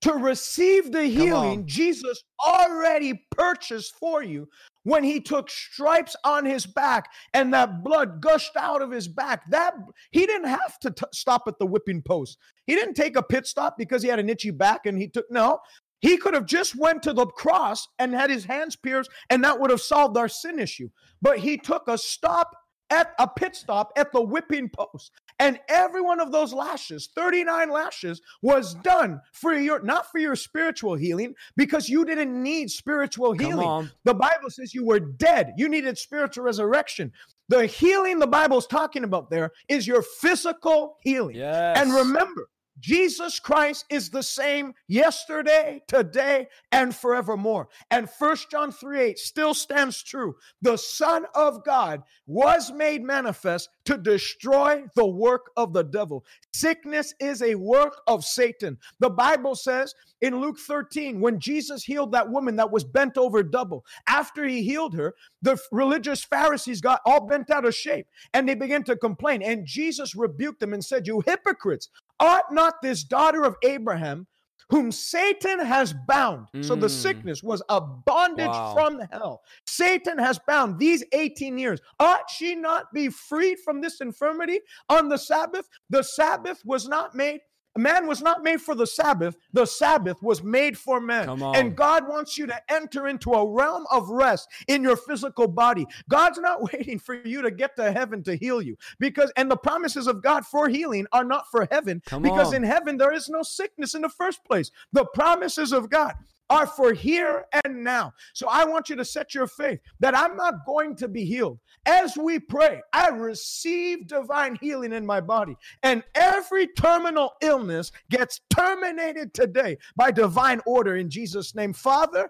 [0.01, 4.47] to receive the healing Jesus already purchased for you
[4.83, 9.49] when he took stripes on his back and that blood gushed out of his back.
[9.49, 9.73] That
[10.11, 12.37] he didn't have to t- stop at the whipping post.
[12.67, 15.25] He didn't take a pit stop because he had an itchy back and he took
[15.31, 15.59] no.
[15.99, 19.59] He could have just went to the cross and had his hands pierced and that
[19.59, 20.89] would have solved our sin issue.
[21.21, 22.55] But he took a stop
[22.89, 25.11] at a pit stop at the whipping post.
[25.39, 30.35] And every one of those lashes, 39 lashes, was done for your not for your
[30.35, 33.89] spiritual healing because you didn't need spiritual healing.
[34.03, 35.53] The Bible says you were dead.
[35.55, 37.11] You needed spiritual resurrection.
[37.49, 41.35] The healing the Bible's talking about there is your physical healing.
[41.35, 41.77] Yes.
[41.79, 47.69] And remember, Jesus Christ is the same yesterday, today, and forevermore.
[47.91, 50.35] And First John 3 8 still stands true.
[50.61, 56.25] The Son of God was made manifest to destroy the work of the devil.
[56.53, 58.77] Sickness is a work of Satan.
[58.99, 63.43] The Bible says in Luke 13, when Jesus healed that woman that was bent over
[63.43, 68.47] double, after he healed her, the religious Pharisees got all bent out of shape and
[68.47, 69.41] they began to complain.
[69.41, 74.27] And Jesus rebuked them and said, You hypocrites, Ought not this daughter of Abraham,
[74.69, 76.47] whom Satan has bound.
[76.53, 76.65] Mm.
[76.65, 76.91] So the mm.
[76.91, 78.73] sickness was a bondage wow.
[78.73, 79.41] from hell.
[79.65, 81.79] Satan has bound these 18 years.
[81.99, 85.67] Ought she not be freed from this infirmity on the Sabbath?
[85.89, 87.39] The Sabbath was not made
[87.77, 89.37] Man was not made for the Sabbath.
[89.53, 91.27] The Sabbath was made for man.
[91.55, 95.85] And God wants you to enter into a realm of rest in your physical body.
[96.09, 99.57] God's not waiting for you to get to heaven to heal you because, and the
[99.57, 102.55] promises of God for healing are not for heaven Come because on.
[102.55, 104.71] in heaven there is no sickness in the first place.
[104.93, 106.13] The promises of God
[106.49, 108.13] are for here and now.
[108.33, 111.59] So I want you to set your faith that I'm not going to be healed.
[111.85, 118.41] As we pray, I receive divine healing in my body, and every terminal illness gets
[118.49, 121.73] terminated today by divine order in Jesus' name.
[121.73, 122.29] Father,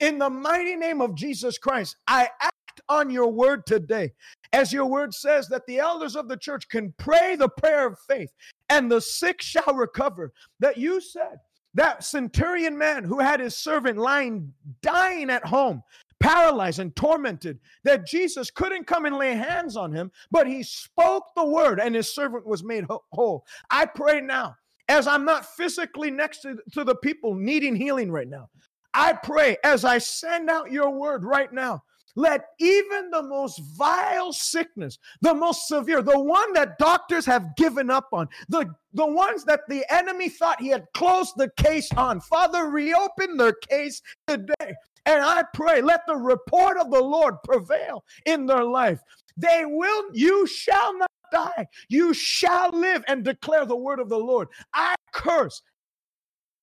[0.00, 4.12] in the mighty name of Jesus Christ, I act on your word today.
[4.52, 7.98] As your word says that the elders of the church can pray the prayer of
[8.08, 8.32] faith
[8.68, 10.32] and the sick shall recover.
[10.60, 11.38] That you said
[11.74, 14.52] that centurion man who had his servant lying,
[14.82, 15.82] dying at home,
[16.20, 21.24] paralyzed and tormented, that Jesus couldn't come and lay hands on him, but he spoke
[21.36, 23.44] the word and his servant was made whole.
[23.70, 24.56] I pray now,
[24.88, 28.48] as I'm not physically next to, to the people needing healing right now,
[28.94, 31.82] I pray as I send out your word right now
[32.14, 37.90] let even the most vile sickness, the most severe, the one that doctors have given
[37.90, 42.20] up on, the, the ones that the enemy thought he had closed the case on,
[42.20, 44.74] Father, reopen their case today.
[45.06, 49.00] And I pray, let the report of the Lord prevail in their life.
[49.36, 51.66] They will, you shall not die.
[51.88, 54.48] You shall live and declare the word of the Lord.
[54.72, 55.62] I curse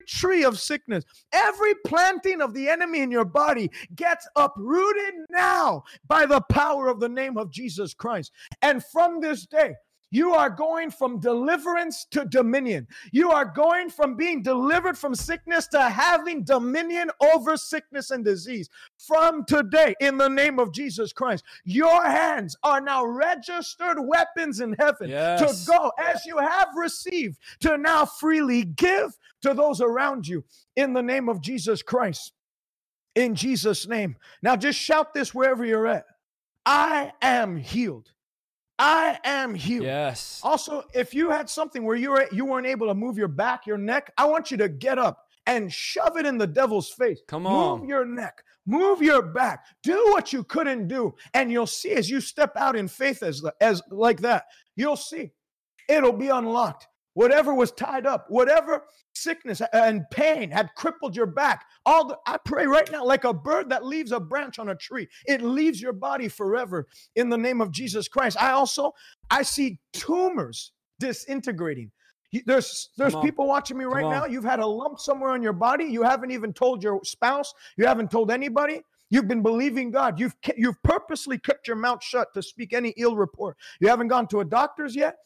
[0.02, 6.26] tree of sickness, every planting of the enemy in your body gets uprooted now by
[6.26, 8.32] the power of the name of Jesus Christ.
[8.62, 9.74] And from this day,
[10.12, 12.88] you are going from deliverance to dominion.
[13.12, 18.70] You are going from being delivered from sickness to having dominion over sickness and disease.
[18.98, 24.76] From today, in the name of Jesus Christ, your hands are now registered weapons in
[24.78, 25.66] heaven yes.
[25.66, 30.44] to go as you have received, to now freely give to those around you
[30.76, 32.34] in the name of Jesus Christ.
[33.16, 34.18] In Jesus' name.
[34.42, 36.06] Now just shout this wherever you're at.
[36.66, 38.12] I am healed.
[38.82, 39.86] I am healed.
[39.86, 40.42] Yes.
[40.44, 43.68] Also, if you had something where you were you weren't able to move your back,
[43.68, 47.22] your neck, I want you to get up and shove it in the devil's face.
[47.28, 47.82] Come on.
[47.82, 48.44] Move your neck.
[48.66, 49.66] Move your back.
[49.84, 51.14] Do what you couldn't do.
[51.36, 54.46] And you'll see as you step out in faith as, as like that,
[54.76, 55.32] you'll see
[55.88, 56.88] it'll be unlocked.
[57.14, 58.84] Whatever was tied up, whatever
[59.22, 63.34] sickness and pain had crippled your back, all the, I pray right now, like a
[63.34, 67.38] bird that leaves a branch on a tree, it leaves your body forever in the
[67.38, 68.42] name of Jesus Christ.
[68.42, 68.94] I also
[69.30, 71.92] I see tumors disintegrating.
[72.46, 74.26] There's there's people watching me right now.
[74.26, 75.84] You've had a lump somewhere on your body.
[75.84, 77.54] You haven't even told your spouse.
[77.78, 78.82] You haven't told anybody.
[79.10, 80.18] You've been believing God.
[80.18, 83.58] You've you've purposely kept your mouth shut to speak any ill report.
[83.82, 85.18] You haven't gone to a doctor's yet.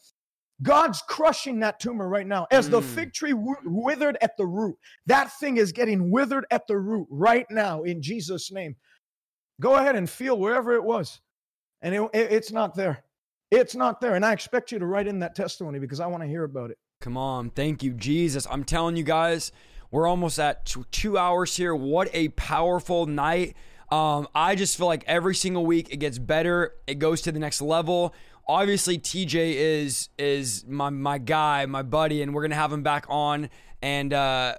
[0.62, 2.46] God's crushing that tumor right now.
[2.50, 2.72] As mm.
[2.72, 4.76] the fig tree w- withered at the root,
[5.06, 8.74] that thing is getting withered at the root right now in Jesus' name.
[9.60, 11.20] Go ahead and feel wherever it was.
[11.82, 13.04] And it, it, it's not there.
[13.50, 14.14] It's not there.
[14.14, 16.70] And I expect you to write in that testimony because I want to hear about
[16.70, 16.78] it.
[17.00, 17.50] Come on.
[17.50, 18.46] Thank you, Jesus.
[18.50, 19.52] I'm telling you guys,
[19.90, 21.74] we're almost at two hours here.
[21.74, 23.54] What a powerful night.
[23.90, 27.38] Um, I just feel like every single week it gets better, it goes to the
[27.38, 28.14] next level
[28.46, 33.06] obviously TJ is is my my guy, my buddy, and we're gonna have him back
[33.08, 33.50] on.
[33.82, 34.56] And uh,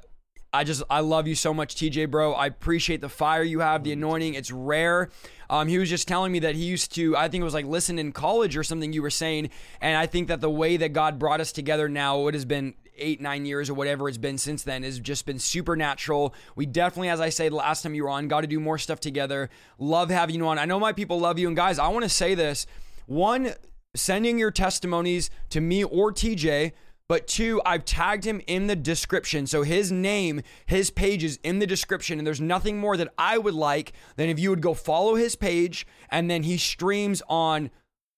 [0.54, 2.34] I just I love you so much, TJ, bro.
[2.34, 4.34] I appreciate the fire you have, the anointing.
[4.34, 5.10] It's rare.
[5.50, 7.66] Um, he was just telling me that he used to, I think it was like
[7.66, 9.50] listen in college or something you were saying,
[9.80, 12.74] and I think that the way that God brought us together now, it has been
[12.98, 16.34] eight, nine years or whatever it's been since then has just been supernatural.
[16.56, 19.00] We definitely, as I said last time you were on, got to do more stuff
[19.00, 19.50] together.
[19.78, 20.60] Love having you on.
[20.60, 21.48] I know my people love you.
[21.48, 22.68] And guys, I want to say this
[23.06, 23.54] one,
[23.98, 26.74] sending your testimonies to me or TJ.
[27.10, 29.48] But two, I've tagged him in the description.
[29.48, 32.18] So his name, his page is in the description.
[32.20, 35.36] And there's nothing more that I would like than if you would go follow his
[35.36, 37.72] page and then he streams on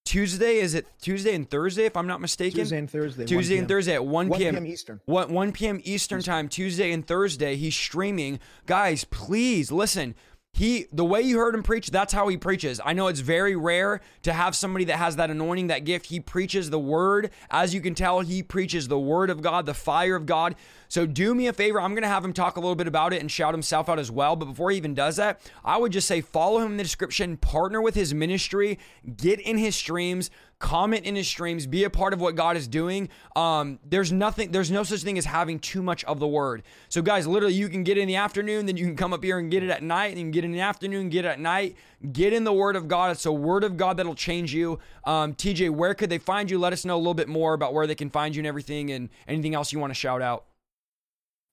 [0.05, 0.55] Tuesday.
[0.57, 2.61] Is it Tuesday and Thursday, if I'm not mistaken?
[2.61, 3.25] Tuesday and Thursday.
[3.25, 4.55] Tuesday and Thursday at 1 p.m.
[4.55, 4.65] 1 p.m.
[4.65, 5.01] Eastern.
[5.05, 5.81] 1, 1 p.m.
[5.83, 7.55] Eastern time, Tuesday and Thursday.
[7.57, 8.39] He's streaming.
[8.65, 10.15] Guys, please listen.
[10.59, 12.81] He the way you heard him preach, that's how he preaches.
[12.83, 16.07] I know it's very rare to have somebody that has that anointing, that gift.
[16.07, 17.31] He preaches the word.
[17.49, 20.55] As you can tell, he preaches the word of God, the fire of God.
[20.89, 21.79] So do me a favor.
[21.79, 23.99] I'm going to have him talk a little bit about it and shout himself out
[23.99, 24.35] as well.
[24.35, 27.37] But before he even does that, I would just say follow him in the description,
[27.37, 28.79] partner with his ministry,
[29.15, 30.29] get in his streams,
[30.59, 33.09] comment in his streams, be a part of what God is doing.
[33.35, 36.63] Um, there's nothing, there's no such thing as having too much of the word.
[36.89, 39.39] So guys, literally you can get in the afternoon, then you can come up here
[39.39, 41.39] and get it at night, and you can get in the afternoon, get it at
[41.39, 41.75] night.
[42.13, 43.11] Get in the word of God.
[43.11, 44.79] It's a word of God that'll change you.
[45.03, 46.57] Um, TJ, where could they find you?
[46.57, 48.91] Let us know a little bit more about where they can find you and everything
[48.91, 50.45] and anything else you want to shout out.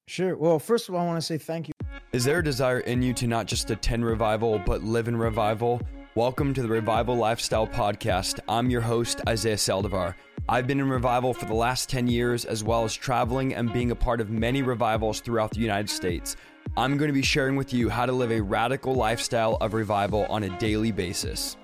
[0.09, 0.37] Sure.
[0.37, 1.75] Well, first of all, I want to say thank you.
[2.13, 5.81] Is there a desire in you to not just attend revival, but live in revival?
[6.17, 8.41] Welcome to the Revival Lifestyle Podcast.
[8.49, 10.15] I'm your host, Isaiah Saldivar.
[10.49, 13.91] I've been in revival for the last 10 years, as well as traveling and being
[13.91, 16.35] a part of many revivals throughout the United States.
[16.75, 20.25] I'm going to be sharing with you how to live a radical lifestyle of revival
[20.31, 21.59] on a daily basis.